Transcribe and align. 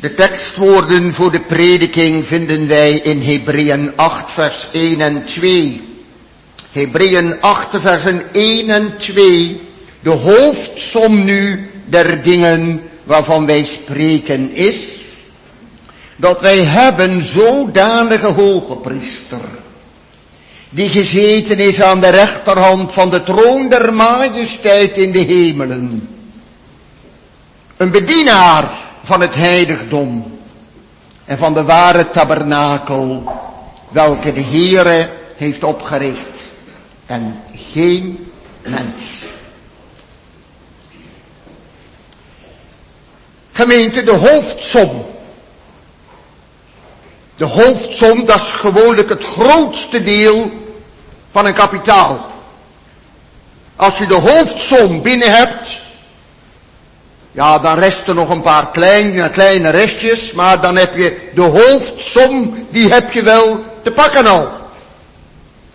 De 0.00 0.14
tekstwoorden 0.14 1.14
voor 1.14 1.30
de 1.30 1.40
prediking 1.40 2.26
vinden 2.26 2.68
wij 2.68 2.92
in 2.92 3.22
Hebreeën 3.22 3.92
8 3.96 4.32
vers 4.32 4.66
1 4.72 5.00
en 5.00 5.24
2. 5.24 5.80
Hebreeën 6.72 7.40
8 7.40 7.68
versen 7.80 8.22
1 8.32 8.70
en 8.70 8.98
2. 8.98 9.60
De 10.00 10.10
hoofdsom 10.10 11.24
nu 11.24 11.70
der 11.84 12.22
dingen 12.22 12.82
waarvan 13.04 13.46
wij 13.46 13.64
spreken 13.64 14.54
is 14.54 14.76
dat 16.16 16.40
wij 16.40 16.64
hebben 16.64 17.22
zodanige 17.22 18.26
hoge 18.26 18.74
priester 18.74 19.40
die 20.70 20.88
gezeten 20.88 21.58
is 21.58 21.82
aan 21.82 22.00
de 22.00 22.08
rechterhand 22.08 22.92
van 22.92 23.10
de 23.10 23.22
troon 23.22 23.68
der 23.68 23.94
majesteit 23.94 24.96
in 24.96 25.12
de 25.12 25.18
hemelen. 25.18 26.08
Een 27.76 27.90
bedienaar 27.90 28.86
van 29.08 29.20
het 29.20 29.34
heiligdom 29.34 30.38
en 31.24 31.38
van 31.38 31.54
de 31.54 31.64
ware 31.64 32.10
tabernakel, 32.10 33.22
welke 33.88 34.32
de 34.32 34.42
Heere 34.42 35.08
heeft 35.36 35.64
opgericht 35.64 36.42
en 37.06 37.42
geen 37.54 38.32
mens. 38.62 39.22
Gemeente, 43.52 44.02
de 44.02 44.14
hoofdsom. 44.14 45.06
De 47.36 47.44
hoofdsom, 47.44 48.24
dat 48.24 48.40
is 48.40 48.52
gewoonlijk 48.52 49.08
het 49.08 49.24
grootste 49.24 50.02
deel 50.02 50.50
van 51.30 51.46
een 51.46 51.54
kapitaal. 51.54 52.26
Als 53.76 53.98
je 53.98 54.06
de 54.06 54.14
hoofdsom 54.14 55.02
binnen 55.02 55.36
hebt, 55.36 55.87
ja, 57.38 57.58
dan 57.58 57.78
resten 57.78 58.14
nog 58.14 58.28
een 58.28 58.42
paar 58.42 58.70
kleine, 58.70 59.30
kleine 59.30 59.70
restjes, 59.70 60.32
maar 60.32 60.60
dan 60.60 60.76
heb 60.76 60.96
je 60.96 61.16
de 61.34 61.40
hoofdsom, 61.40 62.66
die 62.70 62.92
heb 62.92 63.12
je 63.12 63.22
wel 63.22 63.64
te 63.82 63.90
pakken 63.90 64.26
al. 64.26 64.48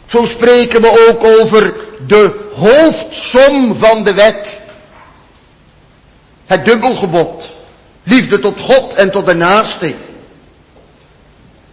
Zo 0.08 0.26
spreken 0.26 0.82
we 0.82 1.08
ook 1.10 1.24
over 1.24 1.74
de 2.08 2.50
hoofdsom 2.56 3.76
van 3.76 4.04
de 4.04 4.14
wet. 4.14 4.72
Het 6.46 6.66
dubbelgebod. 6.66 7.46
Liefde 8.04 8.40
tot 8.40 8.60
God 8.60 8.94
en 8.94 9.12
tot 9.12 9.26
de 9.26 9.36
naaste. 9.36 9.94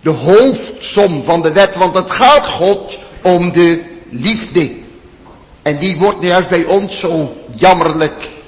De 0.00 0.10
hoofdsom 0.10 1.24
van 1.24 1.42
de 1.42 1.52
wet, 1.52 1.74
want 1.74 1.94
het 1.94 2.10
gaat 2.10 2.46
God 2.46 2.98
om 3.22 3.52
de 3.52 3.82
liefde. 4.10 4.70
En 5.62 5.78
die 5.78 5.96
wordt 5.96 6.22
juist 6.22 6.48
bij 6.48 6.64
ons 6.64 6.98
zo 6.98 7.36
jammerlijk 7.56 8.38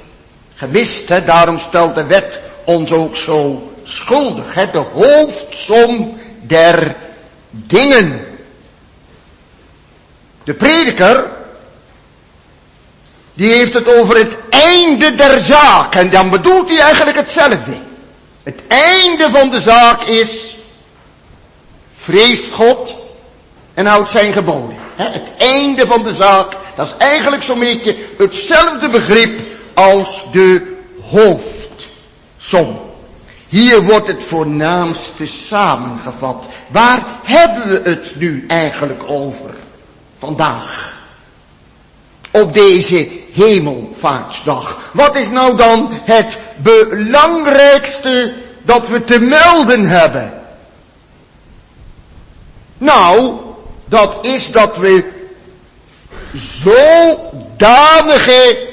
gemist. 0.62 1.08
Hè? 1.08 1.24
Daarom 1.24 1.58
stelt 1.58 1.94
de 1.94 2.04
wet 2.04 2.40
ons 2.64 2.92
ook 2.92 3.16
zo 3.16 3.70
schuldig. 3.84 4.54
Hè? 4.54 4.70
De 4.70 4.84
hoofdsom 4.94 6.18
der 6.40 6.96
dingen. 7.50 8.26
De 10.44 10.54
prediker, 10.54 11.26
die 13.34 13.52
heeft 13.52 13.74
het 13.74 13.94
over 13.94 14.16
het 14.16 14.34
einde 14.50 15.14
der 15.14 15.42
zaak. 15.42 15.94
En 15.94 16.10
dan 16.10 16.30
bedoelt 16.30 16.68
hij 16.68 16.78
eigenlijk 16.78 17.16
hetzelfde. 17.16 17.72
Het 18.42 18.60
einde 18.68 19.30
van 19.30 19.50
de 19.50 19.60
zaak 19.60 20.02
is, 20.02 20.56
vreest 21.94 22.52
God 22.52 22.94
en 23.74 23.86
houdt 23.86 24.10
zijn 24.10 24.32
geboden. 24.32 24.76
Het 24.94 25.22
einde 25.38 25.86
van 25.86 26.02
de 26.02 26.14
zaak, 26.14 26.56
dat 26.76 26.86
is 26.86 26.96
eigenlijk 26.96 27.42
zo'n 27.42 27.58
beetje 27.58 27.96
hetzelfde 28.18 28.88
begrip 28.88 29.40
als 29.74 30.32
de 30.32 30.76
hoofdsom. 31.10 32.80
Hier 33.48 33.82
wordt 33.82 34.06
het 34.06 34.22
voornaamste 34.22 35.26
samengevat. 35.26 36.44
Waar 36.66 37.06
hebben 37.22 37.68
we 37.68 37.90
het 37.90 38.14
nu 38.18 38.44
eigenlijk 38.48 39.02
over 39.06 39.54
vandaag? 40.18 40.90
Op 42.30 42.54
deze 42.54 43.08
hemelvaartsdag. 43.32 44.90
Wat 44.92 45.16
is 45.16 45.30
nou 45.30 45.56
dan 45.56 45.88
het 45.90 46.36
belangrijkste 46.56 48.34
dat 48.62 48.88
we 48.88 49.04
te 49.04 49.20
melden 49.20 49.88
hebben? 49.88 50.32
Nou, 52.78 53.40
dat 53.84 54.24
is 54.24 54.50
dat 54.50 54.76
we 54.76 55.20
zodanige 56.62 58.70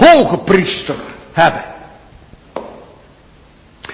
hoge 0.00 0.38
priester 0.38 0.94
hebben. 1.32 1.64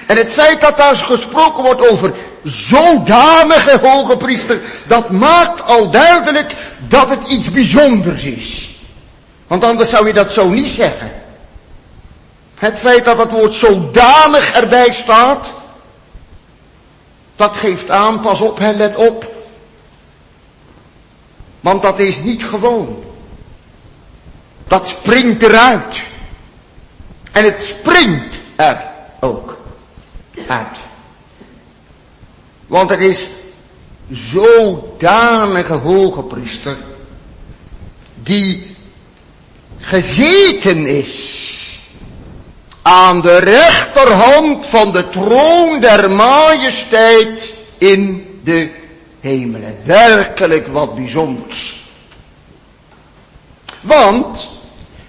En 0.07 0.17
het 0.17 0.33
feit 0.33 0.61
dat 0.61 0.77
daar 0.77 0.97
gesproken 0.97 1.63
wordt 1.63 1.89
over 1.89 2.13
zodanige 2.43 3.79
hoge 3.83 4.17
priester, 4.17 4.61
dat 4.87 5.11
maakt 5.11 5.63
al 5.63 5.91
duidelijk 5.91 6.55
dat 6.89 7.09
het 7.09 7.29
iets 7.29 7.51
bijzonders 7.51 8.25
is. 8.25 8.79
Want 9.47 9.65
anders 9.65 9.91
zou 9.91 10.07
je 10.07 10.13
dat 10.13 10.33
zo 10.33 10.49
niet 10.49 10.71
zeggen. 10.71 11.13
Het 12.55 12.79
feit 12.79 13.05
dat 13.05 13.19
het 13.19 13.31
woord 13.31 13.55
zodanig 13.55 14.53
erbij 14.53 14.93
staat, 14.93 15.47
dat 17.37 17.57
geeft 17.57 17.91
aan, 17.91 18.21
pas 18.21 18.41
op, 18.41 18.59
hè, 18.59 18.73
let 18.73 18.97
op. 18.97 19.35
Want 21.61 21.83
dat 21.83 21.99
is 21.99 22.19
niet 22.19 22.45
gewoon. 22.45 23.05
Dat 24.69 24.89
springt 24.89 25.43
eruit. 25.43 25.97
En 27.33 27.45
het 27.45 27.61
springt 27.79 28.35
er 28.57 28.83
ook 29.21 29.57
uit. 30.47 30.77
Want 32.67 32.91
er 32.91 33.01
is 33.01 33.21
zodanige 34.11 35.73
hoge 35.73 36.23
priester 36.23 36.77
die 38.23 38.77
gezeten 39.79 40.87
is 40.87 41.45
aan 42.83 43.21
de 43.21 43.37
rechterhand 43.37 44.67
van 44.67 44.93
de 44.93 45.09
troon 45.09 45.81
der 45.81 46.11
majesteit 46.11 47.53
in 47.79 48.27
de 48.45 48.71
hemelen. 49.21 49.77
Werkelijk 49.85 50.67
wat 50.67 50.95
bijzonders. 50.95 51.85
Want 53.81 54.56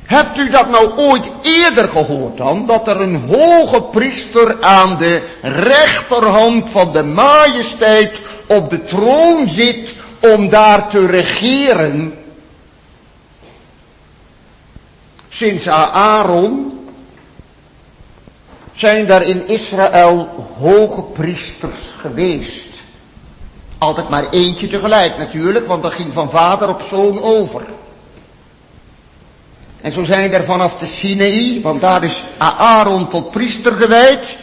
Hebt 0.08 0.38
u 0.38 0.50
dat 0.50 0.70
nou 0.70 0.98
ooit 0.98 1.26
eerder 1.42 1.88
gehoord 1.88 2.38
dan? 2.38 2.66
Dat 2.66 2.88
er 2.88 3.02
een 3.02 3.30
hoge 3.30 3.82
priester 3.82 4.64
aan 4.64 4.98
de 4.98 5.22
rechterhand 5.42 6.70
van 6.70 6.92
de 6.92 7.04
majesteit 7.04 8.22
op 8.46 8.70
de 8.70 8.84
troon 8.84 9.50
zit 9.50 9.94
om 10.20 10.50
daar 10.50 10.90
te 10.90 11.06
regeren? 11.06 12.14
Sinds 15.30 15.68
Aaron 15.68 16.80
zijn 18.74 19.10
er 19.10 19.22
in 19.22 19.48
Israël 19.48 20.48
hoge 20.60 21.02
priesters 21.02 21.82
geweest. 21.98 22.76
Altijd 23.78 24.10
maar 24.10 24.30
eentje 24.30 24.68
tegelijk 24.68 25.18
natuurlijk, 25.18 25.68
want 25.68 25.84
dat 25.84 25.94
ging 25.94 26.14
van 26.14 26.30
vader 26.30 26.70
op 26.70 26.82
zoon 26.90 27.22
over. 27.22 27.77
En 29.82 29.92
zo 29.92 30.04
zijn 30.04 30.34
er 30.34 30.44
vanaf 30.44 30.78
de 30.78 30.86
Sinaï, 30.86 31.62
want 31.62 31.82
daar 31.82 32.04
is 32.04 32.18
Aaron 32.38 33.08
tot 33.08 33.32
priester 33.32 33.72
gewijd, 33.72 34.38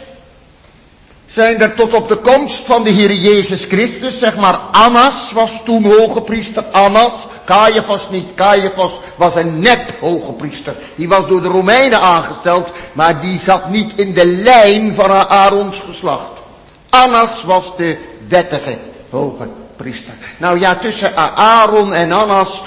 zijn 1.27 1.61
er 1.61 1.73
tot 1.73 1.93
op 1.93 2.07
de 2.07 2.15
komst 2.15 2.65
van 2.65 2.83
de 2.83 2.89
Heer 2.89 3.13
Jezus 3.13 3.65
Christus, 3.65 4.19
zeg 4.19 4.35
maar 4.35 4.59
Annas 4.71 5.31
was 5.31 5.63
toen 5.65 5.83
hoge 5.83 6.21
priester, 6.21 6.63
Annas, 6.63 7.11
Caiaphas 7.45 8.09
niet, 8.09 8.27
Caiaphas 8.35 8.91
was 9.15 9.35
een 9.35 9.59
nep 9.59 9.99
hoge 9.99 10.31
priester. 10.31 10.75
Die 10.95 11.07
was 11.07 11.27
door 11.27 11.41
de 11.41 11.47
Romeinen 11.47 11.99
aangesteld, 11.99 12.71
maar 12.93 13.21
die 13.21 13.39
zat 13.39 13.69
niet 13.69 13.91
in 13.95 14.13
de 14.13 14.25
lijn 14.25 14.93
van 14.93 15.11
Aarons 15.11 15.79
geslacht. 15.79 16.39
Annas 16.89 17.43
was 17.43 17.75
de 17.77 17.97
wettige 18.27 18.77
hoge 19.09 19.47
priester. 19.75 20.13
Nou 20.37 20.59
ja, 20.59 20.75
tussen 20.75 21.15
Aaron 21.35 21.93
en 21.93 22.11
Annas 22.11 22.61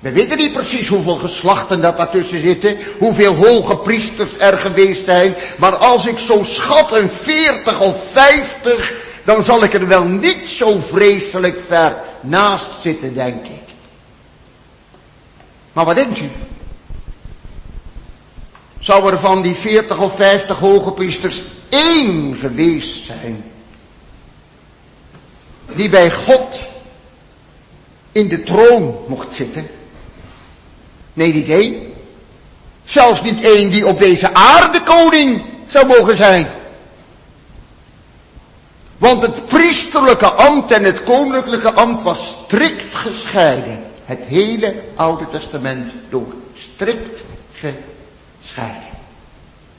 we 0.00 0.12
weten 0.12 0.38
niet 0.38 0.52
precies 0.52 0.88
hoeveel 0.88 1.14
geslachten 1.14 1.80
dat 1.80 1.96
daartussen 1.96 2.40
zitten, 2.40 2.78
hoeveel 2.98 3.34
hoge 3.34 3.76
priesters 3.76 4.38
er 4.38 4.58
geweest 4.58 5.04
zijn, 5.04 5.36
maar 5.58 5.76
als 5.76 6.06
ik 6.06 6.18
zo 6.18 6.42
schat 6.42 6.92
een 6.92 7.10
40 7.10 7.80
of 7.80 8.10
50, 8.10 8.92
dan 9.24 9.42
zal 9.42 9.64
ik 9.64 9.74
er 9.74 9.86
wel 9.86 10.04
niet 10.04 10.48
zo 10.48 10.80
vreselijk 10.80 11.62
ver 11.66 11.96
naast 12.20 12.66
zitten, 12.82 13.14
denk 13.14 13.44
ik. 13.44 13.68
Maar 15.72 15.84
wat 15.84 15.94
denkt 15.94 16.18
u? 16.18 16.30
Zou 18.78 19.12
er 19.12 19.18
van 19.18 19.42
die 19.42 19.54
40 19.54 19.98
of 19.98 20.16
50 20.16 20.58
hoge 20.58 20.90
priesters 20.90 21.42
één 21.68 22.36
geweest 22.36 23.06
zijn, 23.06 23.44
die 25.66 25.88
bij 25.88 26.10
God 26.10 26.58
in 28.12 28.28
de 28.28 28.42
troon 28.42 29.04
mocht 29.06 29.34
zitten? 29.34 29.78
Nee, 31.20 31.34
niet 31.34 31.48
één. 31.48 31.92
Zelfs 32.84 33.22
niet 33.22 33.44
één 33.44 33.70
die 33.70 33.86
op 33.86 33.98
deze 33.98 34.34
aarde 34.34 34.80
koning 34.82 35.42
zou 35.66 35.86
mogen 35.86 36.16
zijn. 36.16 36.46
Want 38.98 39.22
het 39.22 39.46
priesterlijke 39.46 40.26
ambt 40.26 40.70
en 40.70 40.84
het 40.84 41.04
koninklijke 41.04 41.72
ambt 41.72 42.02
was 42.02 42.42
strikt 42.44 42.94
gescheiden. 42.94 43.84
Het 44.04 44.18
hele 44.18 44.74
Oude 44.96 45.28
Testament 45.28 45.92
door. 46.08 46.34
Strikt 46.54 47.22
gescheiden. 47.52 48.88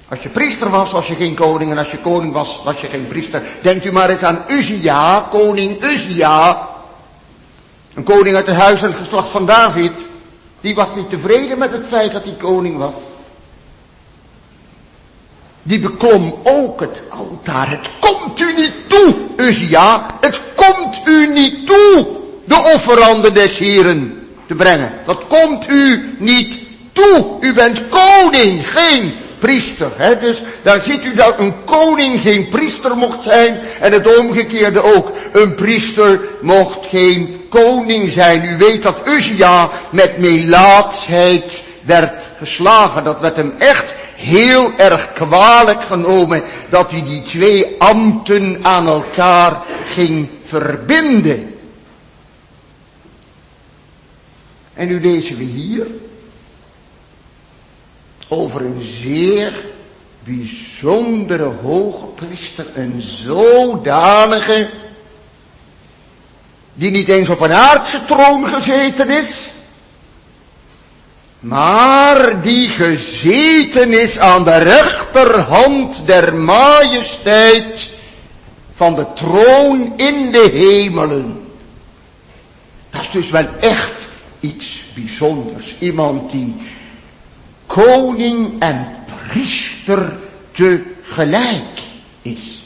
Als 0.07 0.19
je 0.19 0.29
priester 0.29 0.69
was, 0.69 0.91
was 0.91 1.07
je 1.07 1.15
geen 1.15 1.35
koning. 1.35 1.71
En 1.71 1.77
als 1.77 1.91
je 1.91 1.97
koning 1.97 2.33
was, 2.33 2.61
was 2.63 2.81
je 2.81 2.87
geen 2.87 3.07
priester. 3.07 3.41
Denkt 3.61 3.85
u 3.85 3.91
maar 3.91 4.09
eens 4.09 4.23
aan 4.23 4.43
Uzia, 4.47 5.27
koning 5.31 5.83
Uzia. 5.83 6.67
Een 7.93 8.03
koning 8.03 8.35
uit 8.35 8.47
het 8.47 8.55
huis 8.55 8.81
en 8.81 8.87
het 8.87 8.97
geslacht 8.97 9.29
van 9.29 9.45
David. 9.45 9.91
Die 10.61 10.75
was 10.75 10.95
niet 10.95 11.09
tevreden 11.09 11.57
met 11.57 11.71
het 11.71 11.85
feit 11.85 12.11
dat 12.11 12.23
hij 12.23 12.33
koning 12.33 12.77
was. 12.77 12.93
Die 15.63 15.79
beklom 15.79 16.35
ook 16.43 16.79
het 16.79 17.01
altaar. 17.09 17.69
Het 17.69 17.89
komt 17.99 18.39
u 18.39 18.53
niet 18.53 18.73
toe, 18.87 19.15
Uzia. 19.37 20.05
Het 20.19 20.39
komt 20.55 20.97
u 21.05 21.27
niet 21.27 21.67
toe 21.67 22.07
de 22.45 22.71
offeranden 22.73 23.33
des 23.33 23.57
Heren 23.57 24.27
te 24.47 24.55
brengen. 24.55 24.93
Dat 25.05 25.21
komt 25.27 25.69
u 25.69 26.15
niet 26.17 26.59
toe. 26.91 27.37
U 27.39 27.53
bent 27.53 27.81
koning, 27.89 28.69
geen 28.69 29.13
priester. 29.39 30.17
Dus 30.19 30.41
daar 30.61 30.81
ziet 30.81 31.05
u 31.05 31.15
dat 31.15 31.39
een 31.39 31.53
koning 31.65 32.21
geen 32.21 32.49
priester 32.49 32.97
mocht 32.97 33.23
zijn 33.23 33.59
en 33.79 33.91
het 33.91 34.17
omgekeerde 34.17 34.81
ook. 34.81 35.11
Een 35.31 35.55
priester 35.55 36.21
mocht 36.41 36.79
geen 36.89 37.40
koning 37.51 38.11
zijn. 38.11 38.45
U 38.45 38.57
weet 38.57 38.83
dat 38.83 39.07
Uzia 39.07 39.69
met 39.89 40.17
melaatsheid 40.17 41.63
werd 41.85 42.23
geslagen. 42.37 43.03
Dat 43.03 43.19
werd 43.19 43.35
hem 43.35 43.53
echt 43.57 43.93
heel 44.15 44.71
erg 44.77 45.13
kwalijk 45.13 45.83
genomen 45.83 46.43
dat 46.69 46.91
hij 46.91 47.03
die 47.03 47.23
twee 47.23 47.75
ambten 47.77 48.59
aan 48.61 48.87
elkaar 48.87 49.61
ging 49.85 50.29
verbinden. 50.43 51.55
En 54.73 54.87
nu 54.87 55.01
lezen 55.01 55.37
we 55.37 55.43
hier 55.43 55.87
over 58.27 58.61
een 58.61 58.81
zeer 59.01 59.65
bijzondere 60.23 61.51
hoge 61.63 62.05
priester, 62.05 62.65
een 62.75 63.01
zodanige, 63.01 64.69
die 66.81 66.91
niet 66.91 67.07
eens 67.07 67.29
op 67.29 67.39
een 67.39 67.53
aardse 67.53 68.05
troon 68.05 68.47
gezeten 68.47 69.09
is, 69.09 69.27
maar 71.39 72.41
die 72.41 72.69
gezeten 72.69 74.01
is 74.01 74.17
aan 74.17 74.43
de 74.43 74.57
rechterhand 74.57 76.05
der 76.05 76.35
majesteit 76.35 77.89
van 78.75 78.95
de 78.95 79.05
troon 79.15 79.93
in 79.97 80.31
de 80.31 80.49
hemelen. 80.51 81.49
Dat 82.89 83.01
is 83.01 83.11
dus 83.11 83.29
wel 83.29 83.47
echt 83.59 84.03
iets 84.39 84.79
bijzonders. 84.93 85.79
Iemand 85.79 86.31
die 86.31 86.55
koning 87.65 88.61
en 88.61 88.95
priester 89.29 90.13
tegelijk 90.51 91.79
is. 92.21 92.60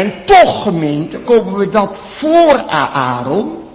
En 0.00 0.12
toch 0.24 0.62
gemeente 0.62 1.18
komen 1.18 1.56
we 1.56 1.70
dat 1.70 1.96
voor 1.96 2.58
Aaron, 2.68 3.68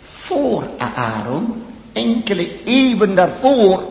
voor 0.00 0.64
Aaron, 0.78 1.64
enkele 1.92 2.64
eeuwen 2.64 3.14
daarvoor, 3.14 3.82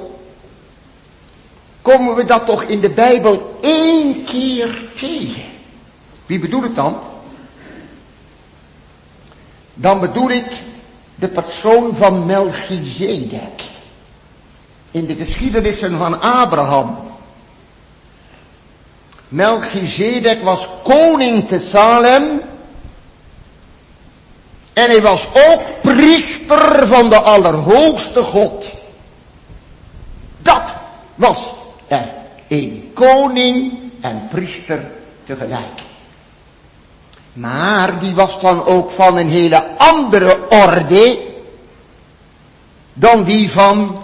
komen 1.81 2.16
we 2.16 2.25
dat 2.25 2.45
toch 2.45 2.63
in 2.63 2.80
de 2.80 2.89
Bijbel 2.89 3.57
één 3.62 4.24
keer 4.24 4.81
tegen. 4.95 5.44
Wie 6.25 6.39
bedoel 6.39 6.63
ik 6.63 6.75
dan? 6.75 6.98
Dan 9.74 10.00
bedoel 10.00 10.30
ik 10.30 10.54
de 11.16 11.27
persoon 11.27 11.95
van 11.95 12.25
Melchizedek 12.25 13.63
in 14.92 15.06
de 15.06 15.16
geschiedenissen 15.16 15.98
van 15.98 16.21
Abraham. 16.21 17.09
Melchizedek 19.30 20.44
was 20.44 20.68
koning 20.84 21.48
te 21.48 21.60
Salem. 21.60 22.42
En 24.74 24.90
hij 24.90 25.02
was 25.02 25.28
ook 25.34 25.62
priester 25.81 26.88
van 26.88 27.10
de 27.10 27.20
Allerhoogste 27.20 28.24
God. 28.24 28.66
Dat 30.38 30.64
was 31.16 31.40
er 31.88 32.08
een 32.48 32.92
koning 32.94 33.74
en 34.02 34.28
priester 34.31 34.92
tegelijk. 35.24 35.81
Maar 37.34 38.00
die 38.00 38.14
was 38.14 38.42
dan 38.42 38.66
ook 38.66 38.92
van 38.92 39.18
een 39.18 39.30
hele 39.30 39.64
andere 39.78 40.50
orde 40.50 41.20
dan 42.94 43.24
die 43.24 43.52
van 43.52 44.02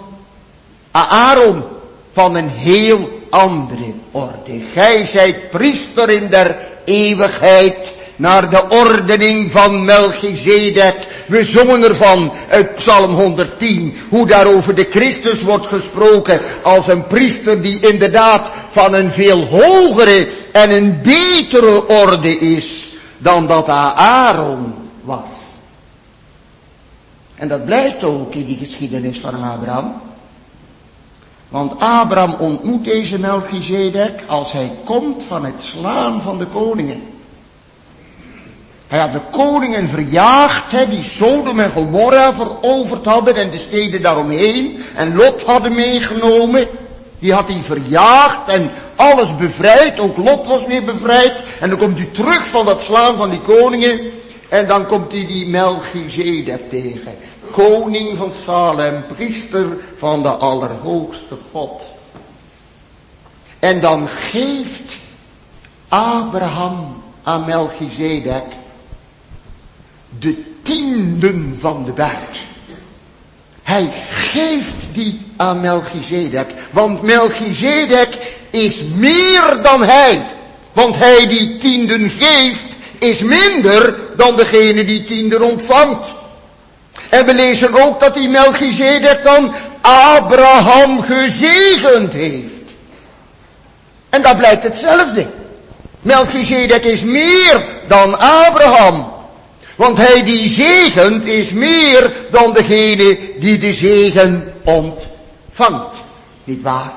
Aaron 0.90 1.64
van 2.12 2.34
een 2.34 2.48
heel 2.48 3.15
andere 3.30 3.92
orde. 4.10 4.60
Gij 4.72 5.06
zijt 5.06 5.50
priester 5.50 6.10
in 6.10 6.28
der 6.28 6.56
eeuwigheid 6.84 7.94
naar 8.16 8.50
de 8.50 8.68
ordening 8.68 9.50
van 9.52 9.84
Melchizedek. 9.84 11.24
We 11.26 11.44
zongen 11.44 11.82
ervan 11.82 12.32
uit 12.48 12.74
Psalm 12.74 13.14
110, 13.14 13.96
hoe 14.08 14.26
daarover 14.26 14.74
de 14.74 14.86
Christus 14.90 15.42
wordt 15.42 15.66
gesproken 15.66 16.40
als 16.62 16.88
een 16.88 17.06
priester 17.06 17.62
die 17.62 17.80
inderdaad 17.80 18.50
van 18.70 18.94
een 18.94 19.12
veel 19.12 19.44
hogere 19.44 20.28
en 20.52 20.70
een 20.70 21.00
betere 21.02 21.88
orde 21.88 22.38
is 22.38 22.86
dan 23.18 23.46
dat 23.46 23.68
Aaron 23.68 24.74
was. 25.02 25.30
En 27.34 27.48
dat 27.48 27.64
blijkt 27.64 28.04
ook 28.04 28.34
in 28.34 28.44
die 28.44 28.56
geschiedenis 28.56 29.18
van 29.18 29.34
Abraham. 29.34 30.05
Want 31.48 31.72
Abraham 31.80 32.34
ontmoet 32.38 32.84
deze 32.84 33.18
Melchizedek 33.18 34.22
als 34.26 34.52
hij 34.52 34.72
komt 34.84 35.22
van 35.22 35.44
het 35.44 35.60
slaan 35.60 36.22
van 36.22 36.38
de 36.38 36.46
koningen. 36.46 37.02
Hij 38.86 38.98
had 38.98 39.12
de 39.12 39.20
koningen 39.30 39.88
verjaagd, 39.88 40.72
hè, 40.72 40.88
die 40.88 41.02
Sodom 41.02 41.60
en 41.60 41.70
Gomorra 41.70 42.34
veroverd 42.34 43.04
hadden 43.04 43.34
en 43.34 43.50
de 43.50 43.58
steden 43.58 44.02
daaromheen. 44.02 44.82
En 44.96 45.14
Lot 45.14 45.42
hadden 45.42 45.74
meegenomen. 45.74 46.68
Die 47.18 47.32
had 47.32 47.48
hij 47.48 47.60
verjaagd 47.64 48.48
en 48.48 48.70
alles 48.96 49.36
bevrijd. 49.36 49.98
Ook 49.98 50.16
Lot 50.16 50.46
was 50.46 50.64
weer 50.64 50.84
bevrijd. 50.84 51.42
En 51.60 51.68
dan 51.68 51.78
komt 51.78 51.96
hij 51.96 52.08
terug 52.12 52.46
van 52.46 52.64
dat 52.64 52.82
slaan 52.82 53.16
van 53.16 53.30
die 53.30 53.40
koningen. 53.40 54.00
En 54.48 54.66
dan 54.66 54.86
komt 54.86 55.12
hij 55.12 55.26
die 55.26 55.48
Melchizedek 55.48 56.70
tegen 56.70 57.14
koning 57.56 58.16
van 58.16 58.32
Salem, 58.44 59.04
priester 59.06 59.66
van 59.98 60.22
de 60.22 60.28
Allerhoogste 60.28 61.36
God. 61.52 61.82
En 63.58 63.80
dan 63.80 64.08
geeft 64.08 64.94
Abraham 65.88 67.02
aan 67.22 67.44
Melchizedek 67.44 68.44
de 70.18 70.42
tienden 70.62 71.56
van 71.60 71.84
de 71.84 71.92
buit. 71.92 72.44
Hij 73.62 73.92
geeft 74.10 74.94
die 74.94 75.20
aan 75.36 75.60
Melchizedek, 75.60 76.46
want 76.70 77.02
Melchizedek 77.02 78.36
is 78.50 78.82
meer 78.82 79.58
dan 79.62 79.84
hij. 79.84 80.26
Want 80.72 80.96
hij 80.96 81.26
die 81.26 81.58
tienden 81.58 82.10
geeft, 82.10 82.74
is 82.98 83.20
minder 83.20 83.94
dan 84.16 84.36
degene 84.36 84.84
die 84.84 85.04
tienden 85.04 85.42
ontvangt. 85.42 86.08
En 87.16 87.26
we 87.26 87.34
lezen 87.34 87.82
ook 87.82 88.00
dat 88.00 88.14
die 88.14 88.28
Melchizedek 88.28 89.22
dan 89.22 89.54
Abraham 89.80 91.02
gezegend 91.02 92.12
heeft. 92.12 92.72
En 94.08 94.22
dat 94.22 94.36
blijkt 94.36 94.62
hetzelfde. 94.62 95.26
Melchizedek 96.00 96.84
is 96.84 97.02
meer 97.02 97.62
dan 97.86 98.18
Abraham. 98.18 99.12
Want 99.76 99.96
hij 99.96 100.24
die 100.24 100.48
zegent 100.48 101.24
is 101.24 101.50
meer 101.50 102.12
dan 102.30 102.52
degene 102.52 103.18
die 103.38 103.58
de 103.58 103.72
zegen 103.72 104.52
ontvangt. 104.64 105.96
Niet 106.44 106.62
waar? 106.62 106.92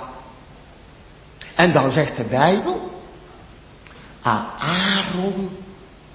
En 1.56 1.72
dan 1.72 1.92
zegt 1.92 2.18
de 2.18 2.24
Bijbel, 2.24 3.02
Aaron, 4.22 5.50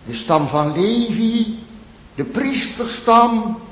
de 0.06 0.14
stam 0.14 0.48
van 0.48 0.72
Levi, 0.80 1.58
de 2.14 2.24
priesterstam, 2.24 3.62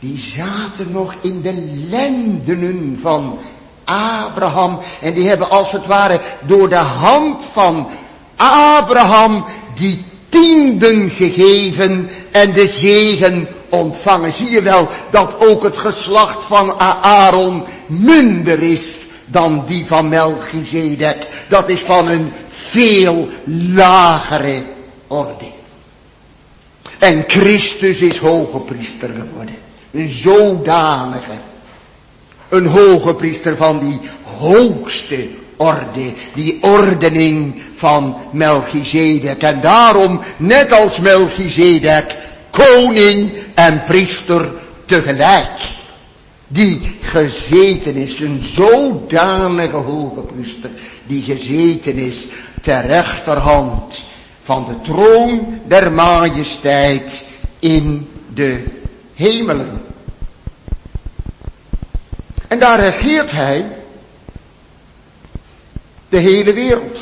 die 0.00 0.18
zaten 0.18 0.92
nog 0.92 1.14
in 1.20 1.40
de 1.40 1.52
lendenen 1.90 2.98
van 3.02 3.38
Abraham. 3.84 4.80
En 5.00 5.14
die 5.14 5.28
hebben 5.28 5.50
als 5.50 5.72
het 5.72 5.86
ware 5.86 6.20
door 6.46 6.68
de 6.68 6.74
hand 6.74 7.44
van 7.50 7.88
Abraham 8.36 9.44
die 9.74 10.04
tienden 10.28 11.10
gegeven 11.10 12.10
en 12.30 12.52
de 12.52 12.68
zegen 12.68 13.48
ontvangen. 13.68 14.32
Zie 14.32 14.50
je 14.50 14.62
wel 14.62 14.88
dat 15.10 15.36
ook 15.40 15.62
het 15.62 15.76
geslacht 15.78 16.44
van 16.44 16.80
Aaron 16.80 17.64
minder 17.86 18.62
is 18.62 19.10
dan 19.26 19.64
die 19.66 19.86
van 19.86 20.08
Melchizedek. 20.08 21.26
Dat 21.48 21.68
is 21.68 21.80
van 21.80 22.08
een 22.08 22.32
veel 22.48 23.28
lagere 23.72 24.62
orde. 25.06 25.44
En 26.98 27.24
Christus 27.26 27.98
is 28.00 28.18
hoge 28.18 28.58
priester 28.58 29.08
geworden. 29.08 29.65
Een 29.90 30.08
zodanige. 30.08 31.32
Een 32.48 32.66
hoge 32.66 33.14
priester 33.14 33.56
van 33.56 33.78
die 33.78 34.00
hoogste 34.38 35.28
orde. 35.56 36.12
Die 36.34 36.58
ordening 36.60 37.62
van 37.74 38.16
Melchizedek. 38.32 39.42
En 39.42 39.60
daarom, 39.60 40.20
net 40.36 40.72
als 40.72 40.98
Melchizedek, 40.98 42.14
koning 42.50 43.32
en 43.54 43.82
priester 43.84 44.52
tegelijk. 44.84 45.74
Die 46.48 46.96
gezeten 47.00 47.94
is, 47.94 48.20
een 48.20 48.42
zodanige 48.42 49.76
hoge 49.76 50.20
priester, 50.20 50.70
die 51.06 51.22
gezeten 51.22 51.96
is 51.96 52.16
ter 52.62 52.86
rechterhand 52.86 53.98
van 54.42 54.66
de 54.68 54.92
troon 54.92 55.60
der 55.66 55.92
majesteit 55.92 57.28
in 57.58 58.08
de 58.34 58.64
hemelen. 59.16 59.82
En 62.48 62.58
daar 62.58 62.80
regeert 62.80 63.30
hij 63.30 63.76
de 66.08 66.18
hele 66.18 66.52
wereld. 66.52 66.98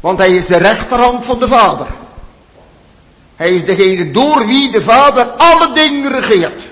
Want 0.00 0.18
hij 0.18 0.36
is 0.36 0.46
de 0.46 0.56
rechterhand 0.56 1.24
van 1.24 1.38
de 1.38 1.48
Vader. 1.48 1.86
Hij 3.36 3.54
is 3.54 3.64
degene 3.64 4.10
door 4.10 4.46
wie 4.46 4.70
de 4.70 4.82
Vader 4.82 5.26
alle 5.26 5.72
dingen 5.74 6.12
regeert. 6.12 6.62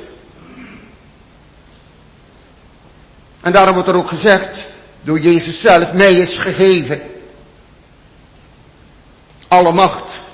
En 3.40 3.52
daarom 3.52 3.75
wordt 3.75 3.88
er 3.88 3.97
ook 3.97 4.08
gezegd, 4.08 4.58
door 5.02 5.20
Jezus 5.20 5.61
zelf, 5.61 5.92
mij 5.92 6.12
is 6.12 6.37
gegeven 6.37 7.02
alle 9.49 9.73
macht. 9.73 10.27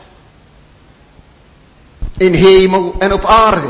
In 2.17 2.35
hemel 2.35 2.95
en 2.99 3.13
op 3.13 3.25
aarde. 3.25 3.69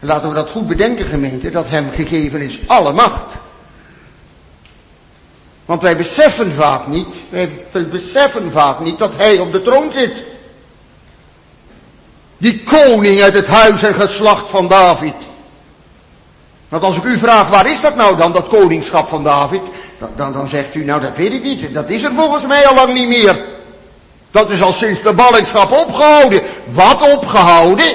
Laten 0.00 0.28
we 0.28 0.34
dat 0.34 0.50
goed 0.50 0.66
bedenken 0.66 1.06
gemeente, 1.06 1.50
dat 1.50 1.68
hem 1.68 1.90
gegeven 1.90 2.40
is 2.40 2.58
alle 2.66 2.92
macht. 2.92 3.34
Want 5.64 5.82
wij 5.82 5.96
beseffen 5.96 6.52
vaak 6.52 6.86
niet, 6.86 7.14
wij 7.30 7.88
beseffen 7.90 8.50
vaak 8.50 8.80
niet 8.80 8.98
dat 8.98 9.12
hij 9.16 9.38
op 9.38 9.52
de 9.52 9.62
troon 9.62 9.92
zit. 9.92 10.12
Die 12.38 12.62
koning 12.62 13.20
uit 13.20 13.32
het 13.32 13.46
huis 13.46 13.82
en 13.82 13.94
geslacht 13.94 14.50
van 14.50 14.68
David. 14.68 15.14
Want 16.68 16.82
als 16.82 16.96
ik 16.96 17.04
u 17.04 17.18
vraag, 17.18 17.48
waar 17.48 17.70
is 17.70 17.80
dat 17.80 17.96
nou 17.96 18.16
dan, 18.16 18.32
dat 18.32 18.48
koningschap 18.48 19.08
van 19.08 19.24
David? 19.24 19.60
Dan, 19.98 20.08
dan, 20.16 20.32
dan 20.32 20.48
zegt 20.48 20.74
u, 20.74 20.84
nou 20.84 21.00
dat 21.00 21.16
weet 21.16 21.32
ik 21.32 21.42
niet. 21.42 21.74
Dat 21.74 21.88
is 21.88 22.02
er 22.02 22.12
volgens 22.14 22.46
mij 22.46 22.66
al 22.66 22.74
lang 22.74 22.94
niet 22.94 23.08
meer. 23.08 23.36
Dat 24.30 24.50
is 24.50 24.62
al 24.62 24.72
sinds 24.72 25.02
de 25.02 25.12
ballingschap 25.12 25.72
opgehouden. 25.72 26.42
Wat 26.72 27.12
opgehouden? 27.12 27.94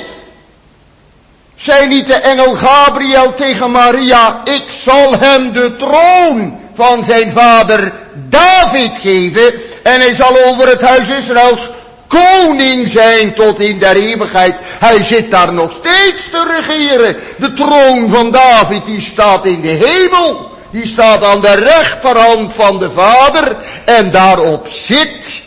Zei 1.55 1.87
niet 1.87 2.07
de 2.07 2.13
engel 2.13 2.53
Gabriel 2.53 3.33
tegen 3.33 3.71
Maria, 3.71 4.41
ik 4.43 4.63
zal 4.83 5.19
hem 5.19 5.51
de 5.51 5.75
troon 5.75 6.59
van 6.73 7.03
zijn 7.03 7.31
vader 7.31 7.93
David 8.13 8.91
geven 9.01 9.53
en 9.83 9.99
hij 9.99 10.15
zal 10.15 10.43
over 10.45 10.67
het 10.67 10.81
huis 10.81 11.07
Israëls 11.07 11.69
koning 12.07 12.87
zijn 12.87 13.33
tot 13.33 13.59
in 13.59 13.79
der 13.79 13.95
eeuwigheid. 13.95 14.55
Hij 14.79 15.03
zit 15.03 15.31
daar 15.31 15.53
nog 15.53 15.71
steeds 15.71 16.29
te 16.31 16.61
regeren. 16.61 17.15
De 17.37 17.53
troon 17.53 18.09
van 18.09 18.31
David 18.31 18.85
die 18.85 19.01
staat 19.01 19.45
in 19.45 19.61
de 19.61 19.67
hemel. 19.67 20.51
Die 20.71 20.85
staat 20.85 21.23
aan 21.23 21.41
de 21.41 21.53
rechterhand 21.53 22.53
van 22.53 22.79
de 22.79 22.91
vader 22.91 23.55
en 23.85 24.11
daarop 24.11 24.67
zit 24.69 25.44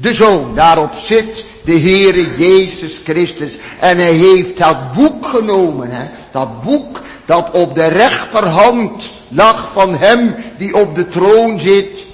de 0.00 0.14
zoon. 0.14 0.54
Daarop 0.54 0.94
zit 0.94 1.44
de 1.64 1.78
Heere 1.78 2.36
Jezus 2.36 3.00
Christus. 3.04 3.52
En 3.80 3.96
hij 3.96 4.12
heeft 4.12 4.58
dat 4.58 4.92
boek 4.92 5.26
genomen, 5.26 5.90
hè. 5.90 6.04
Dat 6.32 6.62
boek 6.62 7.00
dat 7.24 7.50
op 7.50 7.74
de 7.74 7.86
rechterhand 7.86 9.04
lag 9.28 9.72
van 9.72 9.94
hem 9.94 10.34
die 10.58 10.76
op 10.76 10.94
de 10.94 11.08
troon 11.08 11.60
zit. 11.60 12.08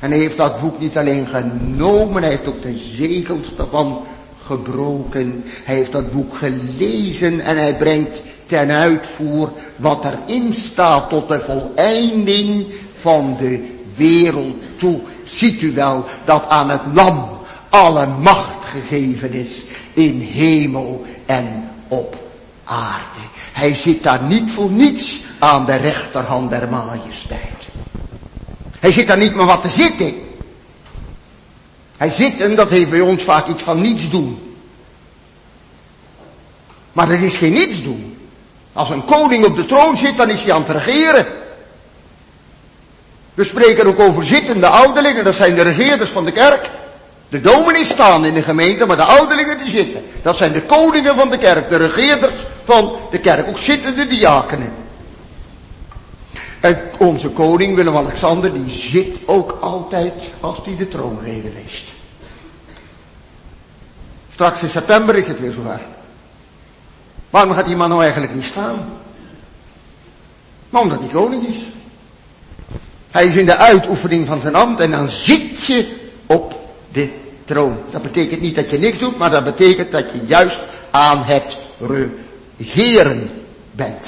En 0.00 0.10
hij 0.10 0.20
heeft 0.20 0.36
dat 0.36 0.60
boek 0.60 0.80
niet 0.80 0.96
alleen 0.96 1.26
genomen, 1.26 2.22
hij 2.22 2.30
heeft 2.30 2.46
ook 2.46 2.62
de 2.62 2.78
zegels 2.96 3.56
daarvan 3.56 4.04
gebroken. 4.46 5.44
Hij 5.64 5.74
heeft 5.74 5.92
dat 5.92 6.12
boek 6.12 6.36
gelezen 6.36 7.40
en 7.40 7.56
hij 7.56 7.74
brengt 7.74 8.22
ten 8.46 8.70
uitvoer 8.70 9.50
wat 9.76 10.04
erin 10.04 10.52
staat 10.52 11.08
tot 11.08 11.28
de 11.28 11.40
voleinding 11.40 12.66
van 13.00 13.36
de 13.38 13.66
wereld 13.96 14.56
toe. 14.76 15.00
Ziet 15.26 15.62
u 15.62 15.72
wel 15.72 16.06
dat 16.24 16.48
aan 16.48 16.68
het 16.68 16.80
lam 16.92 17.38
alle 17.68 18.06
macht 18.06 18.64
gegeven 18.64 19.32
is 19.32 19.50
in 19.92 20.20
hemel 20.20 21.04
en 21.26 21.70
op 21.88 22.16
aarde. 22.64 23.20
Hij 23.52 23.74
zit 23.74 24.02
daar 24.02 24.22
niet 24.22 24.50
voor 24.50 24.70
niets 24.70 25.20
aan 25.38 25.64
de 25.64 25.76
rechterhand 25.76 26.50
der 26.50 26.68
majesteit. 26.68 27.64
Hij 28.78 28.92
zit 28.92 29.06
daar 29.06 29.18
niet 29.18 29.34
maar 29.34 29.46
wat 29.46 29.62
te 29.62 29.68
zitten. 29.68 30.14
Hij 31.96 32.10
zit, 32.10 32.40
en 32.40 32.54
dat 32.54 32.70
heeft 32.70 32.90
bij 32.90 33.00
ons 33.00 33.22
vaak 33.22 33.46
iets 33.46 33.62
van 33.62 33.80
niets 33.80 34.10
doen. 34.10 34.54
Maar 36.92 37.10
er 37.10 37.22
is 37.22 37.36
geen 37.36 37.52
niets 37.52 37.82
doen. 37.82 38.16
Als 38.72 38.90
een 38.90 39.04
koning 39.04 39.44
op 39.44 39.56
de 39.56 39.66
troon 39.66 39.98
zit, 39.98 40.16
dan 40.16 40.30
is 40.30 40.40
hij 40.40 40.52
aan 40.52 40.64
het 40.66 40.70
regeren. 40.70 41.26
We 43.36 43.44
spreken 43.44 43.86
ook 43.86 44.00
over 44.00 44.24
zittende 44.24 44.66
ouderlingen, 44.66 45.24
dat 45.24 45.34
zijn 45.34 45.54
de 45.54 45.62
regeerders 45.62 46.10
van 46.10 46.24
de 46.24 46.32
kerk. 46.32 46.70
De 47.28 47.40
dominees 47.40 47.88
staan 47.88 48.24
in 48.24 48.34
de 48.34 48.42
gemeente, 48.42 48.86
maar 48.86 48.96
de 48.96 49.02
ouderlingen 49.02 49.58
die 49.58 49.70
zitten. 49.70 50.04
Dat 50.22 50.36
zijn 50.36 50.52
de 50.52 50.62
koningen 50.62 51.14
van 51.14 51.30
de 51.30 51.38
kerk, 51.38 51.68
de 51.68 51.76
regeerders 51.76 52.34
van 52.64 52.96
de 53.10 53.18
kerk. 53.18 53.48
Ook 53.48 53.58
zittende 53.58 54.06
diakenen. 54.06 54.72
En 56.60 56.78
onze 56.98 57.28
koning 57.28 57.74
Willem-Alexander, 57.74 58.52
die 58.52 58.70
zit 58.70 59.18
ook 59.26 59.58
altijd 59.60 60.12
als 60.40 60.58
hij 60.64 60.76
de 60.76 60.88
troonrede 60.88 61.52
leest. 61.52 61.88
Straks 64.32 64.60
in 64.60 64.68
september 64.68 65.16
is 65.16 65.26
het 65.26 65.40
weer 65.40 65.52
zover. 65.52 65.80
Waarom 67.30 67.54
gaat 67.54 67.66
die 67.66 67.76
man 67.76 67.88
nou 67.88 68.02
eigenlijk 68.02 68.34
niet 68.34 68.44
staan? 68.44 68.92
Maar 70.70 70.82
omdat 70.82 70.98
hij 70.98 71.08
koning 71.08 71.46
is. 71.46 71.56
Hij 73.16 73.26
is 73.26 73.36
in 73.36 73.46
de 73.46 73.56
uitoefening 73.56 74.26
van 74.26 74.40
zijn 74.40 74.54
ambt 74.54 74.80
en 74.80 74.90
dan 74.90 75.08
zit 75.08 75.66
je 75.66 75.96
op 76.26 76.54
de 76.92 77.08
troon. 77.44 77.78
Dat 77.90 78.02
betekent 78.02 78.40
niet 78.40 78.54
dat 78.54 78.70
je 78.70 78.78
niks 78.78 78.98
doet, 78.98 79.18
maar 79.18 79.30
dat 79.30 79.44
betekent 79.44 79.92
dat 79.92 80.04
je 80.12 80.20
juist 80.26 80.58
aan 80.90 81.22
het 81.24 81.56
regeren 82.56 83.30
bent. 83.70 84.06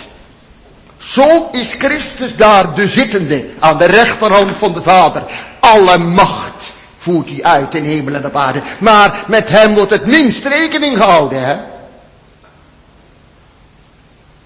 Zo 0.98 1.48
is 1.52 1.72
Christus 1.72 2.36
daar 2.36 2.74
de 2.74 2.88
zittende 2.88 3.48
aan 3.58 3.78
de 3.78 3.84
rechterhand 3.84 4.56
van 4.56 4.72
de 4.72 4.82
Vader. 4.82 5.22
Alle 5.60 5.98
macht 5.98 6.64
voert 6.98 7.28
hij 7.28 7.42
uit 7.42 7.74
in 7.74 7.84
hemel 7.84 8.14
en 8.14 8.26
op 8.26 8.36
aarde. 8.36 8.62
Maar 8.78 9.24
met 9.26 9.48
hem 9.48 9.74
wordt 9.74 9.90
het 9.90 10.06
minst 10.06 10.44
rekening 10.44 10.96
gehouden, 10.96 11.44
hè. 11.44 11.56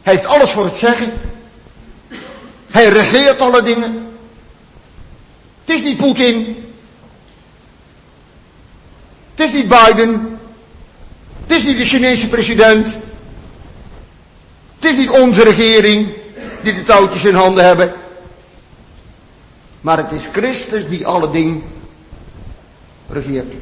Hij 0.02 0.14
heeft 0.14 0.26
alles 0.26 0.50
voor 0.50 0.64
het 0.64 0.76
zeggen. 0.76 1.12
Hij 2.71 2.88
regeert 2.88 3.38
alle 3.38 3.62
dingen. 3.62 4.11
Het 5.73 5.81
is 5.81 5.87
niet 5.87 5.97
Poetin. 5.97 6.64
Het 9.35 9.47
is 9.47 9.52
niet 9.52 9.69
Biden. 9.69 10.38
Het 11.43 11.57
is 11.57 11.64
niet 11.64 11.76
de 11.76 11.85
Chinese 11.85 12.29
president. 12.29 12.87
Het 14.79 14.91
is 14.91 14.97
niet 14.97 15.11
onze 15.11 15.43
regering 15.43 16.09
die 16.62 16.75
de 16.75 16.85
touwtjes 16.85 17.25
in 17.25 17.35
handen 17.35 17.64
hebben. 17.64 17.93
Maar 19.81 19.97
het 19.99 20.12
is 20.12 20.26
Christus 20.33 20.88
die 20.88 21.07
alle 21.07 21.31
dingen 21.31 21.62
regeert. 23.09 23.52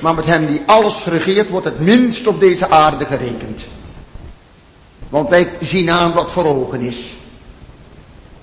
Maar 0.00 0.14
met 0.14 0.26
hem 0.26 0.46
die 0.46 0.62
alles 0.66 1.04
regeert 1.04 1.48
wordt 1.48 1.66
het 1.66 1.80
minst 1.80 2.26
op 2.26 2.40
deze 2.40 2.70
aarde 2.70 3.06
gerekend. 3.06 3.60
Want 5.08 5.28
wij 5.28 5.48
zien 5.60 5.90
aan 5.90 6.12
wat 6.12 6.32
voor 6.32 6.44
ogen 6.44 6.80
is. 6.80 6.96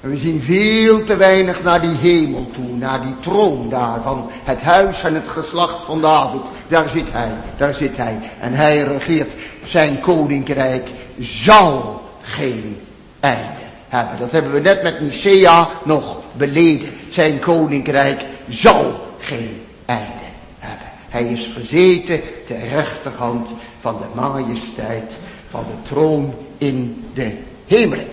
En 0.04 0.10
we 0.10 0.18
zien 0.18 0.42
veel 0.42 1.04
te 1.04 1.16
weinig 1.16 1.64
naar 1.64 1.82
die 1.82 1.98
hemel 1.98 2.50
toe, 2.54 2.76
naar 2.78 3.02
die 3.02 3.16
troon 3.20 3.70
daar 3.70 4.02
van 4.02 4.30
het 4.44 4.62
huis 4.62 5.04
en 5.04 5.14
het 5.14 5.28
geslacht 5.28 5.86
van 5.86 6.02
David. 6.02 6.42
Daar 6.68 6.90
zit 6.90 7.12
hij, 7.12 7.32
daar 7.58 7.74
zit 7.74 7.98
hij. 7.98 8.20
En 8.40 8.54
hij 8.54 8.82
regeert 8.82 9.32
zijn 9.66 10.00
koninkrijk 10.00 10.90
zal 11.20 12.02
geen 12.22 12.80
einde 13.20 13.64
hebben. 13.90 14.20
Dat 14.20 14.32
hebben 14.32 14.52
we 14.52 14.60
net 14.60 14.84
met 14.84 15.02
Nicea 15.02 15.70
nog 15.84 16.24
beleden. 16.34 16.90
Zijn 17.10 17.40
koninkrijk 17.40 18.26
zal 18.50 18.94
geen 19.20 19.62
einde 19.86 20.28
hebben. 20.60 20.88
Hij 21.10 21.24
is 21.24 21.54
gezeten 21.56 22.22
ter 22.48 22.68
rechterhand 22.68 23.50
van 23.82 23.98
de 23.98 24.22
majesteit 24.22 25.14
van 25.50 25.64
de 25.68 25.90
troon 25.90 26.34
in 26.58 27.06
de 27.14 27.38
hemelen. 27.68 28.13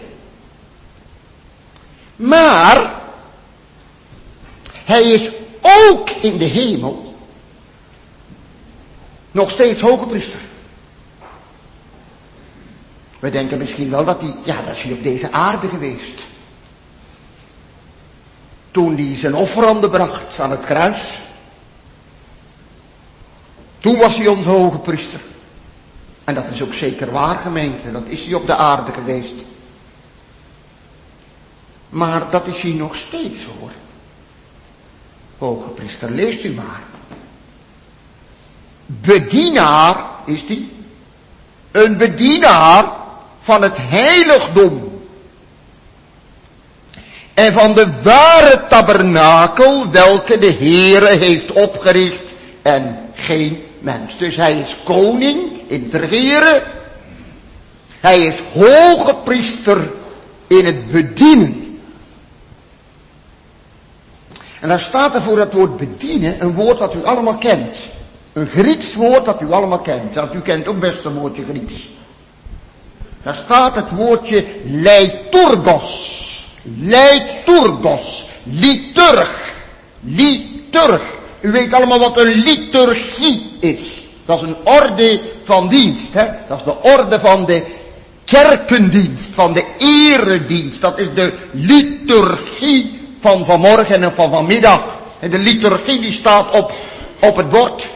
Maar, 2.20 2.94
hij 4.84 5.02
is 5.02 5.30
ook 5.60 6.10
in 6.10 6.38
de 6.38 6.44
hemel 6.44 7.14
nog 9.30 9.50
steeds 9.50 9.80
hoge 9.80 10.06
priester. 10.06 10.40
We 13.18 13.30
denken 13.30 13.58
misschien 13.58 13.90
wel 13.90 14.04
dat 14.04 14.20
hij, 14.20 14.34
ja, 14.44 14.62
dat 14.66 14.76
is 14.76 14.82
hij 14.82 14.92
op 14.92 15.02
deze 15.02 15.32
aarde 15.32 15.68
geweest. 15.68 16.20
Toen 18.70 18.96
hij 18.96 19.16
zijn 19.16 19.34
offeranden 19.34 19.90
bracht 19.90 20.38
aan 20.38 20.50
het 20.50 20.64
kruis. 20.64 21.02
Toen 23.78 23.98
was 23.98 24.16
hij 24.16 24.26
onze 24.26 24.48
hoge 24.48 24.78
priester. 24.78 25.20
En 26.24 26.34
dat 26.34 26.44
is 26.50 26.62
ook 26.62 26.74
zeker 26.74 27.10
waar 27.10 27.36
gemeente, 27.36 27.92
dat 27.92 28.06
is 28.06 28.24
hij 28.24 28.34
op 28.34 28.46
de 28.46 28.56
aarde 28.56 28.92
geweest. 28.92 29.49
Maar 31.90 32.30
dat 32.30 32.46
is 32.46 32.60
hij 32.60 32.70
nog 32.70 32.96
steeds 32.96 33.44
hoor. 33.44 33.70
Hoge 35.38 35.68
priester, 35.68 36.10
leest 36.10 36.44
u 36.44 36.50
maar. 36.50 36.80
Bedienaar 38.86 39.96
is 40.24 40.46
die. 40.46 40.72
Een 41.70 41.96
bedienaar 41.96 42.84
van 43.40 43.62
het 43.62 43.76
heiligdom. 43.76 45.02
En 47.34 47.52
van 47.52 47.74
de 47.74 48.02
ware 48.02 48.64
tabernakel 48.68 49.90
welke 49.90 50.38
de 50.38 50.52
Heere 50.52 51.08
heeft 51.08 51.52
opgericht 51.52 52.32
en 52.62 52.98
geen 53.14 53.64
mens. 53.78 54.18
Dus 54.18 54.36
hij 54.36 54.58
is 54.58 54.76
koning 54.84 55.38
in 55.66 55.88
het 55.90 56.02
regeren. 56.02 56.62
Hij 58.00 58.20
is 58.20 58.34
hoge 58.52 59.14
priester 59.24 59.90
in 60.46 60.64
het 60.64 60.90
bedienen. 60.90 61.59
En 64.60 64.68
daar 64.68 64.80
staat 64.80 65.14
er 65.14 65.22
voor 65.22 65.36
dat 65.36 65.52
woord 65.52 65.76
bedienen 65.76 66.36
een 66.40 66.54
woord 66.54 66.78
dat 66.78 66.94
u 66.94 67.04
allemaal 67.04 67.36
kent. 67.36 67.76
Een 68.32 68.46
Grieks 68.46 68.94
woord 68.94 69.24
dat 69.24 69.40
u 69.40 69.52
allemaal 69.52 69.78
kent. 69.78 70.14
Want 70.14 70.34
u 70.34 70.40
kent 70.40 70.66
ook 70.66 70.80
best 70.80 71.04
een 71.04 71.14
woordje 71.14 71.44
Grieks. 71.48 71.88
Daar 73.22 73.34
staat 73.34 73.74
het 73.74 73.90
woordje 73.90 74.44
leiturgos. 74.64 76.18
Leiturgos. 76.62 78.28
Liturg. 78.42 79.52
Liturg. 80.00 81.02
U 81.40 81.52
weet 81.52 81.72
allemaal 81.72 81.98
wat 81.98 82.18
een 82.18 82.32
liturgie 82.32 83.52
is. 83.60 83.80
Dat 84.26 84.42
is 84.42 84.48
een 84.48 84.56
orde 84.64 85.20
van 85.44 85.68
dienst. 85.68 86.14
Hè? 86.14 86.26
Dat 86.48 86.58
is 86.58 86.64
de 86.64 86.82
orde 86.82 87.20
van 87.20 87.44
de 87.44 87.62
kerkendienst, 88.24 89.34
van 89.34 89.52
de 89.52 89.64
eredienst. 89.78 90.80
Dat 90.80 90.98
is 90.98 91.14
de 91.14 91.32
liturgie 91.52 92.99
van 93.20 93.44
vanmorgen 93.44 94.02
en 94.02 94.12
van 94.14 94.30
vanmiddag. 94.30 94.98
En 95.18 95.30
de 95.30 95.38
liturgie 95.38 96.00
die 96.00 96.12
staat 96.12 96.50
op, 96.50 96.72
op 97.20 97.36
het 97.36 97.48
bord. 97.48 97.86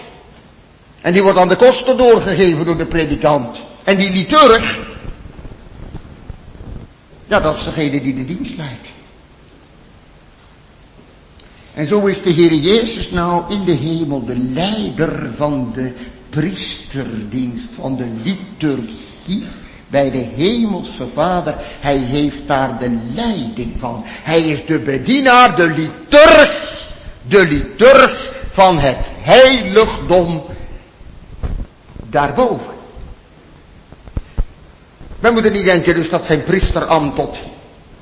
En 1.01 1.13
die 1.13 1.23
wordt 1.23 1.39
aan 1.39 1.49
de 1.49 1.57
kosten 1.57 1.97
doorgegeven 1.97 2.65
door 2.65 2.77
de 2.77 2.85
predikant. 2.85 3.59
En 3.85 3.97
die 3.97 4.11
liturg, 4.11 4.79
ja 7.27 7.41
dat 7.41 7.57
is 7.57 7.65
degene 7.65 8.03
die 8.03 8.15
de 8.15 8.25
dienst 8.25 8.57
leidt. 8.57 8.87
En 11.75 11.87
zo 11.87 12.07
is 12.07 12.23
de 12.23 12.31
Heer 12.31 12.55
Jezus 12.55 13.11
nou 13.11 13.55
in 13.55 13.65
de 13.65 13.73
hemel 13.73 14.25
de 14.25 14.37
leider 14.37 15.31
van 15.37 15.73
de 15.75 15.93
priesterdienst, 16.31 17.71
van 17.75 17.97
de 17.97 18.07
liturgie 18.23 19.45
bij 19.95 20.11
de 20.11 20.27
hemelse 20.35 21.07
vader. 21.07 21.55
Hij 21.81 21.97
heeft 21.97 22.47
daar 22.47 22.79
de 22.79 22.99
leiding 23.15 23.75
van. 23.79 24.03
Hij 24.07 24.41
is 24.41 24.67
de 24.67 24.79
bedienaar, 24.79 25.57
de 25.57 25.67
liturg, 25.67 26.77
de 27.23 27.47
liturg 27.47 28.33
van 28.51 28.79
het 28.79 29.07
heiligdom 29.21 30.43
daarboven. 32.11 32.75
We 35.19 35.31
moeten 35.31 35.53
niet 35.53 35.65
denken 35.65 35.95
dus 35.95 36.11
dat 36.11 36.25
zijn 36.25 36.45
priesterambt 36.45 37.17
tot 37.17 37.39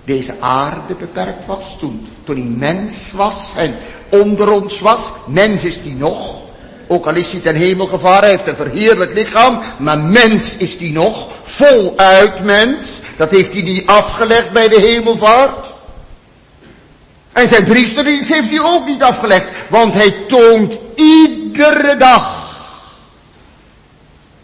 deze 0.05 0.41
aarde 0.41 0.95
beperkt 0.95 1.47
was 1.47 1.79
toen, 1.79 2.09
toen 2.25 2.37
hij 2.37 2.45
mens 2.45 3.13
was 3.13 3.53
en 3.57 3.75
onder 4.09 4.51
ons 4.51 4.81
was. 4.81 5.01
Mens 5.27 5.65
is 5.65 5.83
die 5.83 5.95
nog. 5.95 6.42
Ook 6.93 7.07
al 7.07 7.15
is 7.15 7.33
hij 7.33 7.41
ten 7.41 7.55
hemel 7.55 7.87
gevaren, 7.87 8.29
heeft 8.29 8.47
een 8.47 8.57
verheerlijk 8.57 9.15
lichaam, 9.15 9.63
maar 9.77 9.99
mens 9.99 10.57
is 10.57 10.79
die 10.79 10.93
nog. 10.93 11.31
Voluit 11.43 12.45
mens. 12.45 12.87
Dat 13.17 13.31
heeft 13.31 13.53
hij 13.53 13.63
niet 13.63 13.87
afgelegd 13.87 14.53
bij 14.53 14.69
de 14.69 14.81
hemelvaart. 14.81 15.67
En 17.33 17.49
zijn 17.49 17.65
priesterdienst 17.65 18.29
heeft 18.29 18.49
hij 18.49 18.61
ook 18.61 18.87
niet 18.87 19.03
afgelegd, 19.03 19.69
want 19.69 19.95
hij 19.95 20.11
toont 20.29 20.75
iedere 20.95 21.97
dag, 21.97 22.61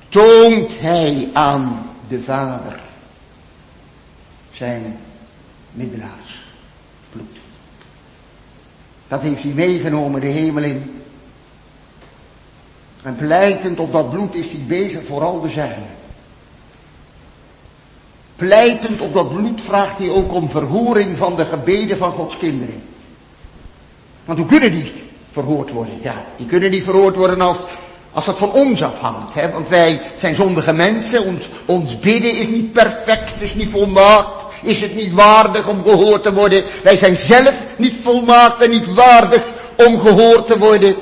toont 0.09 0.71
hij 0.79 1.29
aan 1.33 1.91
de 2.09 2.21
Vader 2.23 2.81
zijn 4.53 4.99
middelaarsbloed. 5.73 7.37
Dat 9.09 9.23
heeft 9.23 9.43
hij 9.43 9.53
meegenomen 9.53 10.21
de 10.21 10.27
hemel 10.27 10.63
in. 10.63 10.98
En 13.09 13.17
pleitend 13.17 13.79
op 13.79 13.93
dat 13.93 14.11
bloed 14.11 14.35
is 14.35 14.51
hij 14.51 14.61
bezig 14.67 15.01
vooral 15.07 15.41
de 15.41 15.49
zijne. 15.49 15.87
Pleitend 18.37 19.01
op 19.01 19.15
dat 19.15 19.35
bloed 19.35 19.61
vraagt 19.61 19.99
hij 19.99 20.11
ook 20.11 20.33
om 20.33 20.51
verhoring 20.51 21.17
van 21.17 21.37
de 21.37 21.45
gebeden 21.45 21.97
van 21.97 22.13
Gods 22.13 22.39
kinderen. 22.39 22.83
Want 24.25 24.39
hoe 24.39 24.49
kunnen 24.49 24.71
die 24.71 24.93
verhoord 25.33 25.71
worden? 25.71 25.95
Ja, 26.03 26.15
die 26.37 26.47
kunnen 26.47 26.71
niet 26.71 26.85
verhoord 26.85 27.17
worden 27.17 27.41
als, 27.41 27.59
als 28.13 28.25
dat 28.25 28.39
van 28.39 28.53
ons 28.53 28.83
afhangt. 28.83 29.35
Hè? 29.35 29.51
Want 29.51 29.69
wij 29.69 30.01
zijn 30.17 30.35
zondige 30.35 30.73
mensen, 30.73 31.25
ons, 31.25 31.49
ons 31.67 31.99
bidden 31.99 32.39
is 32.39 32.49
niet 32.49 32.73
perfect, 32.73 33.43
is 33.43 33.55
niet 33.55 33.71
volmaakt 33.71 34.39
is 34.63 34.81
het 34.81 34.95
niet 34.95 35.13
waardig 35.13 35.69
om 35.69 35.83
gehoord 35.83 36.23
te 36.23 36.33
worden. 36.33 36.63
Wij 36.83 36.97
zijn 36.97 37.17
zelf 37.17 37.55
niet 37.77 37.97
volmaakt 38.03 38.63
en 38.63 38.71
niet 38.71 38.95
waardig 38.95 39.43
om 39.77 40.01
gehoord 40.01 40.47
te 40.47 40.59
worden. 40.59 40.97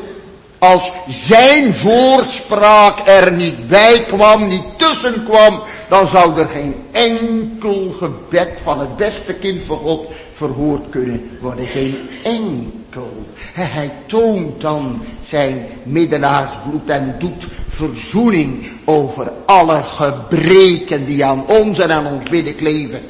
Als 0.72 0.92
zijn 1.08 1.74
voorspraak 1.74 3.00
er 3.04 3.32
niet 3.32 3.68
bij 3.68 4.04
kwam, 4.08 4.46
niet 4.48 4.64
tussen 4.76 5.24
kwam, 5.24 5.62
dan 5.88 6.08
zou 6.08 6.38
er 6.40 6.48
geen 6.48 6.74
enkel 6.92 7.94
gebed 7.98 8.48
van 8.62 8.80
het 8.80 8.96
beste 8.96 9.34
kind 9.34 9.64
van 9.66 9.78
God 9.78 10.06
verhoord 10.34 10.88
kunnen 10.90 11.38
worden. 11.40 11.66
Geen 11.66 12.08
enkel. 12.24 13.24
Hij 13.52 13.90
toont 14.06 14.60
dan 14.60 15.02
zijn 15.28 15.66
middelaarsbloed 15.82 16.88
en 16.88 17.16
doet 17.18 17.44
verzoening 17.68 18.68
over 18.84 19.32
alle 19.44 19.82
gebreken 19.82 21.06
die 21.06 21.24
aan 21.24 21.44
ons 21.46 21.78
en 21.78 21.90
aan 21.90 22.06
ons 22.06 22.30
bidden 22.30 22.56
kleven. 22.56 23.00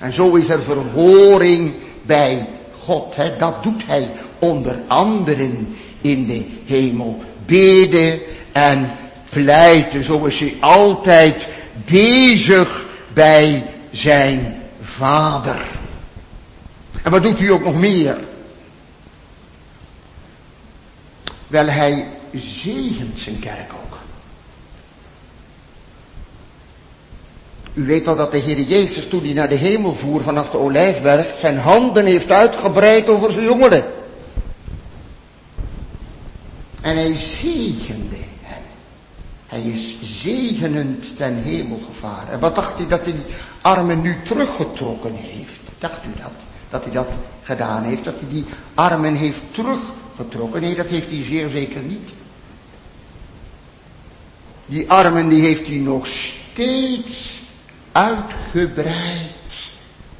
En 0.00 0.12
zo 0.12 0.34
is 0.34 0.48
er 0.48 0.60
verhoring 0.60 1.72
bij 2.02 2.46
God. 2.84 3.16
Hè? 3.16 3.36
Dat 3.38 3.62
doet 3.62 3.82
hij 3.86 4.08
onder 4.38 4.78
anderen 4.86 5.76
in 6.04 6.26
de 6.26 6.44
hemel. 6.66 7.22
Beden 7.46 8.20
en 8.52 8.90
pleiten. 9.28 10.04
Zo 10.04 10.24
is 10.24 10.38
hij 10.38 10.56
altijd 10.60 11.46
bezig 11.84 12.84
bij 13.12 13.64
zijn 13.90 14.62
vader. 14.82 15.60
En 17.02 17.10
wat 17.10 17.22
doet 17.22 17.38
hij 17.38 17.50
ook 17.50 17.64
nog 17.64 17.74
meer? 17.74 18.16
Wel, 21.46 21.66
hij 21.66 22.06
zegent 22.32 23.18
zijn 23.18 23.38
kerk 23.38 23.72
ook. 23.72 23.98
U 27.74 27.86
weet 27.86 28.04
wel 28.04 28.16
dat 28.16 28.32
de 28.32 28.38
Heer 28.38 28.60
Jezus 28.60 29.08
toen 29.08 29.24
hij 29.24 29.32
naar 29.32 29.48
de 29.48 29.54
hemel 29.54 29.94
voer 29.94 30.22
vanaf 30.22 30.50
de 30.50 30.58
olijfberg 30.58 31.26
zijn 31.40 31.58
handen 31.58 32.06
heeft 32.06 32.30
uitgebreid 32.30 33.08
over 33.08 33.32
zijn 33.32 33.44
jongeren. 33.44 33.84
En 36.84 36.96
hij 36.96 37.16
zegende 37.16 38.16
hen. 38.42 38.62
Hij 39.46 39.62
is 39.62 39.96
zegenend 40.02 41.16
ten 41.16 41.42
hemel 41.42 41.80
gevaren. 41.86 42.32
En 42.32 42.40
wat 42.40 42.54
dacht 42.54 42.76
hij 42.76 42.86
dat 42.86 43.04
hij 43.04 43.12
die 43.12 43.34
armen 43.60 44.00
nu 44.00 44.16
teruggetrokken 44.24 45.14
heeft? 45.14 45.60
Dacht 45.78 46.04
u 46.04 46.20
dat? 46.22 46.32
Dat 46.70 46.84
hij 46.84 46.92
dat 46.92 47.08
gedaan 47.42 47.82
heeft? 47.82 48.04
Dat 48.04 48.14
hij 48.18 48.28
die 48.28 48.44
armen 48.74 49.14
heeft 49.14 49.40
teruggetrokken? 49.50 50.60
Nee, 50.60 50.74
dat 50.74 50.86
heeft 50.86 51.10
hij 51.10 51.22
zeer 51.22 51.48
zeker 51.48 51.80
niet. 51.80 52.10
Die 54.66 54.90
armen 54.90 55.28
die 55.28 55.42
heeft 55.42 55.66
hij 55.66 55.76
nog 55.76 56.06
steeds 56.06 57.40
uitgebreid 57.92 59.30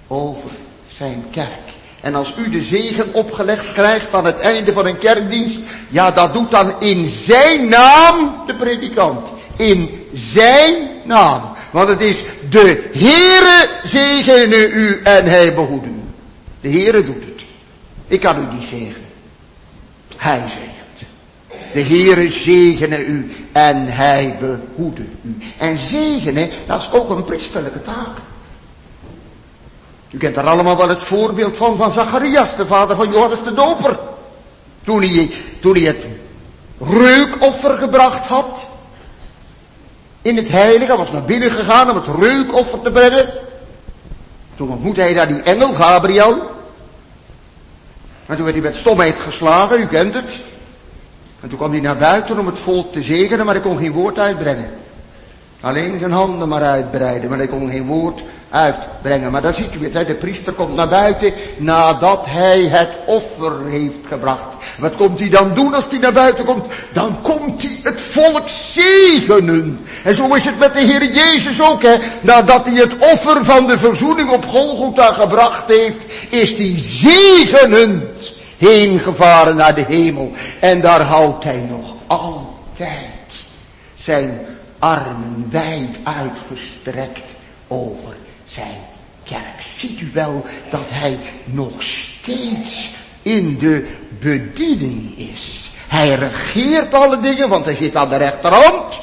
over 0.07 0.51
zijn 0.89 1.25
kerk. 1.31 1.64
En 2.05 2.15
als 2.15 2.35
u 2.39 2.51
de 2.51 2.63
zegen 2.63 3.15
opgelegd 3.15 3.73
krijgt 3.73 4.15
aan 4.15 4.25
het 4.25 4.39
einde 4.39 4.73
van 4.73 4.87
een 4.87 4.99
kerkdienst, 4.99 5.61
ja, 5.89 6.11
dat 6.11 6.33
doet 6.33 6.51
dan 6.51 6.81
in 6.81 7.09
zijn 7.09 7.69
naam 7.69 8.35
de 8.47 8.55
predikant. 8.55 9.29
In 9.57 10.07
zijn 10.13 10.75
naam. 11.05 11.43
Want 11.71 11.89
het 11.89 12.01
is 12.01 12.17
de 12.51 12.91
Heere 12.93 13.69
zegene 13.85 14.69
u 14.69 15.01
en 15.03 15.27
hij 15.27 15.55
behoeden. 15.55 16.13
De 16.61 16.71
Heere 16.71 17.05
doet 17.05 17.25
het. 17.25 17.43
Ik 18.07 18.21
kan 18.21 18.37
u 18.39 18.55
niet 18.55 18.69
zeggen. 18.69 19.03
Hij 20.17 20.39
zegt. 20.41 21.11
De 21.73 21.83
Heere 21.83 22.31
zegene 22.31 23.05
u 23.05 23.33
en 23.53 23.87
hij 23.87 24.37
behoede 24.41 25.05
u. 25.23 25.37
En 25.59 25.79
zegenen, 25.79 26.51
dat 26.67 26.81
is 26.81 26.93
ook 26.93 27.11
een 27.11 27.25
priesterlijke 27.25 27.83
taak. 27.83 28.17
U 30.15 30.17
kent 30.17 30.37
er 30.37 30.47
allemaal 30.47 30.77
wel 30.77 30.89
het 30.89 31.03
voorbeeld 31.03 31.57
van, 31.57 31.77
van 31.77 31.93
Zacharias, 31.93 32.57
de 32.57 32.67
vader 32.67 32.97
van 32.97 33.11
Johannes 33.11 33.43
de 33.43 33.55
Doper. 33.55 33.99
Toen 34.85 35.03
hij, 35.03 35.31
toen 35.61 35.75
hij 35.75 35.83
het 35.83 36.05
reukoffer 36.79 37.79
gebracht 37.79 38.27
had. 38.27 38.59
In 40.23 40.37
het 40.37 40.49
heilige, 40.49 40.97
was 40.97 41.11
naar 41.11 41.23
binnen 41.23 41.51
gegaan 41.51 41.91
om 41.91 41.97
het 41.97 42.21
reukoffer 42.21 42.81
te 42.81 42.91
brengen. 42.91 43.33
Toen 44.57 44.71
ontmoette 44.71 45.01
hij 45.01 45.15
daar 45.15 45.29
die 45.29 45.43
engel, 45.43 45.73
Gabriel. 45.73 46.33
En 48.27 48.37
toen 48.37 48.45
werd 48.45 48.57
hij 48.57 48.65
met 48.65 48.77
stomheid 48.77 49.17
geslagen, 49.19 49.81
u 49.81 49.87
kent 49.87 50.15
het. 50.15 50.33
En 51.41 51.49
toen 51.49 51.59
kwam 51.59 51.71
hij 51.71 51.81
naar 51.81 51.97
buiten 51.97 52.39
om 52.39 52.47
het 52.47 52.59
volk 52.59 52.93
te 52.93 53.03
zegenen, 53.03 53.45
maar 53.45 53.55
hij 53.55 53.65
kon 53.65 53.79
geen 53.79 53.93
woord 53.93 54.19
uitbrengen. 54.19 54.84
Alleen 55.65 55.99
zijn 55.99 56.13
handen 56.13 56.49
maar 56.49 56.63
uitbreiden, 56.63 57.29
maar 57.29 57.39
hij 57.39 57.47
kon 57.47 57.71
geen 57.71 57.87
woord 57.87 58.23
uitbrengen. 58.51 59.31
Maar 59.31 59.43
dan 59.43 59.55
ziet 59.55 59.75
u 59.81 59.91
het, 59.93 60.07
de 60.07 60.15
priester 60.15 60.53
komt 60.53 60.75
naar 60.75 60.89
buiten 60.89 61.33
nadat 61.57 62.25
hij 62.27 62.61
het 62.61 62.91
offer 63.07 63.53
heeft 63.71 63.97
gebracht. 64.09 64.55
Wat 64.79 64.97
komt 64.97 65.19
hij 65.19 65.29
dan 65.29 65.55
doen 65.55 65.75
als 65.75 65.85
hij 65.91 65.99
naar 65.99 66.13
buiten 66.13 66.45
komt? 66.45 66.67
Dan 66.93 67.19
komt 67.23 67.63
hij 67.63 67.79
het 67.83 68.01
volk 68.01 68.49
zegenen. 68.49 69.87
En 70.05 70.15
zo 70.15 70.35
is 70.35 70.45
het 70.45 70.59
met 70.59 70.75
de 70.75 70.81
Heer 70.81 71.13
Jezus 71.13 71.63
ook, 71.63 71.83
hè. 71.83 71.97
Nadat 72.21 72.65
hij 72.65 72.75
het 72.75 72.99
offer 72.99 73.45
van 73.45 73.67
de 73.67 73.79
verzoening 73.79 74.31
op 74.31 74.47
Golgotha 74.47 75.13
gebracht 75.13 75.67
heeft, 75.67 76.05
is 76.31 76.57
hij 76.57 76.75
zegenend 76.77 78.33
heen 78.59 79.01
gevaren 79.01 79.57
naar 79.57 79.75
de 79.75 79.85
hemel. 79.85 80.33
En 80.61 80.81
daar 80.81 81.01
houdt 81.01 81.45
hij 81.45 81.67
nog 81.69 81.95
altijd 82.07 83.11
zijn 83.97 84.54
armen 84.85 85.47
wijd 85.51 85.99
uitgestrekt 86.03 87.23
over 87.69 88.17
zijn 88.49 88.81
kerk. 89.25 89.63
Ziet 89.77 90.01
u 90.01 90.11
wel 90.13 90.45
dat 90.71 90.85
hij 90.87 91.19
nog 91.45 91.83
steeds 91.83 92.91
in 93.23 93.59
de 93.59 93.91
bediening 94.21 95.19
is. 95.19 95.71
Hij 95.89 96.15
regeert 96.15 96.95
alle 96.95 97.21
dingen, 97.21 97.49
want 97.49 97.65
hij 97.65 97.75
zit 97.75 97.97
aan 97.97 98.09
de 98.09 98.17
rechterhand. 98.17 98.95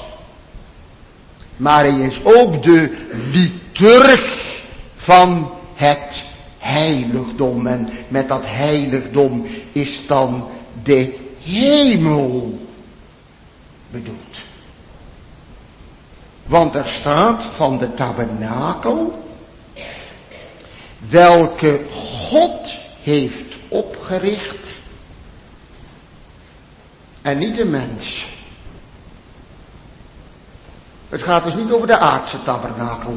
Maar 1.57 1.83
hij 1.83 1.99
is 1.99 2.23
ook 2.23 2.63
de 2.63 3.07
liturg 3.31 4.55
van 4.95 5.51
het 5.73 6.23
heiligdom. 6.57 7.67
En 7.67 7.89
met 8.07 8.27
dat 8.27 8.43
heiligdom 8.45 9.45
is 9.71 10.07
dan 10.07 10.49
de 10.83 11.15
hemel 11.43 12.59
bedoeld. 13.91 14.30
Want 16.51 16.75
er 16.75 16.87
staat 16.87 17.43
van 17.45 17.77
de 17.77 17.93
tabernakel, 17.93 19.23
welke 20.97 21.85
God 21.91 22.67
heeft 23.03 23.55
opgericht 23.67 24.67
en 27.21 27.37
niet 27.37 27.55
de 27.55 27.65
mens. 27.65 28.27
Het 31.09 31.21
gaat 31.21 31.43
dus 31.43 31.55
niet 31.55 31.71
over 31.71 31.87
de 31.87 31.97
aardse 31.97 32.43
tabernakel. 32.43 33.15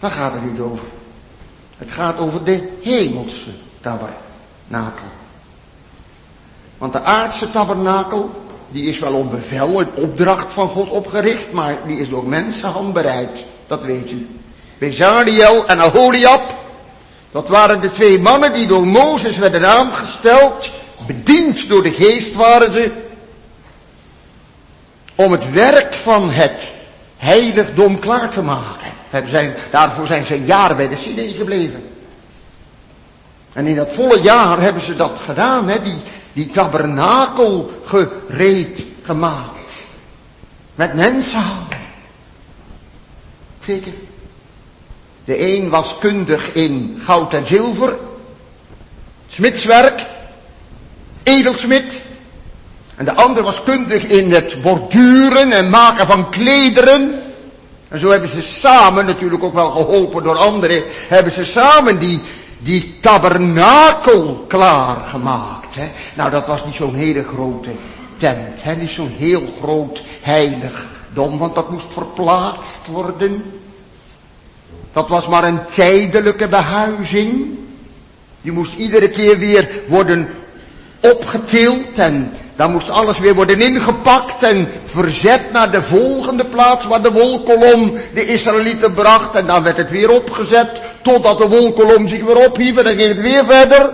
Daar 0.00 0.10
gaat 0.10 0.32
het 0.32 0.44
niet 0.44 0.60
over. 0.60 0.86
Het 1.76 1.90
gaat 1.90 2.18
over 2.18 2.44
de 2.44 2.78
hemelse 2.82 3.50
tabernakel. 3.80 5.08
Want 6.78 6.92
de 6.92 7.02
aardse 7.02 7.50
tabernakel, 7.50 8.47
die 8.68 8.88
is 8.88 8.98
wel 8.98 9.12
op 9.12 9.30
bevel, 9.30 9.80
een 9.80 9.94
opdracht 9.94 10.52
van 10.52 10.68
God 10.68 10.88
opgericht, 10.88 11.52
maar 11.52 11.76
die 11.86 11.98
is 11.98 12.08
door 12.08 12.28
mensenhand 12.28 12.92
bereid. 12.92 13.44
Dat 13.66 13.82
weet 13.82 14.10
u. 14.10 14.28
Bezaliel 14.78 15.66
en 15.66 15.78
Aholiab, 15.78 16.42
dat 17.30 17.48
waren 17.48 17.80
de 17.80 17.90
twee 17.90 18.18
mannen 18.18 18.52
die 18.52 18.66
door 18.66 18.86
Mozes 18.86 19.36
werden 19.36 19.68
aangesteld, 19.68 20.70
bediend 21.06 21.68
door 21.68 21.82
de 21.82 21.92
geest 21.92 22.34
waren 22.34 22.72
ze, 22.72 22.90
om 25.14 25.32
het 25.32 25.50
werk 25.50 25.94
van 25.94 26.30
het 26.30 26.74
heiligdom 27.16 27.98
klaar 27.98 28.30
te 28.30 28.42
maken. 28.42 28.86
Zijn, 29.26 29.54
daarvoor 29.70 30.06
zijn 30.06 30.26
ze 30.26 30.34
een 30.34 30.44
jaar 30.44 30.76
bij 30.76 30.88
de 30.88 30.96
Sinai 30.96 31.32
gebleven. 31.32 31.82
En 33.52 33.66
in 33.66 33.76
dat 33.76 33.88
volle 33.92 34.20
jaar 34.20 34.60
hebben 34.60 34.82
ze 34.82 34.96
dat 34.96 35.18
gedaan, 35.24 35.68
hè, 35.68 35.82
die, 35.82 35.96
die 36.38 36.50
tabernakel 36.50 37.70
gereed 37.84 38.82
gemaakt. 39.02 39.72
Met 40.74 40.94
mensenhanden. 40.94 41.78
Zeker. 43.64 43.92
De 45.24 45.56
een 45.56 45.68
was 45.68 45.98
kundig 45.98 46.54
in 46.54 47.00
goud 47.04 47.34
en 47.34 47.46
zilver, 47.46 47.96
smidswerk, 49.28 50.02
edelsmid. 51.22 52.02
En 52.96 53.04
de 53.04 53.14
ander 53.14 53.42
was 53.42 53.62
kundig 53.62 54.02
in 54.02 54.32
het 54.32 54.62
borduren 54.62 55.52
en 55.52 55.70
maken 55.70 56.06
van 56.06 56.30
klederen. 56.30 57.22
En 57.88 58.00
zo 58.00 58.10
hebben 58.10 58.30
ze 58.30 58.42
samen, 58.42 59.06
natuurlijk 59.06 59.44
ook 59.44 59.54
wel 59.54 59.70
geholpen 59.70 60.22
door 60.22 60.36
anderen, 60.36 60.82
hebben 61.08 61.32
ze 61.32 61.44
samen 61.44 61.98
die, 61.98 62.20
die 62.58 62.98
tabernakel 63.00 64.44
klaargemaakt. 64.48 65.74
Hè? 65.74 65.88
Nou, 66.14 66.30
dat 66.30 66.46
was 66.46 66.64
niet 66.64 66.74
zo'n 66.74 66.94
hele 66.94 67.24
grote 67.24 67.70
tent, 68.16 68.62
hè? 68.62 68.74
niet 68.74 68.90
zo'n 68.90 69.14
heel 69.16 69.42
groot 69.60 70.02
heiligdom, 70.22 71.38
want 71.38 71.54
dat 71.54 71.70
moest 71.70 71.92
verplaatst 71.92 72.86
worden. 72.86 73.42
Dat 74.92 75.08
was 75.08 75.26
maar 75.26 75.44
een 75.44 75.66
tijdelijke 75.66 76.48
behuizing. 76.48 77.58
Die 78.42 78.52
moest 78.52 78.76
iedere 78.76 79.08
keer 79.08 79.38
weer 79.38 79.70
worden 79.88 80.28
opgetild 81.00 81.98
en 81.98 82.32
dan 82.56 82.72
moest 82.72 82.90
alles 82.90 83.18
weer 83.18 83.34
worden 83.34 83.60
ingepakt 83.60 84.42
en 84.42 84.68
verzet 84.84 85.52
naar 85.52 85.70
de 85.70 85.82
volgende 85.82 86.44
plaats 86.44 86.84
waar 86.84 87.02
de 87.02 87.12
wolkolom 87.12 87.94
de 88.14 88.26
Israëlieten 88.26 88.94
bracht. 88.94 89.34
En 89.34 89.46
dan 89.46 89.62
werd 89.62 89.76
het 89.76 89.90
weer 89.90 90.10
opgezet 90.10 90.80
totdat 91.08 91.38
de 91.38 91.48
wolkolom 91.48 92.08
zich 92.08 92.22
weer 92.22 92.46
ophief 92.46 92.76
en 92.76 92.84
dan 92.84 92.96
ging 92.96 93.08
het 93.08 93.20
weer 93.20 93.44
verder. 93.44 93.90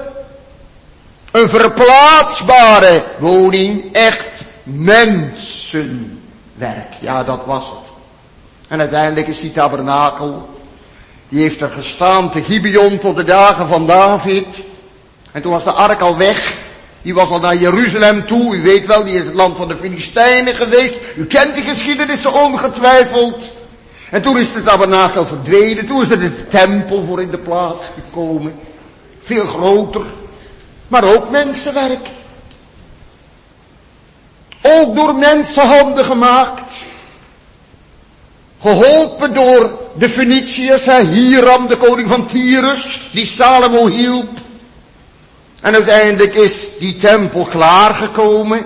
Een 1.31 1.48
verplaatsbare 1.48 3.03
woning, 3.18 3.92
echt 3.92 4.42
mensenwerk. 4.62 6.92
Ja, 7.00 7.24
dat 7.24 7.44
was 7.46 7.64
het. 7.64 7.92
En 8.68 8.81
uiteindelijk 8.81 9.29
is 9.29 9.40
die 9.40 9.53
tabernakel, 9.53 10.48
die 11.29 11.40
heeft 11.40 11.61
er 11.61 11.68
gestaan 11.68 12.31
te 12.31 12.42
Gibeon 12.42 12.98
tot 12.98 13.16
de 13.16 13.24
dagen 13.24 13.68
van 13.68 13.87
David. 13.87 14.46
En 15.33 15.42
toen 15.42 15.53
was 15.53 15.64
de 15.64 15.72
ark 15.72 16.00
al 16.00 16.16
weg. 16.16 16.53
Die 17.03 17.14
was 17.14 17.29
al 17.29 17.40
naar 17.40 17.57
Jeruzalem 17.57 18.27
toe. 18.27 18.57
U 18.57 18.62
weet 18.62 18.87
wel, 18.87 19.05
die 19.05 19.18
is 19.18 19.24
het 19.24 19.35
land 19.35 19.57
van 19.57 19.68
de 19.68 19.77
Filistijnen 19.77 20.55
geweest. 20.55 20.94
U 21.16 21.27
kent 21.27 21.55
die 21.55 21.64
geschiedenis 21.64 22.27
ongetwijfeld. 22.27 23.48
En 24.14 24.22
toen 24.22 24.38
is 24.38 24.53
de 24.53 24.62
tabernakel 24.62 25.27
verdwenen. 25.27 25.87
Toen 25.87 26.03
is 26.03 26.11
er 26.11 26.20
de 26.20 26.46
tempel 26.46 27.05
voor 27.05 27.22
in 27.22 27.31
de 27.31 27.38
plaats 27.38 27.85
gekomen. 27.94 28.55
Veel 29.22 29.46
groter. 29.46 30.03
Maar 30.88 31.05
ook 31.05 31.31
mensenwerk. 31.31 32.09
Ook 34.62 34.94
door 34.94 35.14
mensenhanden 35.14 36.05
gemaakt. 36.05 36.72
Geholpen 38.61 39.35
door 39.35 39.79
de 39.94 40.09
Feniciërs, 40.09 40.85
Hiram, 40.85 41.66
de 41.66 41.77
koning 41.77 42.09
van 42.09 42.27
Tyrus, 42.27 43.09
die 43.12 43.27
Salomo 43.27 43.87
hielp. 43.87 44.31
En 45.61 45.74
uiteindelijk 45.74 46.35
is 46.35 46.79
die 46.79 46.96
tempel 46.96 47.44
klaargekomen. 47.44 48.64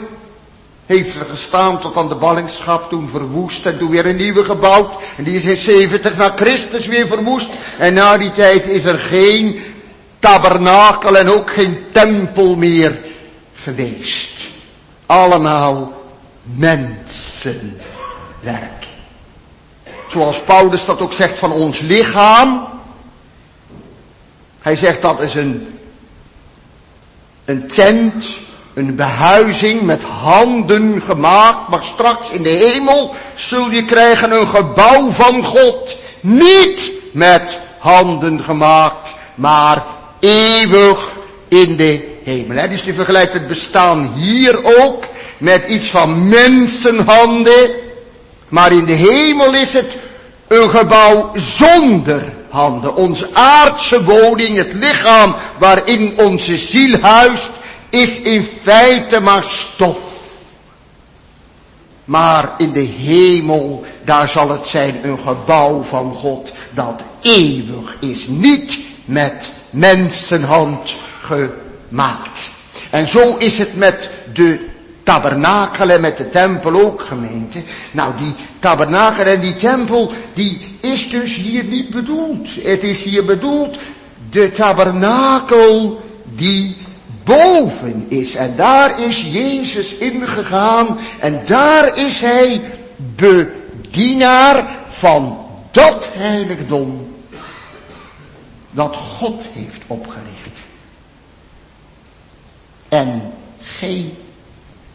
Heeft 0.89 1.17
er 1.17 1.25
gestaan 1.25 1.81
tot 1.81 1.97
aan 1.97 2.09
de 2.09 2.15
ballingschap, 2.15 2.89
toen 2.89 3.09
verwoest 3.09 3.67
en 3.67 3.79
toen 3.79 3.91
weer 3.91 4.07
een 4.07 4.17
nieuwe 4.17 4.45
gebouwd. 4.45 5.03
En 5.17 5.25
die 5.25 5.37
is 5.37 5.45
in 5.45 5.57
70 5.57 6.17
na 6.17 6.33
Christus 6.37 6.87
weer 6.87 7.07
verwoest. 7.07 7.51
En 7.79 7.95
na 7.95 8.19
die 8.19 8.33
tijd 8.33 8.65
is 8.65 8.85
er 8.85 8.99
geen 8.99 9.63
tabernakel 10.19 11.17
en 11.17 11.29
ook 11.29 11.53
geen 11.53 11.85
tempel 11.93 12.57
meer 12.57 12.99
geweest. 13.55 14.43
Allemaal 15.07 16.03
mensenwerk. 16.43 17.77
Zoals 20.11 20.41
Paulus 20.41 20.85
dat 20.85 21.01
ook 21.01 21.13
zegt 21.13 21.39
van 21.39 21.53
ons 21.53 21.81
lichaam. 21.81 22.69
Hij 24.61 24.77
zegt 24.77 25.03
dat 25.03 25.21
is 25.21 25.35
een 25.35 25.79
een 27.49 27.69
tent, 27.69 28.27
een 28.79 28.95
behuizing 28.95 29.83
met 29.83 30.03
handen 30.03 31.03
gemaakt, 31.03 31.69
maar 31.69 31.83
straks 31.83 32.31
in 32.31 32.43
de 32.43 32.49
hemel 32.49 33.15
zul 33.37 33.71
je 33.71 33.85
krijgen 33.85 34.31
een 34.31 34.49
gebouw 34.49 35.11
van 35.11 35.45
God. 35.45 35.97
Niet 36.21 36.91
met 37.13 37.57
handen 37.79 38.43
gemaakt, 38.43 39.11
maar 39.35 39.85
eeuwig 40.21 41.09
in 41.49 41.77
de 41.77 42.19
hemel. 42.25 42.69
Dus 42.69 42.83
je 42.83 42.95
vergelijkt 42.95 43.33
het 43.33 43.49
bestaan 43.49 44.13
hier 44.15 44.81
ook 44.83 45.05
met 45.39 45.69
iets 45.69 45.91
van 45.91 46.29
mensenhanden. 46.29 47.71
Maar 48.49 48.73
in 48.73 48.85
de 48.85 48.93
hemel 48.93 49.55
is 49.55 49.73
het 49.73 49.97
een 50.49 50.71
gebouw 50.71 51.31
zonder 51.35 52.23
handen. 52.49 52.95
Onze 52.95 53.29
aardse 53.33 54.05
woning, 54.05 54.57
het 54.57 54.73
lichaam 54.73 55.35
waarin 55.59 56.13
onze 56.17 56.57
ziel 56.57 56.99
huist, 57.01 57.51
is 57.91 58.21
in 58.21 58.45
feite 58.63 59.21
maar 59.21 59.45
stof. 59.45 60.17
Maar 62.05 62.55
in 62.57 62.73
de 62.73 62.81
hemel, 62.81 63.85
daar 64.05 64.29
zal 64.29 64.51
het 64.51 64.67
zijn 64.67 64.95
een 65.03 65.19
gebouw 65.19 65.83
van 65.83 66.15
God 66.15 66.53
dat 66.75 67.03
eeuwig 67.21 67.97
is. 68.01 68.27
Niet 68.27 68.79
met 69.05 69.49
mensenhand 69.71 70.95
gemaakt. 71.21 72.41
En 72.91 73.07
zo 73.07 73.37
is 73.37 73.59
het 73.59 73.77
met 73.77 74.11
de 74.33 74.67
tabernakel 75.03 75.91
en 75.91 76.01
met 76.01 76.17
de 76.17 76.31
tempel 76.31 76.81
ook 76.81 77.03
gemeente. 77.03 77.63
Nou 77.91 78.13
die 78.19 78.35
tabernakel 78.59 79.25
en 79.25 79.41
die 79.41 79.57
tempel, 79.57 80.13
die 80.35 80.77
is 80.81 81.11
dus 81.11 81.35
hier 81.35 81.65
niet 81.65 81.91
bedoeld. 81.91 82.49
Het 82.63 82.83
is 82.83 83.03
hier 83.03 83.25
bedoeld 83.25 83.79
de 84.31 84.53
tabernakel 84.53 86.01
die 86.25 86.77
boven 87.29 88.07
is. 88.09 88.35
En 88.35 88.57
daar 88.57 89.01
is 89.01 89.33
Jezus 89.33 89.99
ingegaan 89.99 90.99
en 91.21 91.43
daar 91.47 91.99
is 91.99 92.21
hij 92.21 92.61
bedienaar 92.97 94.77
van 94.89 95.47
dat 95.71 96.09
heiligdom 96.13 97.17
dat 98.71 98.97
God 98.97 99.43
heeft 99.53 99.83
opgericht. 99.87 100.57
En 102.89 103.33
geen 103.61 104.13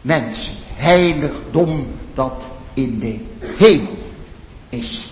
mensen. 0.00 0.52
Heiligdom 0.74 1.86
dat 2.14 2.44
in 2.74 2.98
de 2.98 3.20
hemel 3.56 3.98
is. 4.68 5.08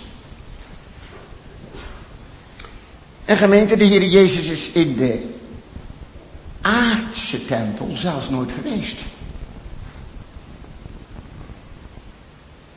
En 3.24 3.36
gemeente, 3.36 3.76
de 3.76 3.84
Heer 3.84 4.04
Jezus 4.04 4.44
is 4.44 4.70
in 4.72 4.96
de 4.96 5.32
aardse 6.62 7.44
tempel 7.44 7.88
zelfs 7.94 8.28
nooit 8.28 8.50
geweest. 8.52 8.98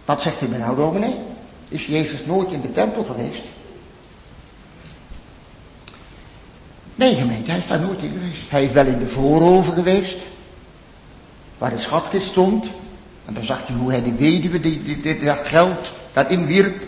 Wat 0.06 0.22
zegt 0.22 0.42
u 0.42 0.48
me 0.48 0.58
nou, 0.58 0.76
dominee? 0.76 1.16
Is 1.70 1.86
Jezus 1.86 2.26
nooit 2.26 2.52
in 2.52 2.62
de 2.62 2.72
tempel 2.72 3.04
geweest? 3.04 3.44
Nee, 6.96 7.16
gemeente, 7.16 7.52
hij 7.52 7.60
is 7.60 7.68
daar 7.68 7.80
nooit 7.80 8.02
in 8.02 8.12
geweest. 8.12 8.50
Hij 8.50 8.66
is 8.66 8.72
wel 8.72 8.86
in 8.86 9.00
de 9.00 9.08
voorover 9.08 9.74
geweest, 9.74 10.20
waar 11.58 11.70
de 11.70 11.80
schatkist 11.80 12.28
stond. 12.28 12.68
En 13.26 13.34
dan 13.34 13.44
zag 13.44 13.68
hij 13.68 13.76
hoe 13.76 13.92
hij 13.92 14.04
de 14.04 14.16
weduwe 14.16 14.60
die, 14.60 14.84
die, 14.84 15.02
die, 15.02 15.24
dat 15.24 15.38
geld 15.38 15.92
daarin 16.14 16.46
wierp. 16.46 16.84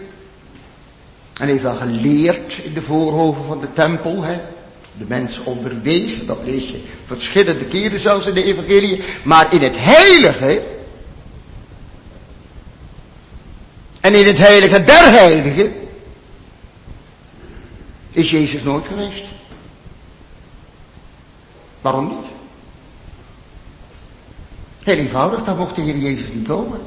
En 1.40 1.48
heeft 1.48 1.62
wel 1.62 1.76
geleerd 1.76 2.58
in 2.58 2.74
de 2.74 2.82
voorhoven 2.82 3.46
van 3.46 3.60
de 3.60 3.74
tempel, 3.74 4.24
hè. 4.24 4.40
De 4.98 5.06
mensen 5.08 5.46
onderwees, 5.46 6.26
dat 6.26 6.40
lees 6.46 6.70
je 6.70 6.84
verschillende 7.06 7.66
keren 7.66 8.00
zelfs 8.00 8.26
in 8.26 8.34
de 8.34 8.44
evangelie. 8.44 9.04
Maar 9.24 9.54
in 9.54 9.62
het 9.62 9.76
heilige, 9.78 10.62
en 14.00 14.14
in 14.14 14.26
het 14.26 14.38
heilige 14.38 14.84
der 14.84 15.12
heiligen, 15.12 15.74
is 18.12 18.32
Jezus 18.32 18.64
nooit 18.64 18.88
geweest. 18.88 19.26
Waarom 21.82 22.08
niet? 22.08 22.26
Heel 24.84 24.98
eenvoudig, 24.98 25.44
dan 25.44 25.58
mocht 25.58 25.76
de 25.76 25.82
Heer 25.82 25.98
Jezus 25.98 26.34
niet 26.34 26.48
komen. 26.48 26.80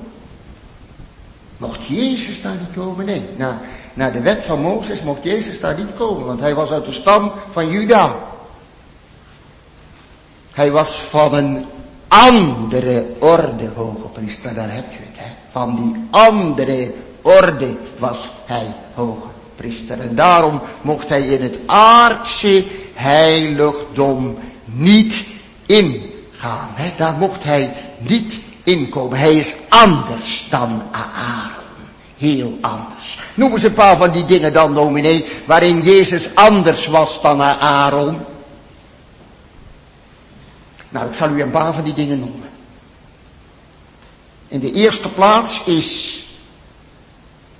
Mocht 1.56 1.86
Jezus 1.86 2.42
daar 2.42 2.56
niet 2.58 2.72
komen? 2.74 3.04
Nee, 3.06 3.22
na, 3.36 3.60
na 3.94 4.10
de 4.10 4.20
wet 4.20 4.44
van 4.44 4.60
Mozes 4.60 5.02
mocht 5.02 5.22
Jezus 5.22 5.60
daar 5.60 5.78
niet 5.78 5.94
komen, 5.96 6.26
want 6.26 6.40
hij 6.40 6.54
was 6.54 6.70
uit 6.70 6.84
de 6.84 6.92
stam 6.92 7.32
van 7.50 7.70
Juda. 7.70 8.14
Hij 10.52 10.70
was 10.70 11.02
van 11.02 11.34
een 11.34 11.66
andere 12.08 13.06
orde, 13.18 13.68
hoge 13.74 14.08
priester, 14.12 14.54
daar 14.54 14.72
heb 14.72 14.92
je 14.92 14.98
het, 14.98 15.16
hè. 15.16 15.30
Van 15.50 15.76
die 15.76 16.06
andere 16.10 16.92
orde 17.22 17.76
was 17.98 18.18
hij 18.46 18.66
hoge 18.94 19.28
priester. 19.56 20.00
En 20.00 20.14
daarom 20.14 20.60
mocht 20.82 21.08
hij 21.08 21.26
in 21.26 21.42
het 21.42 21.58
aardse 21.66 22.64
heiligdom 22.94 24.38
niet 24.64 25.26
ingaan. 25.66 26.70
Hè? 26.74 26.90
Daar 26.96 27.16
mocht 27.18 27.42
hij 27.44 27.72
niet 27.98 28.34
inkomen. 28.62 29.18
Hij 29.18 29.34
is 29.34 29.54
anders 29.68 30.46
dan 30.50 30.82
Aaron. 30.92 31.59
Heel 32.20 32.58
anders. 32.60 33.18
Noem 33.34 33.52
eens 33.52 33.62
een 33.62 33.74
paar 33.74 33.98
van 33.98 34.10
die 34.10 34.24
dingen 34.24 34.52
dan, 34.52 34.74
dominee, 34.74 35.24
waarin 35.46 35.82
Jezus 35.82 36.34
anders 36.34 36.86
was 36.86 37.22
dan 37.22 37.42
Aaron. 37.42 38.18
Nou, 40.88 41.08
ik 41.08 41.14
zal 41.14 41.30
u 41.30 41.42
een 41.42 41.50
paar 41.50 41.74
van 41.74 41.84
die 41.84 41.94
dingen 41.94 42.18
noemen. 42.18 42.48
In 44.48 44.60
de 44.60 44.72
eerste 44.72 45.08
plaats 45.08 45.64
is 45.64 46.20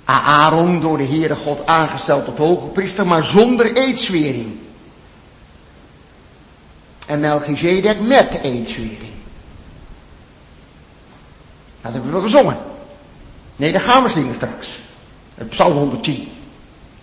Aaron 0.03 0.79
door 0.79 0.97
de 0.97 1.05
Heere 1.05 1.35
God 1.35 1.65
aangesteld 1.65 2.25
tot 2.25 2.37
hoge 2.37 2.67
priester, 2.67 3.07
maar 3.07 3.23
zonder 3.23 3.75
eedswering. 3.75 4.59
En 7.07 7.19
Melchizedek 7.19 7.99
met 7.99 8.39
eedswering. 8.41 9.13
Dat 11.81 11.93
hebben 11.93 12.13
we 12.13 12.21
gezongen. 12.21 12.70
Nee, 13.55 13.71
daar 13.71 13.81
gaan 13.81 14.03
we 14.03 14.09
zingen 14.09 14.35
straks. 14.35 14.67
Het 15.35 15.49
Psalm 15.49 15.73
110. 15.73 16.27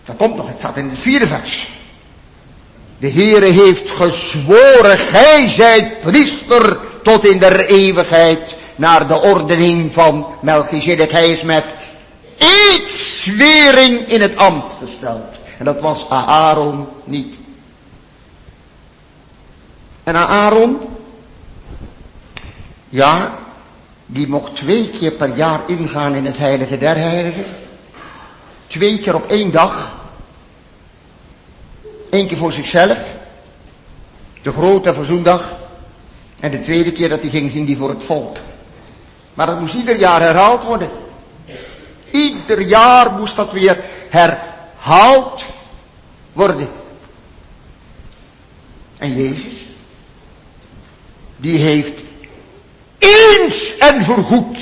Dat 0.05 0.17
komt 0.17 0.37
nog, 0.37 0.49
het 0.49 0.59
staat 0.59 0.77
in 0.77 0.89
het 0.89 0.99
vierde 0.99 1.27
vers. 1.27 1.69
De 2.99 3.11
Heere 3.11 3.47
heeft 3.47 3.91
gezworen, 3.91 4.99
gij 4.99 5.49
zijt 5.49 6.01
priester 6.01 6.79
tot 7.03 7.25
in 7.25 7.39
der 7.39 7.67
eeuwigheid 7.67 8.55
naar 8.77 9.09
de 9.09 9.21
ordening 9.21 9.93
van 9.93 10.27
Melchizedek. 10.41 11.11
Hij 11.11 11.31
is 11.31 11.43
met 11.43 11.65
eedswering 12.39 14.09
in 14.09 14.21
het 14.21 14.37
ambt 14.37 14.73
gesteld. 14.83 15.35
En 15.59 15.65
dat 15.65 15.81
was 15.81 16.09
Aaron 16.09 16.89
niet. 17.05 17.35
En 20.05 20.17
Aaron, 20.17 20.79
ja, 22.89 23.35
die 24.11 24.27
mocht 24.27 24.57
twee 24.57 24.88
keer 24.90 25.11
per 25.11 25.37
jaar 25.37 25.61
ingaan 25.66 26.14
in 26.14 26.27
het 26.27 26.38
heilige 26.38 26.79
der 26.79 26.97
heiligen. 26.97 27.44
Twee 28.66 28.99
keer 28.99 29.14
op 29.14 29.31
één 29.31 29.51
dag. 29.51 29.97
Eén 32.11 32.29
keer 32.29 32.37
voor 32.37 32.53
zichzelf. 32.53 32.99
De 34.42 34.53
grote 34.53 34.94
verzoendag. 34.94 35.53
En 36.40 36.51
de 36.51 36.62
tweede 36.62 36.92
keer 36.92 37.09
dat 37.09 37.21
hij 37.21 37.31
ging, 37.31 37.51
ging 37.53 37.66
hij 37.66 37.77
voor 37.77 37.88
het 37.88 38.03
volk. 38.03 38.37
Maar 39.35 39.47
dat 39.47 39.61
moest 39.61 39.75
ieder 39.75 39.99
jaar 39.99 40.21
herhaald 40.21 40.64
worden. 40.64 40.90
Ieder 42.11 42.61
jaar 42.61 43.12
moest 43.12 43.37
dat 43.37 43.53
weer 43.53 43.85
herhaald 44.09 45.42
worden. 46.33 46.68
En 48.99 49.14
Jezus, 49.16 49.55
die 51.37 51.59
heeft 51.59 52.08
eens 52.99 53.77
en 53.79 54.05
voorgoed, 54.05 54.59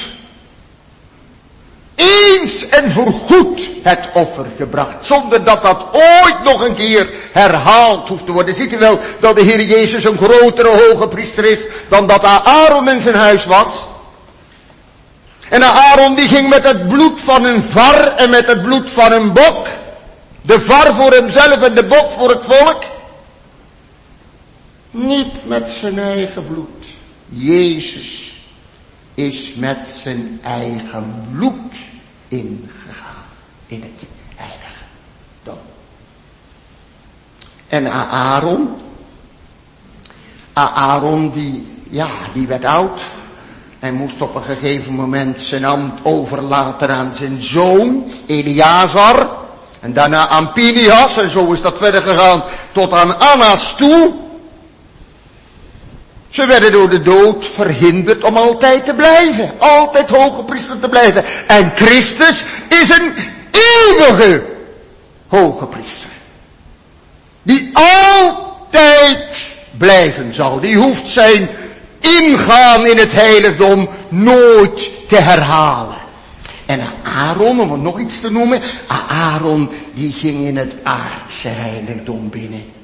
eens 1.95 2.69
en 2.69 2.93
voorgoed 2.93 3.61
het 3.83 4.09
offer 4.15 4.47
gebracht, 4.57 5.05
zonder 5.05 5.45
dat 5.45 5.63
dat 5.63 5.85
ooit 5.93 6.43
nog 6.45 6.61
een 6.61 6.75
keer 6.75 7.09
herhaald 7.33 8.09
hoeft 8.09 8.27
te 8.27 8.33
worden. 8.33 8.55
Ziet 8.55 8.73
u 8.73 8.79
wel 8.79 9.01
dat 9.21 9.37
de 9.37 9.43
Heer 9.43 9.63
Jezus 9.63 10.05
een 10.05 10.19
grotere 10.19 10.69
hoge 10.69 11.09
priester 11.09 11.45
is 11.45 11.59
dan 11.89 12.07
dat 12.07 12.25
Aaron 12.25 12.89
in 12.89 13.01
zijn 13.01 13.15
huis 13.15 13.45
was? 13.45 13.69
En 15.49 15.63
Aaron 15.63 16.15
die 16.15 16.29
ging 16.29 16.49
met 16.49 16.65
het 16.65 16.89
bloed 16.89 17.21
van 17.21 17.45
een 17.45 17.63
var 17.63 18.15
en 18.17 18.31
met 18.31 18.47
het 18.47 18.63
bloed 18.63 18.91
van 18.91 19.13
een 19.13 19.33
bok. 19.33 19.69
De 20.43 20.61
var 20.61 20.95
voor 20.95 21.13
hemzelf 21.13 21.63
en 21.63 21.75
de 21.75 21.85
bok 21.85 22.13
voor 22.13 22.31
het 22.31 22.45
volk. 22.45 22.85
Niet 24.91 25.47
met 25.47 25.71
zijn 25.81 25.99
eigen 25.99 26.47
bloed. 26.47 26.76
Jezus 27.29 28.33
is 29.15 29.55
met 29.55 29.99
zijn 30.03 30.41
eigen 30.43 31.27
bloed 31.33 31.75
ingegaan 32.29 33.25
in 33.67 33.83
het 33.83 34.09
heiligdom. 34.35 35.65
En 37.69 37.93
Aaron, 38.11 38.69
Aaron 40.53 41.31
die, 41.31 41.67
ja, 41.91 42.09
die 42.33 42.47
werd 42.47 42.65
oud. 42.65 43.01
Hij 43.79 43.93
moest 43.93 44.21
op 44.21 44.35
een 44.35 44.43
gegeven 44.43 44.93
moment 44.93 45.41
zijn 45.41 45.65
ambt 45.65 46.05
overlaten 46.05 46.91
aan 46.91 47.13
zijn 47.15 47.43
zoon, 47.43 48.13
Eleazar. 48.27 49.29
En 49.81 49.93
daarna 49.93 50.29
aan 50.29 50.53
Pinias, 50.53 51.17
en 51.17 51.31
zo 51.31 51.53
is 51.53 51.61
dat 51.61 51.79
verder 51.79 52.03
gegaan 52.03 52.43
tot 52.73 52.93
aan 52.93 53.19
Annas 53.19 53.77
toe. 53.77 54.26
Ze 56.37 56.47
werden 56.47 56.73
door 56.73 56.89
de 56.89 57.03
dood 57.03 57.47
verhinderd 57.47 58.25
om 58.25 58.37
altijd 58.37 58.85
te 58.85 58.95
blijven. 58.95 59.51
Altijd 59.59 60.09
hoge 60.09 60.43
priester 60.43 60.81
te 60.81 60.89
blijven. 60.89 61.25
En 61.47 61.73
Christus 61.75 62.45
is 62.69 62.89
een 62.89 63.13
eeuwige 63.51 64.43
hoge 65.27 65.67
priester. 65.67 66.09
Die 67.43 67.71
altijd 67.73 69.39
blijven 69.79 70.35
zal. 70.35 70.61
Die 70.61 70.77
hoeft 70.77 71.09
zijn 71.09 71.49
ingaan 72.01 72.87
in 72.87 72.97
het 72.97 73.13
heiligdom 73.13 73.89
nooit 74.09 75.09
te 75.09 75.17
herhalen. 75.17 75.97
En 76.67 76.81
Aaron, 77.03 77.61
om 77.61 77.73
het 77.73 77.83
nog 77.83 77.99
iets 77.99 78.21
te 78.21 78.31
noemen, 78.31 78.63
Aaron 79.09 79.71
die 79.95 80.13
ging 80.13 80.47
in 80.47 80.57
het 80.57 80.73
aardse 80.83 81.49
heiligdom 81.49 82.29
binnen. 82.29 82.76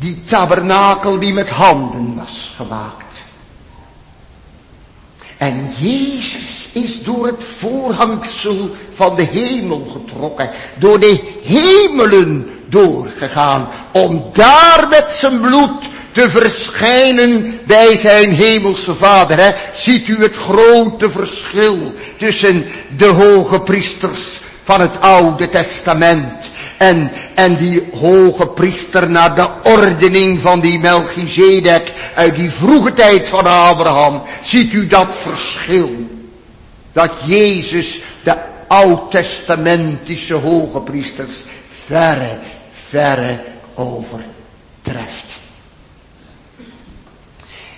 Die 0.00 0.24
tabernakel 0.24 1.18
die 1.18 1.32
met 1.32 1.48
handen 1.48 2.14
was 2.16 2.54
gemaakt. 2.56 3.16
En 5.36 5.70
Jezus 5.78 6.68
is 6.72 7.02
door 7.02 7.26
het 7.26 7.44
voorhangsel 7.58 8.76
van 8.94 9.16
de 9.16 9.22
hemel 9.22 9.86
getrokken, 9.92 10.50
door 10.78 11.00
de 11.00 11.20
hemelen 11.44 12.50
doorgegaan, 12.66 13.68
om 13.92 14.24
daar 14.32 14.86
met 14.90 15.06
zijn 15.12 15.40
bloed 15.40 15.84
te 16.12 16.30
verschijnen 16.30 17.60
bij 17.66 17.96
zijn 17.96 18.30
hemelse 18.30 18.94
vader. 18.94 19.38
Hè? 19.38 19.52
Ziet 19.74 20.08
u 20.08 20.22
het 20.22 20.36
grote 20.36 21.10
verschil 21.10 21.94
tussen 22.18 22.64
de 22.96 23.06
hoge 23.06 23.60
priesters 23.60 24.20
van 24.70 24.80
het 24.80 25.00
Oude 25.00 25.48
Testament 25.48 26.48
en, 26.76 27.10
en 27.34 27.56
die 27.56 27.88
hoge 28.00 28.46
priester 28.46 29.10
naar 29.10 29.34
de 29.34 29.48
ordening 29.62 30.40
van 30.40 30.60
die 30.60 30.78
Melchizedek 30.78 31.92
uit 32.14 32.34
die 32.34 32.50
vroege 32.50 32.92
tijd 32.92 33.28
van 33.28 33.46
Abraham. 33.46 34.22
Ziet 34.42 34.72
u 34.72 34.86
dat 34.86 35.14
verschil? 35.14 35.90
Dat 36.92 37.10
Jezus 37.24 38.00
de 38.22 38.36
oud-testamentische 38.68 40.34
hoge 40.34 40.80
priesters 40.80 41.34
verre, 41.86 42.38
verre 42.88 43.38
overtreft. 43.74 45.32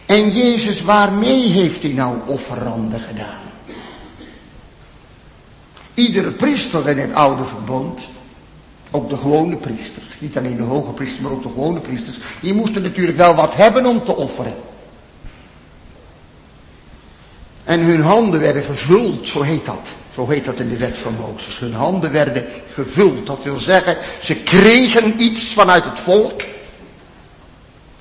En 0.07 0.31
Jezus, 0.31 0.83
waarmee 0.83 1.51
heeft 1.51 1.83
hij 1.83 1.93
nou 1.93 2.17
offeranden 2.27 3.01
gedaan? 3.01 3.42
Iedere 6.03 6.31
priester 6.31 6.89
in 6.89 6.99
het 6.99 7.15
oude 7.15 7.45
verbond, 7.45 8.01
ook 8.91 9.09
de 9.09 9.17
gewone 9.17 9.57
priesters, 9.57 10.05
niet 10.19 10.37
alleen 10.37 10.57
de 10.57 10.63
hoge 10.63 10.93
priesters, 10.93 11.23
maar 11.23 11.33
ook 11.33 11.43
de 11.43 11.49
gewone 11.49 11.81
priesters, 11.81 12.17
die 12.41 12.55
moesten 12.55 12.83
natuurlijk 12.83 13.17
wel 13.17 13.35
wat 13.35 13.55
hebben 13.55 13.87
om 13.87 14.05
te 14.05 14.17
offeren. 14.17 14.55
En 17.65 17.81
hun 17.81 18.01
handen 18.01 18.41
werden 18.41 18.63
gevuld, 18.63 19.29
zo 19.29 19.43
heet 19.43 19.67
dat. 19.67 19.87
Zo 20.15 20.29
heet 20.29 20.45
dat 20.45 20.59
in 20.59 20.69
de 20.69 20.77
wet 20.77 20.95
van 21.03 21.15
Mozes. 21.15 21.59
Hun 21.59 21.75
handen 21.75 22.13
werden 22.13 22.47
gevuld. 22.75 23.27
Dat 23.27 23.43
wil 23.43 23.59
zeggen, 23.59 23.97
ze 24.23 24.35
kregen 24.35 25.23
iets 25.23 25.53
vanuit 25.53 25.85
het 25.85 25.99
volk. 25.99 26.43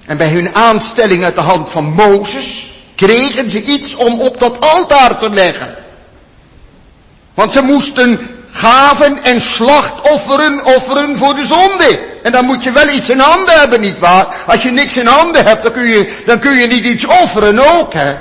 En 0.05 0.17
bij 0.17 0.29
hun 0.29 0.55
aanstelling 0.55 1.23
uit 1.23 1.35
de 1.35 1.41
hand 1.41 1.69
van 1.69 1.83
Mozes 1.83 2.71
kregen 2.95 3.51
ze 3.51 3.63
iets 3.63 3.95
om 3.95 4.21
op 4.21 4.39
dat 4.39 4.59
altaar 4.59 5.19
te 5.19 5.29
leggen. 5.29 5.80
Want 7.41 7.53
ze 7.53 7.61
moesten 7.61 8.19
gaven 8.51 9.23
en 9.23 9.41
slachtofferen 9.41 10.65
offeren 10.65 11.17
voor 11.17 11.35
de 11.35 11.45
zonde. 11.45 11.99
En 12.23 12.31
dan 12.31 12.45
moet 12.45 12.63
je 12.63 12.71
wel 12.71 12.89
iets 12.89 13.09
in 13.09 13.19
handen 13.19 13.59
hebben, 13.59 13.79
niet 13.81 13.99
waar? 13.99 14.27
Als 14.47 14.63
je 14.63 14.69
niks 14.69 14.97
in 14.97 15.05
handen 15.05 15.45
hebt, 15.45 15.63
dan 15.63 15.71
kun 15.71 15.87
je, 15.87 16.21
dan 16.25 16.39
kun 16.39 16.57
je 16.57 16.67
niet 16.67 16.85
iets 16.85 17.05
offeren 17.05 17.79
ook, 17.79 17.93
hè. 17.93 18.15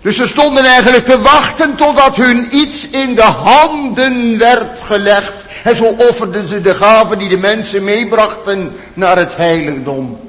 Dus 0.00 0.16
ze 0.16 0.26
stonden 0.26 0.64
eigenlijk 0.64 1.04
te 1.04 1.20
wachten 1.20 1.74
totdat 1.74 2.16
hun 2.16 2.56
iets 2.56 2.90
in 2.90 3.14
de 3.14 3.22
handen 3.22 4.38
werd 4.38 4.80
gelegd. 4.80 5.44
En 5.64 5.76
zo 5.76 5.84
offerden 5.84 6.48
ze 6.48 6.60
de 6.60 6.74
gaven 6.74 7.18
die 7.18 7.28
de 7.28 7.38
mensen 7.38 7.84
meebrachten 7.84 8.76
naar 8.94 9.16
het 9.16 9.36
heiligdom. 9.36 10.20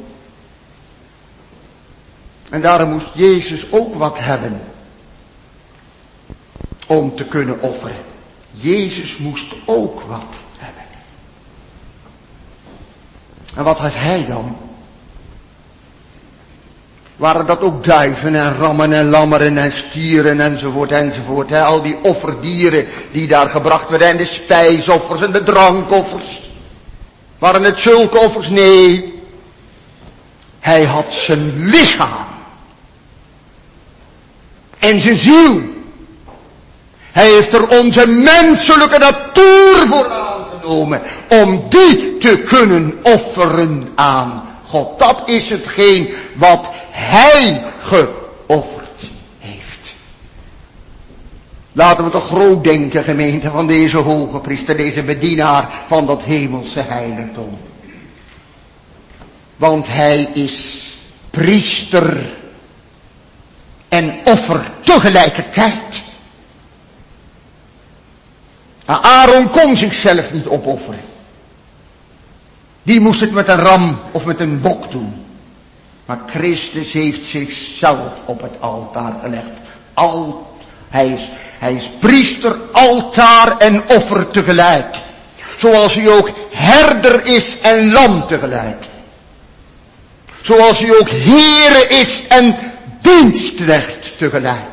En 2.49 2.61
daarom 2.61 2.89
moest 2.89 3.09
Jezus 3.13 3.71
ook 3.71 3.95
wat 3.95 4.17
hebben. 4.19 4.72
Om 6.87 7.15
te 7.15 7.23
kunnen 7.23 7.61
offeren. 7.61 7.95
Jezus 8.51 9.17
moest 9.17 9.53
ook 9.65 10.01
wat 10.01 10.23
hebben. 10.57 10.83
En 13.55 13.63
wat 13.63 13.79
had 13.79 13.95
hij 13.95 14.25
dan? 14.25 14.57
Waren 17.15 17.45
dat 17.45 17.61
ook 17.61 17.83
duiven 17.83 18.35
en 18.35 18.57
rammen 18.57 18.93
en 18.93 19.09
lammeren 19.09 19.57
en 19.57 19.71
stieren 19.71 20.39
enzovoort 20.39 20.91
enzovoort. 20.91 21.49
Hè? 21.49 21.63
Al 21.63 21.81
die 21.81 21.97
offerdieren 22.01 22.85
die 23.11 23.27
daar 23.27 23.49
gebracht 23.49 23.89
werden. 23.89 24.07
En 24.07 24.17
de 24.17 24.25
spijsoffers 24.25 25.21
en 25.21 25.31
de 25.31 25.43
drankoffers. 25.43 26.51
Waren 27.37 27.63
het 27.63 27.79
zulke 27.79 28.19
offers? 28.19 28.49
Nee. 28.49 29.21
Hij 30.59 30.83
had 30.83 31.13
zijn 31.13 31.65
lichaam 31.65 32.25
en 34.79 34.99
zijn 34.99 35.17
ziel. 35.17 35.61
Hij 37.13 37.27
heeft 37.27 37.53
er 37.53 37.67
onze 37.67 38.07
menselijke 38.07 38.97
natuur 38.97 39.87
voor 39.87 40.09
aangenomen 40.09 41.01
om 41.27 41.65
die 41.69 42.17
te 42.17 42.37
kunnen 42.37 42.99
offeren 43.01 43.89
aan 43.95 44.43
God. 44.67 44.99
Dat 44.99 45.21
is 45.25 45.49
hetgeen 45.49 46.13
wat 46.33 46.67
hij 46.91 47.63
geofferd 47.81 49.03
heeft. 49.39 49.93
Laten 51.71 52.03
we 52.03 52.09
toch 52.09 52.27
groot 52.27 52.63
denken, 52.63 53.03
gemeente, 53.03 53.49
van 53.49 53.67
deze 53.67 53.97
hoge 53.97 54.39
priester, 54.39 54.77
deze 54.77 55.01
bedienaar 55.01 55.69
van 55.87 56.05
dat 56.05 56.21
hemelse 56.23 56.81
heiligdom. 56.81 57.57
Want 59.55 59.87
hij 59.87 60.29
is 60.33 60.83
priester 61.29 62.17
en 63.89 64.13
offer 64.23 64.71
tegelijkertijd. 64.83 66.02
Aaron 68.85 69.49
kon 69.49 69.77
zichzelf 69.77 70.33
niet 70.33 70.47
opofferen. 70.47 70.99
Die 72.83 72.99
moest 72.99 73.19
het 73.19 73.31
met 73.31 73.47
een 73.47 73.59
ram 73.59 73.99
of 74.11 74.25
met 74.25 74.39
een 74.39 74.61
bok 74.61 74.91
doen. 74.91 75.25
Maar 76.05 76.19
Christus 76.27 76.93
heeft 76.93 77.25
zichzelf 77.25 78.13
op 78.25 78.41
het 78.41 78.51
altaar 78.59 79.13
gelegd. 79.21 79.59
Al, 79.93 80.47
hij, 80.89 81.07
is, 81.07 81.21
hij 81.59 81.73
is 81.73 81.89
priester, 81.99 82.55
altaar 82.71 83.57
en 83.57 83.89
offer 83.89 84.31
tegelijk. 84.31 84.97
Zoals 85.57 85.93
hij 85.93 86.09
ook 86.09 86.29
herder 86.51 87.25
is 87.25 87.59
en 87.61 87.91
lam 87.91 88.27
tegelijk. 88.27 88.85
Zoals 90.41 90.79
hij 90.79 90.91
ook 90.99 91.09
here 91.09 91.87
is 91.87 92.27
en 92.27 92.55
dienstrecht 93.01 94.17
tegelijk. 94.17 94.71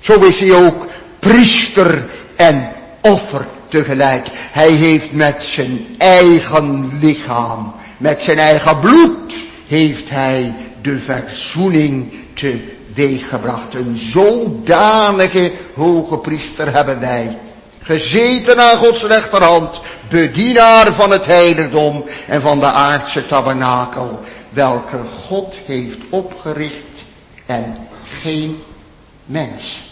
Zo 0.00 0.20
is 0.20 0.40
hij 0.40 0.52
ook 0.52 0.86
priester 1.18 2.04
en 2.36 2.72
offer 3.02 3.46
tegelijk. 3.68 4.26
Hij 4.32 4.70
heeft 4.70 5.12
met 5.12 5.44
zijn 5.44 5.86
eigen 5.98 6.98
lichaam, 7.00 7.74
met 7.96 8.20
zijn 8.20 8.38
eigen 8.38 8.80
bloed, 8.80 9.34
heeft 9.66 10.10
hij 10.10 10.54
de 10.82 11.00
verzoening 11.00 12.12
teweeggebracht. 12.34 13.74
Een 13.74 13.96
zodanige 13.96 15.52
hoge 15.74 16.16
priester 16.16 16.72
hebben 16.72 17.00
wij. 17.00 17.38
Gezeten 17.82 18.60
aan 18.60 18.78
Gods 18.78 19.02
rechterhand, 19.02 19.80
bedienaar 20.08 20.94
van 20.94 21.10
het 21.10 21.26
heiligdom 21.26 22.04
en 22.26 22.40
van 22.40 22.60
de 22.60 22.66
aardse 22.66 23.26
tabernakel, 23.26 24.20
welke 24.48 24.98
God 25.26 25.54
heeft 25.66 25.98
opgericht 26.10 27.02
en 27.46 27.76
geen 28.20 28.62
mens. 29.24 29.91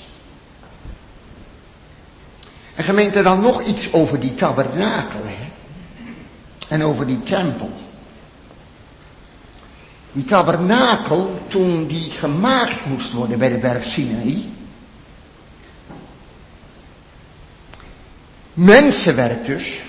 En 2.80 2.86
gemeente 2.86 3.22
dan 3.22 3.40
nog 3.40 3.62
iets 3.62 3.92
over 3.92 4.20
die 4.20 4.34
tabernakel, 4.34 5.20
hè? 5.22 5.48
En 6.68 6.82
over 6.82 7.06
die 7.06 7.22
tempel. 7.22 7.72
Die 10.12 10.24
tabernakel, 10.24 11.40
toen 11.48 11.86
die 11.86 12.10
gemaakt 12.10 12.86
moest 12.86 13.12
worden 13.12 13.38
bij 13.38 13.48
de 13.48 13.58
berg 13.58 13.84
Sinaï. 13.84 14.48
Mensenwerk 18.52 19.46
dus. 19.46 19.80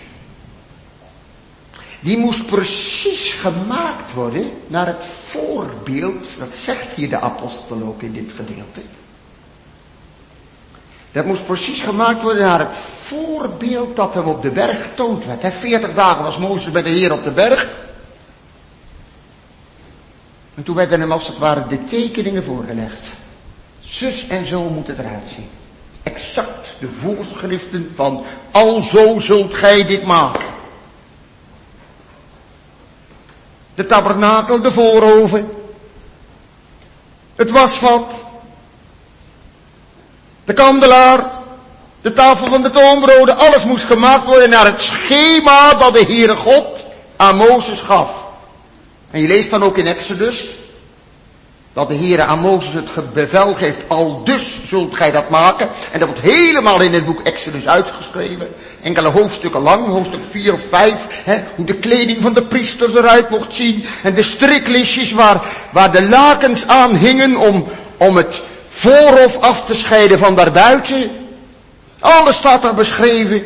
Die 1.99 2.17
moest 2.17 2.45
precies 2.45 3.31
gemaakt 3.31 4.13
worden 4.13 4.51
naar 4.67 4.87
het 4.87 5.03
voorbeeld, 5.27 6.27
dat 6.39 6.55
zegt 6.55 6.95
hier 6.95 7.09
de 7.09 7.19
apostel 7.19 7.81
ook 7.81 8.01
in 8.01 8.13
dit 8.13 8.31
gedeelte. 8.35 8.81
Dat 11.12 11.26
moest 11.26 11.45
precies 11.45 11.84
gemaakt 11.84 12.22
worden 12.22 12.43
naar 12.43 12.59
het 12.59 12.76
voorbeeld 13.01 13.95
dat 13.95 14.14
hem 14.14 14.26
op 14.26 14.41
de 14.41 14.49
berg 14.49 14.82
getoond 14.82 15.26
werd. 15.26 15.53
Veertig 15.53 15.93
dagen 15.93 16.24
was 16.24 16.38
Mozes 16.38 16.72
bij 16.72 16.82
de 16.82 16.89
Heer 16.89 17.12
op 17.12 17.24
de 17.24 17.32
berg. 17.32 17.68
En 20.55 20.64
toen 20.64 20.76
werden 20.76 20.99
hem 20.99 21.12
als 21.12 21.28
het 21.28 21.38
ware 21.38 21.68
de 21.68 21.84
tekeningen 21.84 22.43
voorgelegd. 22.43 22.99
Zus 23.80 24.28
en 24.28 24.47
zo 24.47 24.70
moet 24.70 24.88
het 24.88 24.97
eruit 24.97 25.32
zien. 25.36 25.49
Exact 26.03 26.76
de 26.80 26.89
voorschriften 26.89 27.91
van 27.95 28.24
alzo 28.51 29.20
zult 29.20 29.53
gij 29.53 29.86
dit 29.86 30.03
maken. 30.05 30.45
De 33.76 33.86
tabernakel, 33.86 34.62
de 34.62 34.72
vooroven. 34.72 35.51
Het 37.36 37.51
wasvat. 37.51 38.14
De 40.45 40.53
kandelaar. 40.53 41.39
De 42.01 42.13
tafel 42.13 42.47
van 42.47 42.61
de 42.61 42.71
toonbroden. 42.71 43.37
Alles 43.37 43.63
moest 43.63 43.85
gemaakt 43.85 44.25
worden 44.25 44.49
naar 44.49 44.65
het 44.65 44.81
schema 44.81 45.73
dat 45.73 45.93
de 45.93 46.03
Heere 46.07 46.35
God 46.35 46.83
aan 47.15 47.37
Mozes 47.37 47.79
gaf. 47.79 48.09
En 49.11 49.21
je 49.21 49.27
leest 49.27 49.49
dan 49.49 49.63
ook 49.63 49.77
in 49.77 49.87
Exodus 49.87 50.45
dat 51.73 51.87
de 51.87 51.95
Heere 51.95 52.23
aan 52.23 52.39
Mozes 52.39 52.73
het 52.73 53.13
bevel 53.13 53.53
geeft, 53.53 53.77
al 53.87 54.23
dus 54.23 54.59
zult 54.67 54.95
gij 54.95 55.11
dat 55.11 55.29
maken. 55.29 55.69
En 55.91 55.99
dat 55.99 56.07
wordt 56.07 56.23
helemaal 56.23 56.81
in 56.81 56.93
het 56.93 57.05
boek 57.05 57.21
Exodus 57.23 57.67
uitgeschreven. 57.67 58.47
Enkele 58.83 59.09
hoofdstukken 59.09 59.61
lang, 59.61 59.87
hoofdstuk 59.87 60.21
4 60.29 60.53
of 60.53 60.59
5, 60.69 60.99
hè, 61.23 61.43
hoe 61.55 61.65
de 61.65 61.73
kleding 61.73 62.21
van 62.21 62.33
de 62.33 62.43
priesters 62.43 62.93
eruit 62.93 63.29
mocht 63.29 63.55
zien. 63.55 63.85
En 64.03 64.13
de 64.13 64.23
striklistjes 64.23 65.11
waar, 65.11 65.55
waar 65.71 65.91
de 65.91 66.03
lakens 66.03 66.67
aan 66.67 66.95
hingen 66.95 67.35
om, 67.35 67.67
om 67.97 68.17
het 68.17 68.41
voorhof 68.72 69.38
af 69.38 69.65
te 69.65 69.74
scheiden 69.74 70.19
van 70.19 70.36
daarbuiten. 70.36 71.11
Alles 71.99 72.36
staat 72.36 72.61
daar 72.61 72.74
beschreven. 72.74 73.45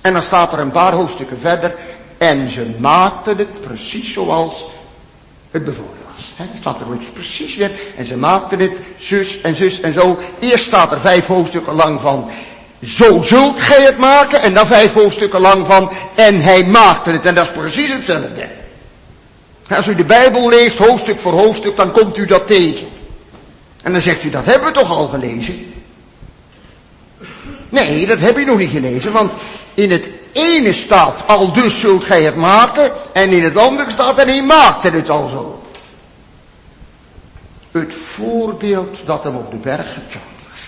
En 0.00 0.12
dan 0.12 0.22
staat 0.22 0.52
er 0.52 0.58
een 0.58 0.70
paar 0.70 0.92
hoofdstukken 0.92 1.38
verder. 1.40 1.74
En 2.18 2.50
ze 2.50 2.74
maakten 2.78 3.36
het 3.36 3.60
precies 3.60 4.12
zoals 4.12 4.64
het 5.50 5.64
bevolen 5.64 5.98
was. 6.14 6.24
Het 6.36 6.48
staat 6.60 6.80
er 6.80 6.86
precies 7.12 7.56
weer. 7.56 7.70
En 7.96 8.04
ze 8.04 8.16
maakten 8.16 8.58
het 8.58 8.72
zus 8.98 9.40
en 9.40 9.54
zus 9.54 9.80
en 9.80 9.94
zo. 9.94 10.18
Eerst 10.38 10.64
staat 10.64 10.92
er 10.92 11.00
vijf 11.00 11.26
hoofdstukken 11.26 11.74
lang 11.74 12.00
van. 12.00 12.30
Zo 12.84 13.22
zult 13.22 13.60
gij 13.60 13.82
het 13.82 13.98
maken. 13.98 14.42
En 14.42 14.54
dan 14.54 14.66
vijf 14.66 14.92
hoofdstukken 14.92 15.40
lang 15.40 15.66
van. 15.66 15.90
En 16.14 16.40
hij 16.40 16.64
maakte 16.64 17.10
het. 17.10 17.24
En 17.24 17.34
dat 17.34 17.46
is 17.46 17.52
precies 17.52 17.92
hetzelfde. 17.92 18.46
Als 19.68 19.86
u 19.86 19.94
de 19.94 20.04
Bijbel 20.04 20.48
leest, 20.48 20.78
hoofdstuk 20.78 21.20
voor 21.20 21.32
hoofdstuk, 21.32 21.76
dan 21.76 21.92
komt 21.92 22.16
u 22.16 22.26
dat 22.26 22.46
tegen. 22.46 22.95
En 23.86 23.92
dan 23.92 24.00
zegt 24.00 24.24
u, 24.24 24.30
dat 24.30 24.44
hebben 24.44 24.68
we 24.68 24.74
toch 24.74 24.90
al 24.90 25.08
gelezen? 25.08 25.74
Nee, 27.68 28.06
dat 28.06 28.18
heb 28.18 28.38
je 28.38 28.44
nog 28.44 28.58
niet 28.58 28.70
gelezen, 28.70 29.12
want 29.12 29.32
in 29.74 29.90
het 29.90 30.08
ene 30.32 30.72
staat, 30.72 31.26
al 31.26 31.52
dus 31.52 31.80
zult 31.80 32.04
gij 32.04 32.22
het 32.22 32.36
maken, 32.36 32.92
en 33.12 33.30
in 33.30 33.42
het 33.42 33.56
andere 33.56 33.90
staat, 33.90 34.18
en 34.18 34.28
hij 34.28 34.44
maakte 34.44 34.90
het 34.90 35.10
al 35.10 35.28
zo. 35.28 35.62
Het 37.70 37.94
voorbeeld 37.94 38.98
dat 39.04 39.22
hem 39.22 39.36
op 39.36 39.50
de 39.50 39.56
berg 39.56 39.94
getoond 39.94 40.40
was. 40.50 40.60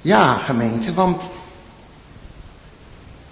Ja, 0.00 0.34
gemeente, 0.34 0.94
want 0.94 1.22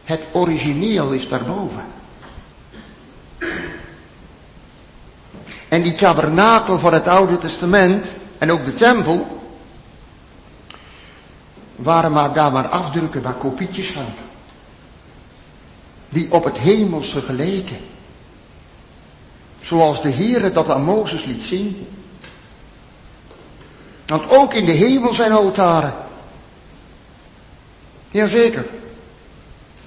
het 0.04 0.22
origineel 0.32 1.10
is 1.10 1.28
daarboven. 1.28 1.84
En 5.76 5.82
die 5.82 5.94
tabernakel 5.94 6.78
van 6.78 6.92
het 6.92 7.08
Oude 7.08 7.38
Testament, 7.38 8.06
en 8.38 8.52
ook 8.52 8.64
de 8.64 8.74
tempel, 8.74 9.42
waren 11.76 12.12
maar 12.12 12.32
daar 12.32 12.52
maar 12.52 12.68
afdrukken, 12.68 13.22
maar 13.22 13.32
kopietjes 13.32 13.90
van. 13.90 14.04
Die 16.08 16.32
op 16.32 16.44
het 16.44 16.58
hemelse 16.58 17.20
geleken. 17.20 17.76
Zoals 19.62 20.02
de 20.02 20.10
Heere 20.10 20.52
dat 20.52 20.70
aan 20.70 20.82
Mozes 20.82 21.24
liet 21.24 21.42
zien. 21.42 21.86
Want 24.06 24.30
ook 24.30 24.54
in 24.54 24.64
de 24.64 24.72
hemel 24.72 25.14
zijn 25.14 25.32
altaren. 25.32 25.94
Jazeker. 28.10 28.64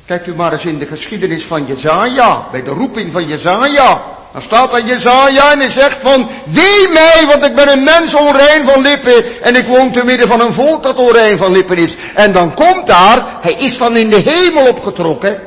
Kijkt 0.06 0.28
u 0.28 0.36
maar 0.36 0.54
eens 0.54 0.66
in 0.66 0.80
de 0.80 0.86
geschiedenis 0.86 1.44
van 1.44 1.66
Jezaja, 1.66 2.48
bij 2.52 2.64
de 2.64 2.70
roeping 2.70 3.12
van 3.12 3.28
Jezaja. 3.28 4.18
Dan 4.32 4.42
staat 4.42 4.74
er 4.74 4.86
Jezaja 4.86 5.52
en 5.52 5.60
hij 5.60 5.72
zegt 5.72 5.98
van, 6.02 6.30
wie 6.44 6.90
mij, 6.94 7.26
want 7.28 7.46
ik 7.46 7.56
ben 7.56 7.72
een 7.72 7.84
mens 7.84 8.14
onrein 8.14 8.64
van 8.64 8.82
lippen 8.82 9.42
en 9.42 9.56
ik 9.56 9.68
woon 9.68 9.92
te 9.92 10.06
midden 10.06 10.28
van 10.28 10.40
een 10.40 10.54
volk 10.54 10.84
dat 10.84 10.96
onrein 10.96 11.38
van 11.38 11.52
lippen 11.52 11.78
is. 11.78 11.96
En 12.14 12.32
dan 12.32 12.54
komt 12.54 12.88
daar, 12.88 13.26
hij 13.42 13.54
is 13.54 13.74
van 13.74 13.98
in 13.98 14.10
de 14.10 14.22
hemel 14.26 14.68
opgetrokken, 14.68 15.40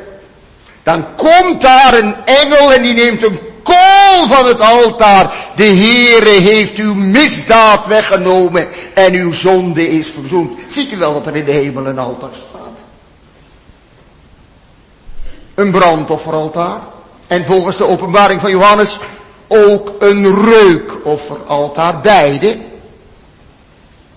dan 0.83 1.07
komt 1.17 1.61
daar 1.61 1.95
een 1.95 2.15
engel 2.25 2.73
en 2.73 2.83
die 2.83 2.95
neemt 2.95 3.23
een 3.23 3.39
kool 3.63 4.27
van 4.27 4.47
het 4.47 4.61
altaar. 4.61 5.37
De 5.57 5.67
Heere 5.67 6.41
heeft 6.41 6.75
uw 6.75 6.95
misdaad 6.95 7.87
weggenomen 7.87 8.69
en 8.95 9.15
uw 9.15 9.33
zonde 9.33 9.89
is 9.89 10.09
verzoend. 10.09 10.59
Ziet 10.71 10.93
u 10.93 10.97
wel 10.97 11.13
wat 11.13 11.27
er 11.27 11.37
in 11.37 11.45
de 11.45 11.53
hemel 11.53 11.87
een 11.87 11.99
altaar 11.99 12.31
staat? 12.49 12.61
Een 15.55 15.71
brandofferaltaar. 15.71 16.81
En 17.33 17.45
volgens 17.45 17.77
de 17.77 17.87
openbaring 17.87 18.41
van 18.41 18.51
Johannes 18.51 18.99
ook 19.47 19.93
een 19.99 20.45
reukofferaltaar, 20.45 22.01
beide. 22.01 22.59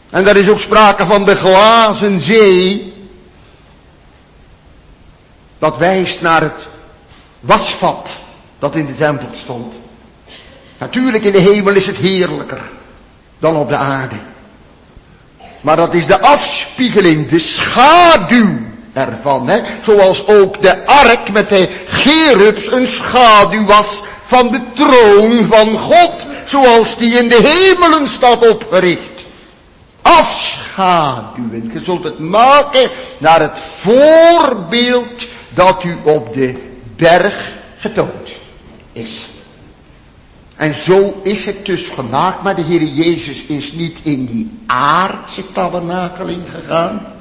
En 0.09 0.24
daar 0.24 0.36
is 0.36 0.49
ook 0.49 0.59
sprake 0.59 1.05
van 1.05 1.26
de 1.26 1.36
glazen 1.36 2.22
zee. 2.22 2.93
Dat 5.59 5.78
wijst 5.78 6.22
naar 6.22 6.41
het 6.41 6.68
wasvat 7.39 8.09
dat 8.59 8.76
in 8.76 8.86
de 8.86 8.95
tempel 8.95 9.30
stond. 9.34 9.74
Natuurlijk 10.78 11.24
in 11.24 11.32
de 11.32 11.39
hemel 11.39 11.74
is 11.74 11.86
het 11.86 11.97
heerlijker 11.97 12.61
dan 13.39 13.55
op 13.55 13.70
de 13.70 13.78
aarde. 13.78 14.16
Maar 15.61 15.76
dat 15.76 15.93
is 15.93 16.07
de 16.07 16.20
afspiegeling, 16.20 17.30
de 17.30 17.39
schaduw 17.39 18.57
ervan. 18.96 19.50
Hè? 19.50 19.62
Zoals 19.84 20.28
ook 20.28 20.62
de 20.62 20.86
ark 20.86 21.32
met 21.32 21.50
de 21.50 21.70
gerubs 21.88 22.72
een 22.72 22.88
schaduw 22.88 23.66
was 23.66 24.02
van 24.26 24.52
de 24.52 24.62
troon 24.74 25.46
van 25.46 25.80
God. 25.80 26.14
Zoals 26.46 26.98
die 26.98 27.14
in 27.14 27.28
de 27.28 27.41
hemelen 27.41 28.10
staat 28.10 28.50
opgericht. 28.50 29.22
Afschaduwen. 30.02 31.72
Je 31.74 31.84
zult 31.84 32.04
het 32.04 32.20
maken 32.20 32.89
naar 33.18 33.39
het 33.39 33.60
voorbeeld 33.60 35.26
dat 35.54 35.84
u 35.84 35.98
op 36.04 36.34
de 36.34 36.56
berg 36.96 37.54
getoond 37.80 38.30
is. 38.91 39.30
En 40.56 40.76
zo 40.76 41.20
is 41.24 41.46
het 41.46 41.66
dus 41.66 41.88
gemaakt, 41.88 42.43
maar 42.43 42.56
de 42.56 42.62
Heer 42.62 42.84
Jezus 42.84 43.46
is 43.46 43.72
niet 43.72 44.00
in 44.04 44.26
die 44.26 44.60
aardse 44.66 45.52
tabernakel 45.52 46.28
ingegaan. 46.28 47.14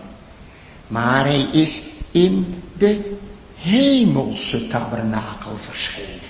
Maar 0.94 1.24
hij 1.24 1.46
is 1.52 1.80
in 2.10 2.62
de 2.78 3.16
hemelse 3.54 4.66
tabernakel 4.66 5.56
verschenen. 5.60 6.20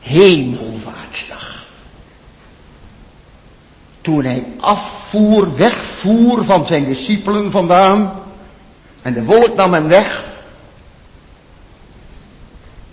Hemelvaartsdag. 0.00 1.64
Toen 4.00 4.24
hij 4.24 4.46
afvoer, 4.60 5.56
wegvoer 5.56 6.44
van 6.44 6.66
zijn 6.66 6.84
discipelen 6.84 7.50
vandaan. 7.50 8.12
En 9.02 9.12
de 9.12 9.24
wolk 9.24 9.54
nam 9.54 9.72
hem 9.72 9.88
weg. 9.88 10.24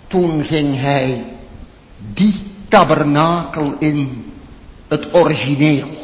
Toen 0.06 0.44
ging 0.44 0.80
hij 0.80 1.24
die 1.98 2.40
tabernakel 2.68 3.76
in 3.78 4.32
het 4.88 5.14
origineel. 5.14 5.98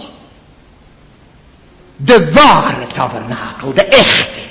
De 1.96 2.32
ware 2.32 2.86
tabernakel, 2.86 3.72
de 3.72 3.84
echte. 3.84 4.43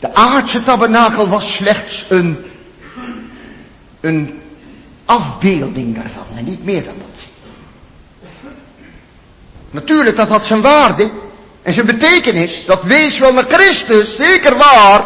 De 0.00 0.14
aardse 0.14 0.62
tabernakel 0.62 1.28
was 1.28 1.54
slechts 1.54 2.06
een, 2.10 2.44
een 4.00 4.42
afbeelding 5.04 5.94
daarvan 5.94 6.26
en 6.36 6.44
niet 6.44 6.64
meer 6.64 6.84
dan 6.84 6.94
dat. 6.98 7.22
Natuurlijk, 9.70 10.16
dat 10.16 10.28
had 10.28 10.44
zijn 10.44 10.60
waarde 10.60 11.10
en 11.62 11.72
zijn 11.72 11.86
betekenis. 11.86 12.64
Dat 12.64 12.82
wees 12.82 13.18
wel 13.18 13.32
naar 13.32 13.44
Christus, 13.48 14.16
zeker 14.16 14.56
waar. 14.56 15.04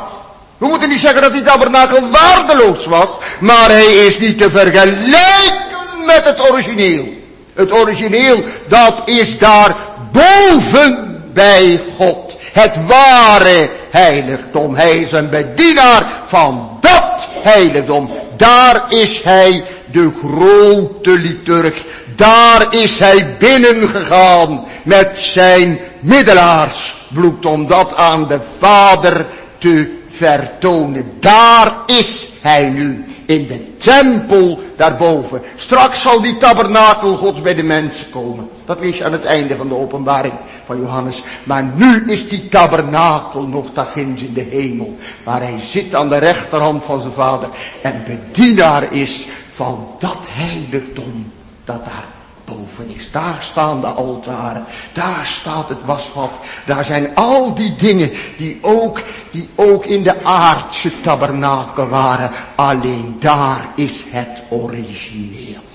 We 0.58 0.66
moeten 0.66 0.88
niet 0.88 1.00
zeggen 1.00 1.22
dat 1.22 1.32
die 1.32 1.42
tabernakel 1.42 2.10
waardeloos 2.10 2.86
was, 2.86 3.08
maar 3.40 3.68
hij 3.68 3.92
is 3.92 4.18
niet 4.18 4.38
te 4.38 4.50
vergelijken 4.50 6.06
met 6.06 6.24
het 6.24 6.50
origineel. 6.50 7.08
Het 7.54 7.72
origineel, 7.72 8.44
dat 8.68 9.02
is 9.04 9.38
daar 9.38 9.76
boven 10.12 11.22
bij 11.32 11.82
God. 11.96 12.40
Het 12.52 12.86
ware 12.86 13.70
heiligdom. 13.90 14.74
Hij 14.74 14.96
is 14.96 15.12
een 15.12 15.30
bedienaar 15.30 16.06
van 16.26 16.78
dat 16.80 17.28
heiligdom. 17.42 18.10
Daar 18.36 18.84
is 18.88 19.22
hij 19.22 19.64
de 19.90 20.12
grote 20.18 21.10
liturg, 21.10 21.84
Daar 22.16 22.74
is 22.74 22.98
hij 22.98 23.36
binnengegaan 23.38 24.64
met 24.82 25.18
zijn 25.18 25.78
middelaarsbloed 26.00 27.46
om 27.46 27.66
dat 27.66 27.94
aan 27.94 28.28
de 28.28 28.40
Vader 28.58 29.26
te 29.58 29.98
vertonen. 30.10 31.12
Daar 31.20 31.74
is 31.86 32.28
hij 32.40 32.68
nu 32.68 33.04
in 33.26 33.46
de 33.46 33.76
tempel 33.76 34.62
daarboven. 34.76 35.42
Straks 35.56 36.02
zal 36.02 36.20
die 36.20 36.36
tabernakel 36.36 37.16
gods 37.16 37.40
bij 37.40 37.54
de 37.54 37.62
mensen 37.62 38.10
komen. 38.10 38.48
Dat 38.72 38.80
lees 38.80 39.02
aan 39.02 39.12
het 39.12 39.24
einde 39.24 39.56
van 39.56 39.68
de 39.68 39.76
openbaring 39.76 40.32
van 40.64 40.80
Johannes. 40.80 41.22
Maar 41.44 41.62
nu 41.74 42.10
is 42.10 42.28
die 42.28 42.48
tabernakel 42.48 43.42
nog 43.42 43.66
ginds 43.74 44.22
in 44.22 44.32
de 44.32 44.40
hemel. 44.40 44.96
Waar 45.24 45.40
hij 45.40 45.60
zit 45.60 45.94
aan 45.94 46.08
de 46.08 46.16
rechterhand 46.16 46.84
van 46.84 47.00
zijn 47.00 47.12
vader. 47.12 47.48
En 47.82 48.04
bedienaar 48.06 48.92
is 48.92 49.26
van 49.54 49.88
dat 49.98 50.18
heiligdom 50.22 51.32
dat 51.64 51.84
daar 51.84 52.04
boven 52.44 52.94
is. 52.94 53.10
Daar 53.10 53.38
staan 53.40 53.80
de 53.80 53.86
altaren. 53.86 54.64
Daar 54.92 55.26
staat 55.26 55.68
het 55.68 55.84
wasvat. 55.84 56.30
Daar 56.66 56.84
zijn 56.84 57.14
al 57.14 57.54
die 57.54 57.76
dingen 57.76 58.10
die 58.36 58.58
ook, 58.60 59.02
die 59.30 59.48
ook 59.54 59.84
in 59.84 60.02
de 60.02 60.24
aardse 60.24 61.00
tabernakel 61.00 61.88
waren. 61.88 62.30
Alleen 62.54 63.16
daar 63.20 63.66
is 63.74 64.10
het 64.10 64.42
origineel. 64.48 65.70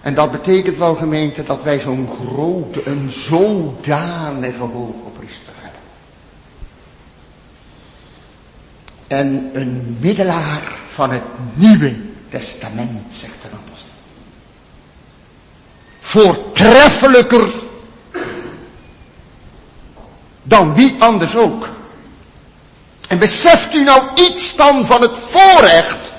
En 0.00 0.14
dat 0.14 0.30
betekent 0.30 0.76
wel 0.76 0.94
gemeente 0.94 1.42
dat 1.42 1.62
wij 1.62 1.78
zo'n 1.78 2.08
grote, 2.20 2.86
een 2.86 3.10
zodanige 3.10 4.58
hoge 4.58 5.10
priester 5.18 5.52
hebben. 5.56 5.80
En 9.06 9.50
een 9.52 9.96
middelaar 10.00 10.62
van 10.92 11.10
het 11.10 11.22
Nieuwe 11.54 11.96
Testament, 12.28 13.14
zegt 13.14 13.42
de 13.42 13.48
apostel. 13.48 13.98
Voortreffelijker 16.00 17.52
dan 20.42 20.74
wie 20.74 20.96
anders 20.98 21.36
ook. 21.36 21.68
En 23.08 23.18
beseft 23.18 23.74
u 23.74 23.82
nou 23.82 24.02
iets 24.14 24.56
dan 24.56 24.86
van 24.86 25.00
het 25.00 25.16
voorrecht 25.30 26.09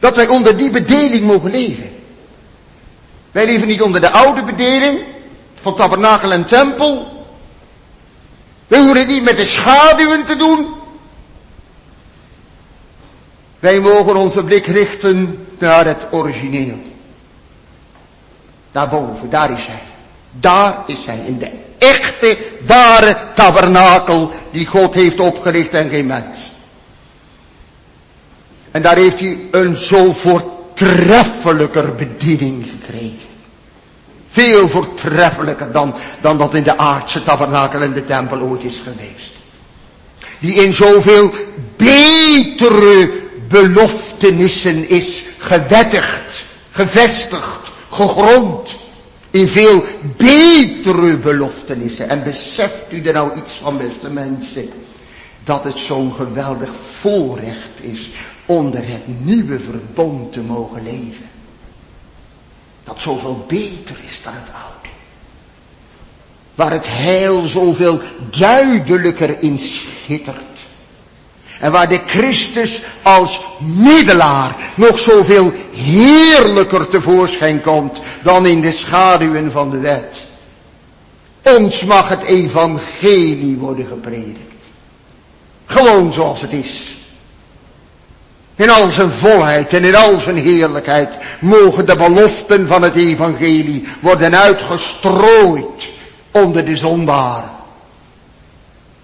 dat 0.00 0.16
wij 0.16 0.28
onder 0.28 0.56
die 0.56 0.70
bedeling 0.70 1.26
mogen 1.26 1.50
leven. 1.50 1.90
Wij 3.32 3.46
leven 3.46 3.66
niet 3.66 3.82
onder 3.82 4.00
de 4.00 4.10
oude 4.10 4.42
bedeling 4.42 5.00
van 5.60 5.76
tabernakel 5.76 6.32
en 6.32 6.44
tempel. 6.44 7.24
We 8.66 8.76
hoeven 8.76 9.06
niet 9.06 9.22
met 9.22 9.36
de 9.36 9.46
schaduwen 9.46 10.26
te 10.26 10.36
doen. 10.36 10.66
Wij 13.58 13.80
mogen 13.80 14.16
onze 14.16 14.42
blik 14.42 14.66
richten 14.66 15.46
naar 15.58 15.84
het 15.84 16.06
origineel. 16.10 16.78
Daarboven, 18.70 19.30
daar 19.30 19.58
is 19.58 19.66
hij. 19.66 19.82
Daar 20.30 20.78
is 20.86 21.06
hij, 21.06 21.18
in 21.26 21.38
de 21.38 21.50
echte, 21.78 22.38
ware 22.66 23.16
tabernakel 23.34 24.30
die 24.52 24.66
God 24.66 24.94
heeft 24.94 25.20
opgericht 25.20 25.72
en 25.72 25.88
geen 25.88 26.06
mens. 26.06 26.49
En 28.70 28.82
daar 28.82 28.96
heeft 28.96 29.20
hij 29.20 29.38
een 29.50 29.76
zo 29.76 30.12
voortreffelijker 30.12 31.94
bediening 31.94 32.66
gekregen. 32.70 33.28
Veel 34.28 34.68
voortreffelijker 34.68 35.72
dan, 35.72 35.94
dan 36.20 36.38
dat 36.38 36.54
in 36.54 36.62
de 36.62 36.78
aardse 36.78 37.22
tabernakel 37.22 37.80
en 37.80 37.92
de 37.92 38.04
tempel 38.04 38.40
ooit 38.40 38.64
is 38.64 38.80
geweest. 38.84 39.30
Die 40.38 40.54
in 40.54 40.72
zoveel 40.72 41.34
betere 41.76 43.10
beloftenissen 43.48 44.88
is 44.88 45.24
gewettigd, 45.38 46.44
gevestigd, 46.70 47.70
gegrond. 47.90 48.78
In 49.30 49.48
veel 49.48 49.84
betere 50.16 51.16
beloftenissen. 51.16 52.08
En 52.08 52.24
beseft 52.24 52.92
u 52.92 53.02
er 53.02 53.12
nou 53.12 53.38
iets 53.40 53.52
van, 53.52 53.76
beste 53.76 54.10
mensen? 54.10 54.68
Dat 55.44 55.64
het 55.64 55.78
zo'n 55.78 56.14
geweldig 56.14 56.70
voorrecht 57.00 57.80
is 57.80 58.10
onder 58.50 58.80
het 58.82 59.24
nieuwe 59.24 59.58
verbond 59.60 60.32
te 60.32 60.40
mogen 60.40 60.82
leven. 60.82 61.28
Dat 62.84 63.00
zoveel 63.00 63.44
beter 63.48 63.96
is 64.06 64.22
dan 64.22 64.32
het 64.32 64.52
oude. 64.52 64.88
Waar 66.54 66.70
het 66.70 66.86
heil 66.86 67.46
zoveel 67.46 68.00
duidelijker 68.38 69.42
in 69.42 69.58
schittert. 69.58 70.38
En 71.60 71.72
waar 71.72 71.88
de 71.88 72.00
Christus 72.06 72.82
als 73.02 73.40
middelaar 73.60 74.56
nog 74.74 74.98
zoveel 74.98 75.52
heerlijker 75.74 76.88
tevoorschijn 76.88 77.60
komt 77.60 77.98
dan 78.22 78.46
in 78.46 78.60
de 78.60 78.72
schaduwen 78.72 79.52
van 79.52 79.70
de 79.70 79.78
wet. 79.78 80.16
Ons 81.42 81.84
mag 81.84 82.08
het 82.08 82.22
evangelie 82.22 83.56
worden 83.56 83.86
gepredikt. 83.86 84.54
Gewoon 85.66 86.12
zoals 86.12 86.40
het 86.40 86.52
is. 86.52 86.99
In 88.60 88.70
al 88.70 88.90
zijn 88.90 89.10
volheid 89.10 89.72
en 89.72 89.84
in 89.84 89.94
al 89.94 90.20
zijn 90.20 90.36
heerlijkheid 90.36 91.14
mogen 91.40 91.86
de 91.86 91.96
beloften 91.96 92.66
van 92.66 92.82
het 92.82 92.96
evangelie 92.96 93.88
worden 94.00 94.40
uitgestrooid 94.40 95.88
onder 96.30 96.64
de 96.64 96.76
zondaren. 96.76 97.50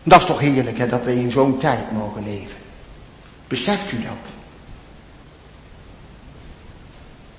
Dat 0.02 0.20
is 0.20 0.26
toch 0.26 0.38
heerlijk 0.38 0.78
hè, 0.78 0.88
dat 0.88 1.04
we 1.04 1.20
in 1.20 1.30
zo'n 1.30 1.58
tijd 1.58 1.92
mogen 1.92 2.24
leven. 2.24 2.56
Beseft 3.48 3.92
u 3.92 4.02
dat? 4.02 4.32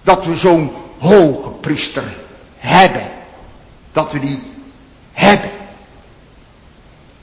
Dat 0.02 0.26
we 0.26 0.36
zo'n 0.36 0.72
hoge 0.98 1.50
priester 1.50 2.16
hebben. 2.58 3.08
Dat 3.92 4.12
we 4.12 4.20
die 4.20 4.42
hebben. 5.14 5.50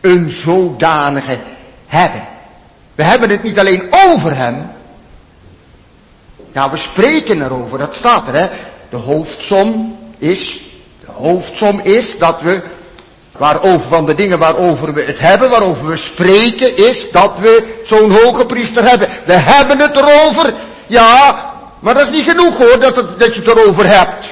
Een 0.01 0.31
zodanige 0.31 1.39
hebben. 1.87 2.27
We 2.95 3.03
hebben 3.03 3.31
het 3.31 3.43
niet 3.43 3.59
alleen 3.59 3.89
over 3.91 4.37
hem, 4.37 4.73
ja, 6.55 6.71
we 6.71 6.77
spreken 6.77 7.43
erover, 7.43 7.79
dat 7.79 7.95
staat 7.95 8.29
er, 8.29 8.35
hè. 8.35 8.47
De 8.91 8.97
hoofdsom 8.97 9.99
is, 10.19 10.61
de 11.01 11.11
hoofdsom 11.13 11.81
is 11.81 12.19
dat 12.19 12.41
we, 12.41 12.61
waarover, 13.33 13.89
van 13.89 14.07
de 14.07 14.15
dingen 14.15 14.39
waarover 14.39 14.95
we 14.95 15.03
het 15.03 15.19
hebben, 15.19 15.51
waarover 15.51 15.87
we 15.87 15.97
spreken, 15.97 16.77
is 16.77 17.11
dat 17.11 17.39
we 17.39 17.83
zo'n 17.87 18.11
hoge 18.11 18.47
priester 18.47 18.89
hebben. 18.89 19.09
We 19.25 19.33
hebben 19.33 19.79
het 19.79 19.97
erover, 19.97 20.53
ja, 20.87 21.53
maar 21.79 21.95
dat 21.95 22.07
is 22.07 22.17
niet 22.17 22.29
genoeg 22.29 22.59
hoor, 22.59 22.81
dat, 22.81 22.95
dat 22.95 23.35
je 23.35 23.41
het 23.41 23.49
erover 23.49 23.87
hebt. 23.87 24.27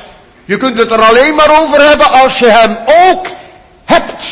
Je 0.44 0.56
kunt 0.56 0.78
het 0.78 0.90
er 0.90 1.02
alleen 1.02 1.34
maar 1.34 1.60
over 1.60 1.88
hebben 1.88 2.10
als 2.10 2.38
je 2.38 2.46
hem 2.46 2.78
ook 2.86 3.26
hebt. 3.84 4.24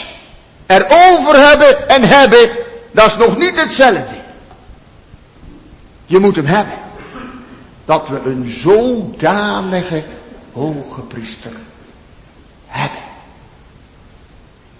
Erover 0.66 1.48
hebben 1.48 1.88
en 1.88 2.02
hebben, 2.02 2.50
dat 2.90 3.06
is 3.06 3.16
nog 3.16 3.36
niet 3.36 3.60
hetzelfde. 3.60 4.18
Je 6.06 6.18
moet 6.18 6.36
hem 6.36 6.46
hebben 6.46 6.88
dat 7.90 8.08
we 8.08 8.30
een 8.30 8.54
zodanige 8.62 10.02
hoge 10.52 11.00
priester 11.08 11.50
hebben. 12.66 12.98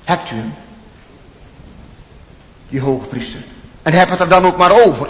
Hebt 0.05 0.31
u 0.31 0.37
hem? 0.37 0.55
Die 2.69 2.81
hoge 2.81 3.07
priester. 3.07 3.41
En 3.83 3.93
heb 3.93 4.09
het 4.09 4.21
er 4.21 4.29
dan 4.29 4.47
ook 4.47 4.57
maar 4.57 4.85
over. 4.87 5.09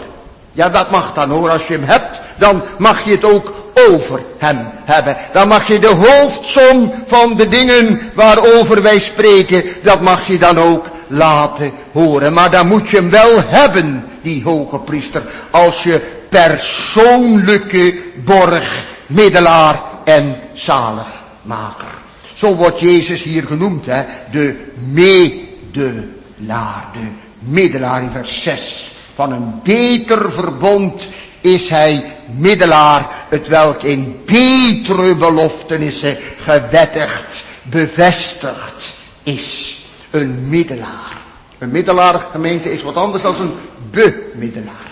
Ja, 0.52 0.68
dat 0.68 0.90
mag 0.90 1.14
dan 1.14 1.30
hoor. 1.30 1.50
Als 1.50 1.66
je 1.66 1.72
hem 1.72 1.84
hebt, 1.84 2.20
dan 2.38 2.62
mag 2.78 3.04
je 3.04 3.10
het 3.10 3.24
ook 3.24 3.52
over 3.90 4.20
hem 4.38 4.68
hebben. 4.84 5.16
Dan 5.32 5.48
mag 5.48 5.66
je 5.66 5.78
de 5.78 5.94
hoofdsom 5.94 6.92
van 7.06 7.34
de 7.34 7.48
dingen 7.48 8.00
waarover 8.14 8.82
wij 8.82 9.00
spreken, 9.00 9.64
dat 9.82 10.00
mag 10.00 10.26
je 10.26 10.38
dan 10.38 10.58
ook 10.58 10.86
laten 11.06 11.72
horen. 11.92 12.32
Maar 12.32 12.50
dan 12.50 12.66
moet 12.66 12.90
je 12.90 12.96
hem 12.96 13.10
wel 13.10 13.42
hebben, 13.46 14.04
die 14.22 14.42
hoge 14.42 14.78
priester. 14.78 15.22
Als 15.50 15.82
je 15.82 16.19
persoonlijke 16.30 18.02
borg, 18.24 18.84
middelaar 19.06 19.80
en 20.04 20.36
zaligmaker. 20.54 21.98
Zo 22.34 22.54
wordt 22.54 22.80
Jezus 22.80 23.22
hier 23.22 23.46
genoemd, 23.46 23.86
hè, 23.86 24.02
de 24.30 24.56
medelaar, 24.92 26.84
de 26.92 27.08
middelaar 27.38 28.02
in 28.02 28.10
vers 28.10 28.42
6. 28.42 28.90
Van 29.14 29.32
een 29.32 29.60
beter 29.62 30.32
verbond 30.32 31.02
is 31.40 31.68
hij 31.68 32.04
middelaar, 32.36 33.06
het 33.28 33.48
welk 33.48 33.82
in 33.82 34.20
betere 34.24 35.14
beloftenissen 35.14 36.16
gewettigd, 36.42 37.44
bevestigd 37.62 38.84
is. 39.22 39.78
Een 40.10 40.48
middelaar. 40.48 41.18
Een 41.58 41.70
middelaar, 41.70 42.20
gemeente, 42.30 42.72
is 42.72 42.82
wat 42.82 42.94
anders 42.94 43.22
dan 43.22 43.34
een 43.40 43.54
bemiddelaar. 43.90 44.89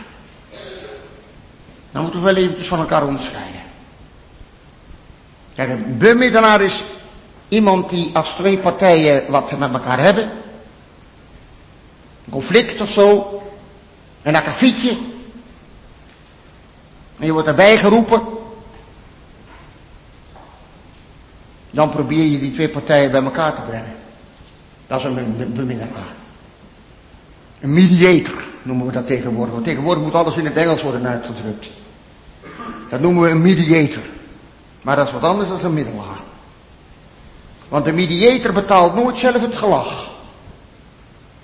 Dan 1.90 2.02
moeten 2.02 2.20
we 2.20 2.32
wel 2.32 2.42
eventjes 2.42 2.68
van 2.68 2.78
elkaar 2.78 3.06
onderscheiden. 3.06 3.60
Kijk, 5.54 5.68
een 5.68 5.98
bemiddelaar 5.98 6.60
is 6.60 6.82
iemand 7.48 7.90
die 7.90 8.10
als 8.16 8.30
twee 8.30 8.58
partijen 8.58 9.30
wat 9.30 9.58
met 9.58 9.72
elkaar 9.72 9.98
hebben. 9.98 10.24
Een 12.24 12.32
conflict 12.32 12.80
of 12.80 12.90
zo. 12.90 13.42
Een 14.22 14.36
akkefietje. 14.36 14.96
En 17.18 17.26
je 17.26 17.32
wordt 17.32 17.48
erbij 17.48 17.78
geroepen. 17.78 18.22
Dan 21.70 21.90
probeer 21.90 22.24
je 22.24 22.38
die 22.38 22.52
twee 22.52 22.68
partijen 22.68 23.10
bij 23.10 23.22
elkaar 23.22 23.54
te 23.54 23.60
brengen. 23.60 23.96
Dat 24.86 24.98
is 24.98 25.04
een 25.04 25.54
bemiddelaar. 25.54 26.16
Een 27.60 27.72
mediator 27.72 28.47
noemen 28.68 28.86
we 28.86 28.92
dat 28.92 29.06
tegenwoordig. 29.06 29.52
Want 29.52 29.66
tegenwoordig 29.66 30.02
moet 30.02 30.14
alles 30.14 30.36
in 30.36 30.44
het 30.44 30.56
Engels 30.56 30.82
worden 30.82 31.06
uitgedrukt. 31.06 31.66
Dat 32.90 33.00
noemen 33.00 33.22
we 33.22 33.28
een 33.28 33.42
mediator. 33.42 34.02
Maar 34.82 34.96
dat 34.96 35.06
is 35.06 35.12
wat 35.12 35.22
anders 35.22 35.48
dan 35.48 35.64
een 35.64 35.74
middelaar. 35.74 36.20
Want 37.68 37.84
de 37.84 37.92
mediator 37.92 38.52
betaalt 38.52 38.94
nooit 38.94 39.16
zelf 39.16 39.40
het 39.40 39.54
gelach. 39.54 40.10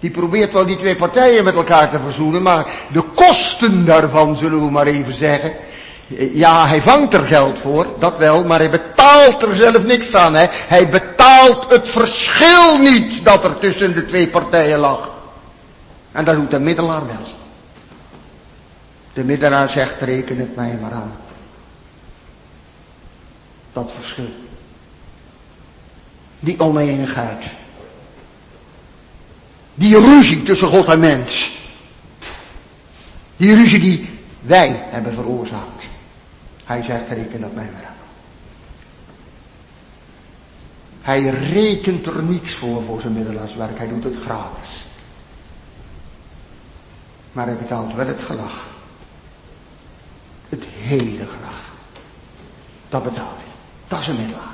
Die 0.00 0.10
probeert 0.10 0.52
wel 0.52 0.66
die 0.66 0.76
twee 0.76 0.96
partijen 0.96 1.44
met 1.44 1.54
elkaar 1.54 1.90
te 1.90 1.98
verzoenen, 1.98 2.42
maar 2.42 2.66
de 2.92 3.02
kosten 3.14 3.84
daarvan, 3.84 4.36
zullen 4.36 4.64
we 4.64 4.70
maar 4.70 4.86
even 4.86 5.14
zeggen. 5.14 5.52
Ja, 6.32 6.66
hij 6.66 6.82
vangt 6.82 7.14
er 7.14 7.26
geld 7.26 7.58
voor, 7.58 7.86
dat 7.98 8.16
wel, 8.16 8.44
maar 8.44 8.58
hij 8.58 8.70
betaalt 8.70 9.42
er 9.42 9.56
zelf 9.56 9.84
niks 9.84 10.14
aan. 10.14 10.34
Hè. 10.34 10.46
Hij 10.50 10.88
betaalt 10.88 11.70
het 11.70 11.88
verschil 11.88 12.76
niet 12.78 13.24
dat 13.24 13.44
er 13.44 13.58
tussen 13.58 13.94
de 13.94 14.06
twee 14.06 14.28
partijen 14.28 14.78
lag. 14.78 15.13
En 16.14 16.24
dat 16.24 16.36
doet 16.36 16.50
de 16.50 16.58
middelaar 16.58 17.06
wel. 17.06 17.26
De 19.12 19.24
middelaar 19.24 19.68
zegt, 19.68 20.00
reken 20.00 20.38
het 20.38 20.56
mij 20.56 20.78
maar 20.80 20.92
aan. 20.92 21.12
Dat 23.72 23.92
verschil. 23.94 24.32
Die 26.40 26.60
oneenigheid. 26.60 27.44
Die 29.74 29.98
ruzie 29.98 30.42
tussen 30.42 30.68
God 30.68 30.86
en 30.86 31.00
mens. 31.00 31.58
Die 33.36 33.54
ruzie 33.54 33.80
die 33.80 34.08
wij 34.40 34.82
hebben 34.90 35.14
veroorzaakt. 35.14 35.84
Hij 36.64 36.82
zegt, 36.82 37.08
reken 37.08 37.40
dat 37.40 37.54
mij 37.54 37.70
maar 37.72 37.84
aan. 37.86 37.92
Hij 41.00 41.20
rekent 41.28 42.06
er 42.06 42.22
niets 42.22 42.50
voor 42.50 42.82
voor 42.82 43.00
zijn 43.00 43.12
middelaarswerk. 43.12 43.78
Hij 43.78 43.88
doet 43.88 44.04
het 44.04 44.16
gratis. 44.24 44.83
Maar 47.34 47.46
hij 47.46 47.56
betaalt 47.56 47.94
wel 47.94 48.06
het 48.06 48.20
gelag. 48.26 48.52
Het 50.48 50.64
hele 50.78 51.16
gelag. 51.16 51.58
Dat 52.88 53.02
betaalt 53.02 53.36
hij. 53.36 53.52
Dat 53.88 54.00
is 54.00 54.06
een 54.06 54.16
middelaar. 54.16 54.52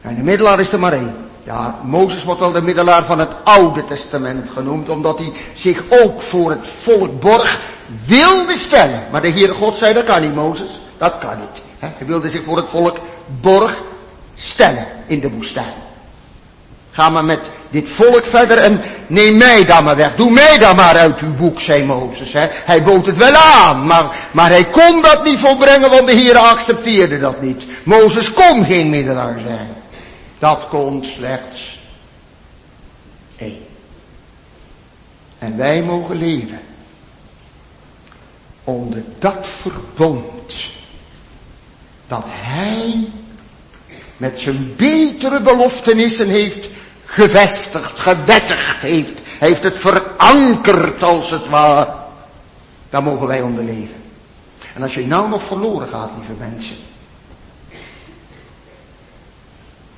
En 0.00 0.14
de 0.14 0.22
middelaar 0.22 0.60
is 0.60 0.72
er 0.72 0.78
maar 0.78 0.92
één. 0.92 1.16
Ja, 1.42 1.78
Mozes 1.82 2.24
wordt 2.24 2.40
wel 2.40 2.52
de 2.52 2.62
middelaar 2.62 3.04
van 3.04 3.18
het 3.18 3.30
Oude 3.44 3.84
Testament 3.84 4.50
genoemd, 4.50 4.88
omdat 4.88 5.18
hij 5.18 5.32
zich 5.56 5.82
ook 5.88 6.22
voor 6.22 6.50
het 6.50 6.68
volk 6.68 7.20
borg 7.20 7.60
wilde 8.04 8.56
stellen. 8.56 9.02
Maar 9.10 9.22
de 9.22 9.30
Heere 9.30 9.54
God 9.54 9.76
zei, 9.76 9.94
dat 9.94 10.04
kan 10.04 10.22
niet 10.22 10.34
Mozes, 10.34 10.80
dat 10.98 11.18
kan 11.18 11.38
niet. 11.38 11.62
Hij 11.78 12.06
wilde 12.06 12.28
zich 12.28 12.42
voor 12.42 12.56
het 12.56 12.68
volk 12.68 12.98
borg 13.40 13.76
stellen 14.34 14.86
in 15.06 15.20
de 15.20 15.30
woestijn. 15.30 15.89
Ga 16.90 17.08
maar 17.08 17.24
met 17.24 17.40
dit 17.70 17.88
volk 17.88 18.26
verder 18.26 18.58
en 18.58 18.80
neem 19.06 19.36
mij 19.36 19.64
dan 19.64 19.84
maar 19.84 19.96
weg. 19.96 20.16
Doe 20.16 20.30
mij 20.30 20.58
dan 20.58 20.76
maar 20.76 20.96
uit 20.96 21.20
uw 21.20 21.36
boek, 21.36 21.60
zei 21.60 21.84
Mozes. 21.84 22.32
Hè. 22.32 22.46
Hij 22.50 22.82
bood 22.82 23.06
het 23.06 23.16
wel 23.16 23.34
aan, 23.34 23.86
maar, 23.86 24.16
maar 24.32 24.48
hij 24.48 24.64
kon 24.64 25.02
dat 25.02 25.24
niet 25.24 25.38
volbrengen, 25.38 25.90
want 25.90 26.06
de 26.06 26.14
Heer 26.14 26.36
accepteerde 26.36 27.18
dat 27.18 27.42
niet. 27.42 27.64
Mozes 27.84 28.32
kon 28.32 28.64
geen 28.64 28.90
middelaar 28.90 29.40
zijn. 29.46 29.68
Dat 30.38 30.68
kon 30.68 31.04
slechts 31.16 31.78
één. 33.36 33.66
En 35.38 35.56
wij 35.56 35.82
mogen 35.82 36.18
leven 36.18 36.60
onder 38.64 39.02
dat 39.18 39.46
verbond 39.60 40.54
dat 42.08 42.24
hij 42.26 42.94
met 44.16 44.38
zijn 44.38 44.74
betere 44.76 45.40
beloftenissen 45.40 46.28
heeft 46.28 46.68
gevestigd, 47.10 47.98
gewettigd 47.98 48.80
heeft. 48.80 49.18
Heeft 49.38 49.62
het 49.62 49.78
verankerd 49.78 51.02
als 51.02 51.30
het 51.30 51.48
ware. 51.48 51.94
Daar 52.90 53.02
mogen 53.02 53.26
wij 53.26 53.42
onder 53.42 53.64
leven. 53.64 54.02
En 54.74 54.82
als 54.82 54.94
je 54.94 55.06
nou 55.06 55.28
nog 55.28 55.42
verloren 55.42 55.88
gaat, 55.88 56.10
lieve 56.16 56.32
mensen. 56.38 56.76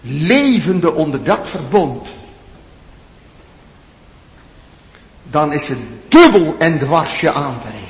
Levende 0.01 0.93
onder 0.93 1.25
dat 1.25 1.49
verbond. 1.49 2.09
Dan 5.23 5.53
is 5.53 5.69
het 5.69 5.79
dubbel 6.09 6.55
en 6.59 6.79
dwarsje 6.79 7.33
aan 7.33 7.61
te. 7.61 7.82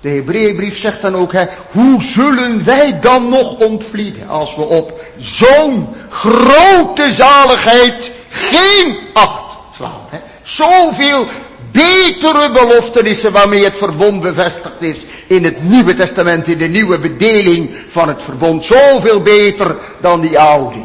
De 0.00 0.08
Hebreeënbrief 0.08 0.78
zegt 0.78 1.02
dan 1.02 1.16
ook, 1.16 1.32
hè, 1.32 1.44
hoe 1.70 2.02
zullen 2.02 2.64
wij 2.64 2.98
dan 3.00 3.28
nog 3.28 3.58
ontvlieden 3.58 4.28
als 4.28 4.54
we 4.56 4.62
op 4.62 5.00
zo'n 5.18 5.88
grote 6.08 7.12
zaligheid 7.12 8.10
geen 8.30 8.96
acht 9.12 9.54
slaan. 9.76 10.06
Hè? 10.10 10.18
Zoveel 10.42 11.26
betere 11.72 12.50
beloftenissen 12.50 13.32
waarmee 13.32 13.64
het 13.64 13.76
verbond 13.76 14.20
bevestigd 14.20 14.82
is 14.82 14.96
in 15.26 15.44
het 15.44 15.62
Nieuwe 15.62 15.94
Testament, 15.94 16.46
in 16.46 16.58
de 16.58 16.68
nieuwe 16.68 16.98
bedeling 16.98 17.70
van 17.90 18.08
het 18.08 18.22
verbond. 18.22 18.64
Zoveel 18.64 19.20
beter 19.20 19.76
dan 20.00 20.20
die 20.20 20.38
oude. 20.38 20.78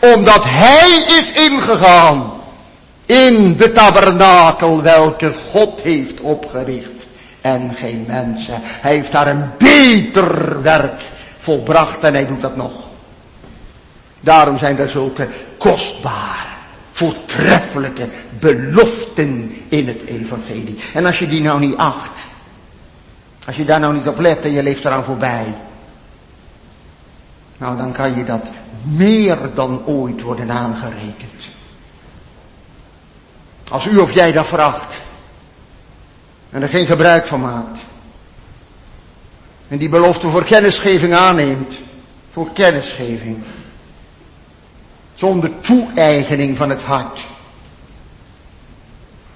Omdat 0.00 0.44
Hij 0.44 1.18
is 1.18 1.32
ingegaan 1.32 2.32
in 3.06 3.56
de 3.56 3.72
tabernakel 3.72 4.82
welke 4.82 5.32
God 5.52 5.80
heeft 5.80 6.20
opgericht 6.20 6.95
en 7.46 7.74
geen 7.74 8.04
mensen. 8.06 8.60
Hij 8.62 8.94
heeft 8.94 9.12
daar 9.12 9.26
een 9.26 9.50
beter 9.58 10.62
werk 10.62 11.02
volbracht 11.38 12.02
en 12.02 12.14
hij 12.14 12.26
doet 12.26 12.40
dat 12.40 12.56
nog. 12.56 12.72
Daarom 14.20 14.58
zijn 14.58 14.78
er 14.78 14.88
zulke 14.88 15.28
kostbare, 15.58 16.48
voortreffelijke 16.92 18.08
beloften 18.40 19.56
in 19.68 19.88
het 19.88 20.04
evangelie. 20.04 20.78
En 20.94 21.06
als 21.06 21.18
je 21.18 21.26
die 21.26 21.40
nou 21.40 21.60
niet 21.60 21.76
acht, 21.76 22.20
als 23.46 23.56
je 23.56 23.64
daar 23.64 23.80
nou 23.80 23.94
niet 23.94 24.08
op 24.08 24.18
let 24.18 24.44
en 24.44 24.52
je 24.52 24.62
leeft 24.62 24.84
eraan 24.84 25.04
voorbij, 25.04 25.54
nou 27.58 27.76
dan 27.76 27.92
kan 27.92 28.16
je 28.16 28.24
dat 28.24 28.46
meer 28.82 29.38
dan 29.54 29.86
ooit 29.86 30.22
worden 30.22 30.50
aangerekend. 30.50 31.42
Als 33.70 33.86
u 33.86 33.96
of 33.96 34.12
jij 34.12 34.32
dat 34.32 34.46
veracht, 34.46 35.05
en 36.56 36.62
er 36.62 36.68
geen 36.68 36.86
gebruik 36.86 37.26
van 37.26 37.40
maakt. 37.40 37.80
En 39.68 39.78
die 39.78 39.88
belofte 39.88 40.28
voor 40.28 40.44
kennisgeving 40.44 41.14
aanneemt. 41.14 41.74
Voor 42.30 42.52
kennisgeving. 42.52 43.38
Zonder 45.14 45.60
toe-eigening 45.60 46.56
van 46.56 46.70
het 46.70 46.82
hart. 46.82 47.20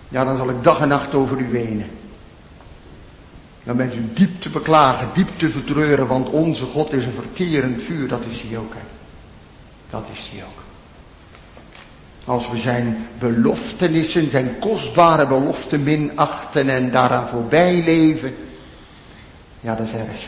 Ja, 0.08 0.24
dan 0.24 0.36
zal 0.36 0.48
ik 0.48 0.62
dag 0.62 0.80
en 0.80 0.88
nacht 0.88 1.14
over 1.14 1.38
u 1.38 1.50
wenen. 1.50 1.90
Dan 3.64 3.76
bent 3.76 3.94
u 3.94 4.10
diep 4.14 4.40
te 4.40 4.48
beklagen, 4.48 5.08
diep 5.14 5.38
te 5.38 5.48
vertreuren, 5.48 6.06
want 6.06 6.28
onze 6.28 6.64
God 6.64 6.92
is 6.92 7.04
een 7.04 7.12
verterend 7.12 7.82
vuur, 7.82 8.08
dat 8.08 8.24
is 8.30 8.40
hij 8.40 8.58
ook. 8.58 8.74
Hè. 8.74 8.86
Dat 9.90 10.04
is 10.12 10.30
hij 10.32 10.44
ook. 10.44 10.59
Als 12.30 12.50
we 12.50 12.58
zijn 12.58 13.08
beloftenissen, 13.18 14.30
zijn 14.30 14.58
kostbare 14.58 15.26
beloften 15.26 15.82
minachten 15.82 16.68
en 16.68 16.90
daaraan 16.90 17.28
voorbij 17.28 17.82
leven. 17.84 18.36
Ja, 19.60 19.74
dat 19.74 19.86
is 19.86 19.92
erg. 19.92 20.20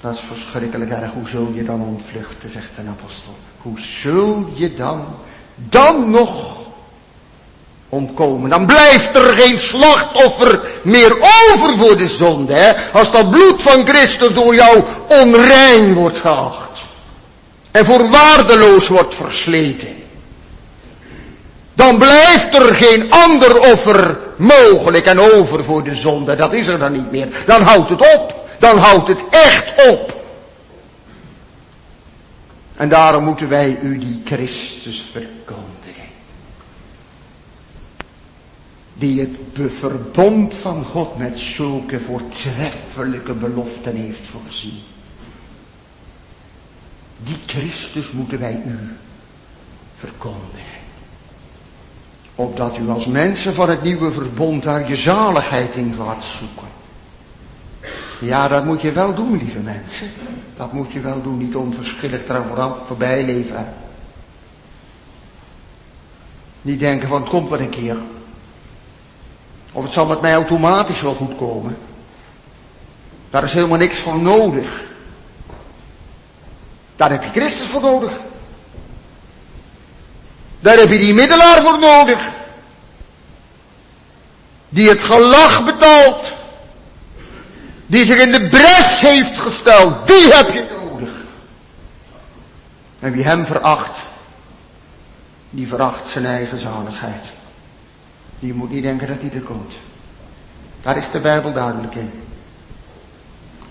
Dat 0.00 0.14
is 0.14 0.20
verschrikkelijk 0.20 0.90
erg. 0.90 1.12
Hoe 1.12 1.28
zul 1.28 1.50
je 1.54 1.64
dan 1.64 1.80
ontvluchten, 1.80 2.50
zegt 2.50 2.70
een 2.78 2.88
apostel. 2.88 3.36
Hoe 3.62 3.80
zul 3.80 4.50
je 4.54 4.74
dan, 4.74 5.04
dan 5.54 6.10
nog 6.10 6.56
ontkomen? 7.88 8.50
Dan 8.50 8.66
blijft 8.66 9.14
er 9.14 9.32
geen 9.32 9.58
slachtoffer 9.58 10.68
meer 10.82 11.12
over 11.12 11.78
voor 11.78 11.96
de 11.96 12.08
zonde. 12.08 12.54
Hè? 12.54 12.90
Als 12.92 13.12
dat 13.12 13.30
bloed 13.30 13.62
van 13.62 13.86
Christus 13.86 14.32
door 14.32 14.54
jou 14.54 14.84
onrein 15.08 15.94
wordt 15.94 16.18
geacht 16.18 16.65
en 17.76 17.84
voor 17.84 18.08
waardeloos 18.08 18.88
wordt 18.88 19.14
versleten. 19.14 19.94
Dan 21.74 21.98
blijft 21.98 22.54
er 22.54 22.74
geen 22.74 23.12
ander 23.12 23.60
offer 23.60 24.18
mogelijk 24.36 25.06
en 25.06 25.20
over 25.20 25.64
voor 25.64 25.84
de 25.84 25.94
zonde. 25.94 26.36
Dat 26.36 26.52
is 26.52 26.66
er 26.66 26.78
dan 26.78 26.92
niet 26.92 27.10
meer. 27.10 27.28
Dan 27.46 27.62
houdt 27.62 27.90
het 27.90 28.14
op. 28.14 28.48
Dan 28.58 28.78
houdt 28.78 29.08
het 29.08 29.18
echt 29.30 29.88
op. 29.88 30.24
En 32.76 32.88
daarom 32.88 33.24
moeten 33.24 33.48
wij 33.48 33.78
u 33.82 33.98
die 33.98 34.22
Christus 34.24 35.10
verkondigen. 35.12 36.08
Die 38.94 39.20
het 39.20 39.72
verbond 39.78 40.54
van 40.54 40.84
God 40.84 41.18
met 41.18 41.38
zulke 41.38 42.00
voortreffelijke 42.00 43.32
beloften 43.32 43.96
heeft 43.96 44.28
voorzien. 44.32 44.85
Die 47.26 47.38
Christus 47.46 48.10
moeten 48.10 48.38
wij 48.38 48.62
u 48.66 48.96
verkondigen. 49.96 50.80
Opdat 52.34 52.78
u 52.78 52.88
als 52.88 53.06
mensen 53.06 53.54
van 53.54 53.68
het 53.68 53.82
nieuwe 53.82 54.12
verbond 54.12 54.62
daar 54.62 54.88
je 54.88 54.96
zaligheid 54.96 55.74
in 55.74 55.94
gaat 55.98 56.24
zoeken. 56.24 56.68
Ja, 58.20 58.48
dat 58.48 58.64
moet 58.64 58.80
je 58.80 58.92
wel 58.92 59.14
doen, 59.14 59.36
lieve 59.38 59.58
mensen. 59.58 60.10
Dat 60.56 60.72
moet 60.72 60.92
je 60.92 61.00
wel 61.00 61.22
doen, 61.22 61.38
niet 61.38 61.56
onverschillig 61.56 62.28
eraan 62.28 62.76
voorbij 62.86 63.24
leven. 63.24 63.74
Niet 66.62 66.80
denken 66.80 67.08
van 67.08 67.20
het 67.20 67.30
komt 67.30 67.50
wel 67.50 67.60
een 67.60 67.68
keer. 67.68 67.96
Of 69.72 69.84
het 69.84 69.92
zal 69.92 70.06
met 70.06 70.20
mij 70.20 70.34
automatisch 70.34 71.00
wel 71.00 71.14
goed 71.14 71.36
komen. 71.36 71.76
Daar 73.30 73.44
is 73.44 73.52
helemaal 73.52 73.78
niks 73.78 73.96
voor 73.96 74.18
nodig. 74.18 74.94
Daar 76.96 77.10
heb 77.10 77.22
je 77.22 77.40
Christus 77.40 77.68
voor 77.68 77.80
nodig. 77.80 78.12
Daar 80.60 80.76
heb 80.76 80.90
je 80.90 80.98
die 80.98 81.14
middelaar 81.14 81.62
voor 81.62 81.78
nodig. 81.78 82.28
Die 84.68 84.88
het 84.88 85.00
gelach 85.00 85.64
betaalt. 85.64 86.26
Die 87.86 88.06
zich 88.06 88.18
in 88.18 88.32
de 88.32 88.48
bres 88.48 89.00
heeft 89.00 89.38
gesteld. 89.38 90.06
Die 90.06 90.32
heb 90.32 90.52
je 90.52 90.66
nodig. 90.80 91.10
En 92.98 93.12
wie 93.12 93.24
hem 93.24 93.46
veracht, 93.46 93.98
die 95.50 95.68
veracht 95.68 96.10
zijn 96.10 96.26
eigen 96.26 96.60
zaligheid. 96.60 97.24
Die 98.38 98.54
moet 98.54 98.70
niet 98.70 98.82
denken 98.82 99.06
dat 99.06 99.20
hij 99.20 99.30
er 99.34 99.40
komt. 99.40 99.74
Daar 100.82 100.96
is 100.96 101.10
de 101.10 101.20
Bijbel 101.20 101.52
duidelijk 101.52 101.94
in. 101.94 102.12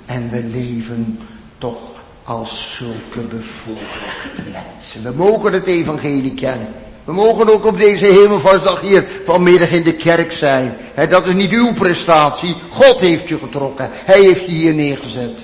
En 0.06 0.30
we 0.30 0.44
leven 0.44 1.28
toch 1.58 1.95
als 2.26 2.78
zulke 2.78 3.28
bevoorrechte 3.28 4.42
mensen. 4.52 5.04
We 5.04 5.12
mogen 5.12 5.54
het 5.54 5.66
evangelie 5.66 6.34
kennen. 6.34 6.68
We 7.04 7.14
mogen 7.14 7.50
ook 7.50 7.66
op 7.66 7.78
deze 7.78 8.06
hemelvaartsdag 8.06 8.82
hier 8.82 9.08
vanmiddag 9.26 9.70
in 9.70 9.84
de 9.84 9.94
kerk 9.94 10.32
zijn. 10.32 10.78
dat 11.10 11.26
is 11.26 11.34
niet 11.34 11.52
uw 11.52 11.74
prestatie. 11.74 12.56
God 12.70 13.00
heeft 13.00 13.28
je 13.28 13.38
getrokken. 13.38 13.90
Hij 13.92 14.22
heeft 14.22 14.46
je 14.46 14.52
hier 14.52 14.74
neergezet. 14.74 15.40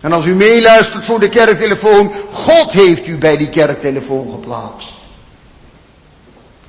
En 0.00 0.12
als 0.12 0.24
u 0.24 0.34
meeluistert 0.34 1.04
voor 1.04 1.20
de 1.20 1.28
kerktelefoon, 1.28 2.14
God 2.32 2.72
heeft 2.72 3.06
u 3.06 3.18
bij 3.18 3.36
die 3.36 3.48
kerktelefoon 3.48 4.30
geplaatst. 4.30 4.92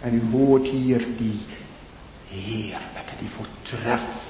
En 0.01 0.13
u 0.13 0.37
hoort 0.37 0.67
hier 0.67 1.05
die 1.17 1.39
heerlijke, 2.27 3.13
die 3.19 3.29
voortreffelijke 3.35 4.22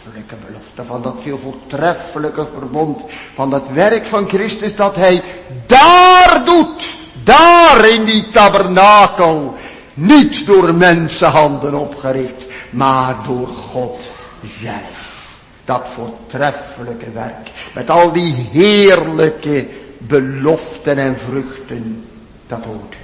belofte 0.45 0.83
van 0.85 1.01
dat 1.01 1.19
veel 1.21 1.39
voortreffelijke 1.43 2.47
verbond, 2.57 3.03
van 3.33 3.49
dat 3.49 3.69
werk 3.69 4.05
van 4.05 4.27
Christus 4.27 4.75
dat 4.75 4.95
Hij 4.95 5.23
daar 5.67 6.41
doet, 6.45 6.83
daar 7.23 7.89
in 7.89 8.03
die 8.03 8.29
tabernakel, 8.29 9.55
niet 9.93 10.45
door 10.45 10.73
mensenhanden 10.73 11.73
opgericht, 11.73 12.43
maar 12.69 13.15
door 13.27 13.47
God 13.47 14.01
zelf. 14.45 15.01
Dat 15.65 15.85
voortreffelijke 15.93 17.11
werk, 17.11 17.49
met 17.73 17.89
al 17.89 18.11
die 18.11 18.33
heerlijke 18.33 19.67
beloften 19.97 20.97
en 20.97 21.17
vruchten, 21.17 22.05
dat 22.47 22.63
hoort. 22.63 22.95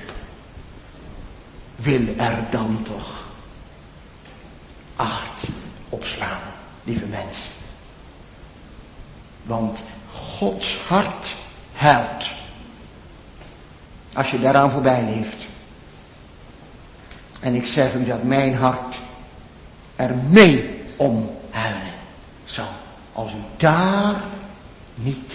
Wil 1.76 2.02
er 2.18 2.38
dan 2.52 2.80
toch 2.84 3.20
acht 4.96 5.44
opslaan, 5.90 6.49
lieve 6.90 7.06
mens. 7.06 7.38
Want 9.44 9.80
Gods 10.38 10.78
hart 10.88 11.28
huilt. 11.74 12.26
Als 14.14 14.30
je 14.30 14.40
daaraan 14.40 14.72
voorbij 14.72 15.04
leeft. 15.04 15.38
En 17.40 17.54
ik 17.56 17.66
zeg 17.66 17.94
u 17.94 18.06
dat 18.06 18.24
mijn 18.24 18.56
hart 18.56 18.96
er 19.96 20.16
mee 20.16 20.84
om 20.96 21.38
huilen 21.50 21.94
zal. 22.46 22.68
Als 23.14 23.32
u 23.32 23.42
daar 23.58 24.24
niet 24.96 25.34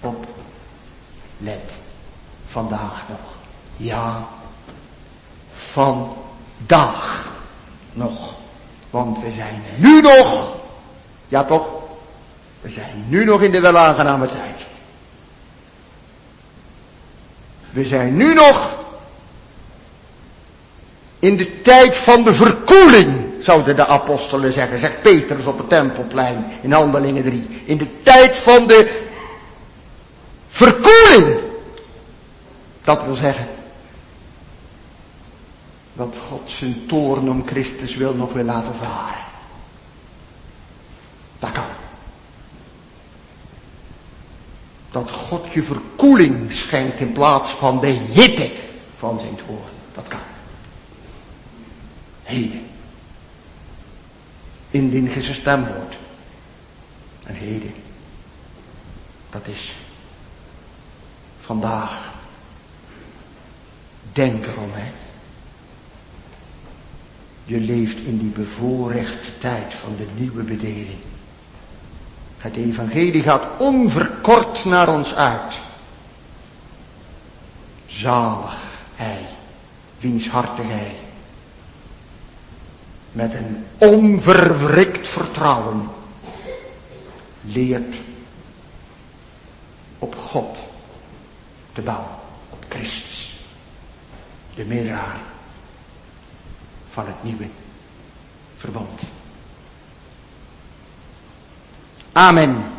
op 0.00 0.26
let. 1.38 1.70
Vandaag 2.46 3.08
nog. 3.08 3.36
Ja, 3.76 4.26
vandaag 5.52 7.32
nog. 7.92 8.36
Want 8.90 9.18
we 9.18 9.32
zijn 9.36 9.62
nu 9.76 10.00
nog, 10.00 10.57
ja 11.28 11.44
toch, 11.44 11.66
we 12.60 12.70
zijn 12.70 13.04
nu 13.08 13.24
nog 13.24 13.42
in 13.42 13.50
de 13.50 13.60
welaangename 13.60 14.26
tijd. 14.26 14.66
We 17.70 17.84
zijn 17.84 18.16
nu 18.16 18.34
nog 18.34 18.86
in 21.18 21.36
de 21.36 21.60
tijd 21.60 21.96
van 21.96 22.24
de 22.24 22.32
verkoeling, 22.32 23.26
zouden 23.40 23.76
de 23.76 23.86
apostelen 23.86 24.52
zeggen, 24.52 24.78
zegt 24.78 25.02
Petrus 25.02 25.46
op 25.46 25.58
het 25.58 25.68
tempelplein 25.68 26.44
in 26.60 26.72
Handelingen 26.72 27.22
3. 27.22 27.62
In 27.64 27.78
de 27.78 28.02
tijd 28.02 28.36
van 28.36 28.66
de 28.66 29.06
verkoeling. 30.48 31.40
Dat 32.84 33.04
wil 33.04 33.14
zeggen, 33.14 33.46
dat 35.92 36.16
God 36.28 36.42
zijn 36.46 36.86
toorn 36.86 37.30
om 37.30 37.46
Christus 37.46 37.96
wil 37.96 38.14
nog 38.14 38.32
wil 38.32 38.44
laten 38.44 38.74
varen. 38.74 39.27
Dat 41.38 41.52
kan. 41.52 41.64
Dat 44.90 45.10
God 45.10 45.52
je 45.52 45.62
verkoeling 45.62 46.52
schenkt 46.52 47.00
in 47.00 47.12
plaats 47.12 47.50
van 47.50 47.80
de 47.80 47.86
hitte 47.86 48.50
van 48.98 49.20
zijn 49.20 49.36
toorn. 49.46 49.70
Dat 49.94 50.08
kan. 50.08 50.20
Heden. 52.22 52.66
Indien 54.70 55.04
je 55.04 55.22
zijn 55.22 55.34
stem 55.34 55.64
hoort. 55.64 55.96
En 57.24 57.34
heden. 57.34 57.74
Dat 59.30 59.46
is 59.46 59.72
vandaag. 61.40 62.14
Denk 64.12 64.46
erom, 64.46 64.70
hè. 64.72 64.92
Je 67.44 67.60
leeft 67.60 67.96
in 67.96 68.18
die 68.18 68.30
bevoorrechte 68.30 69.38
tijd 69.38 69.74
van 69.74 69.96
de 69.96 70.06
nieuwe 70.14 70.42
bedeling. 70.42 71.07
Het 72.38 72.56
evangelie 72.56 73.22
gaat 73.22 73.46
onverkort 73.58 74.64
naar 74.64 74.88
ons 74.88 75.14
uit. 75.14 75.54
Zalig 77.86 78.56
hij, 78.94 79.26
wiens 79.98 80.28
hartig 80.28 80.68
hij. 80.68 80.94
Met 83.12 83.34
een 83.34 83.66
onverwrikt 83.78 85.08
vertrouwen 85.08 85.88
leert 87.40 87.96
op 89.98 90.16
God 90.16 90.58
te 91.72 91.80
bouwen, 91.80 92.10
op 92.50 92.64
Christus, 92.68 93.36
de 94.54 94.64
middelaar 94.64 95.16
van 96.90 97.06
het 97.06 97.22
nieuwe 97.22 97.46
verband. 98.56 99.00
Amen. 102.16 102.77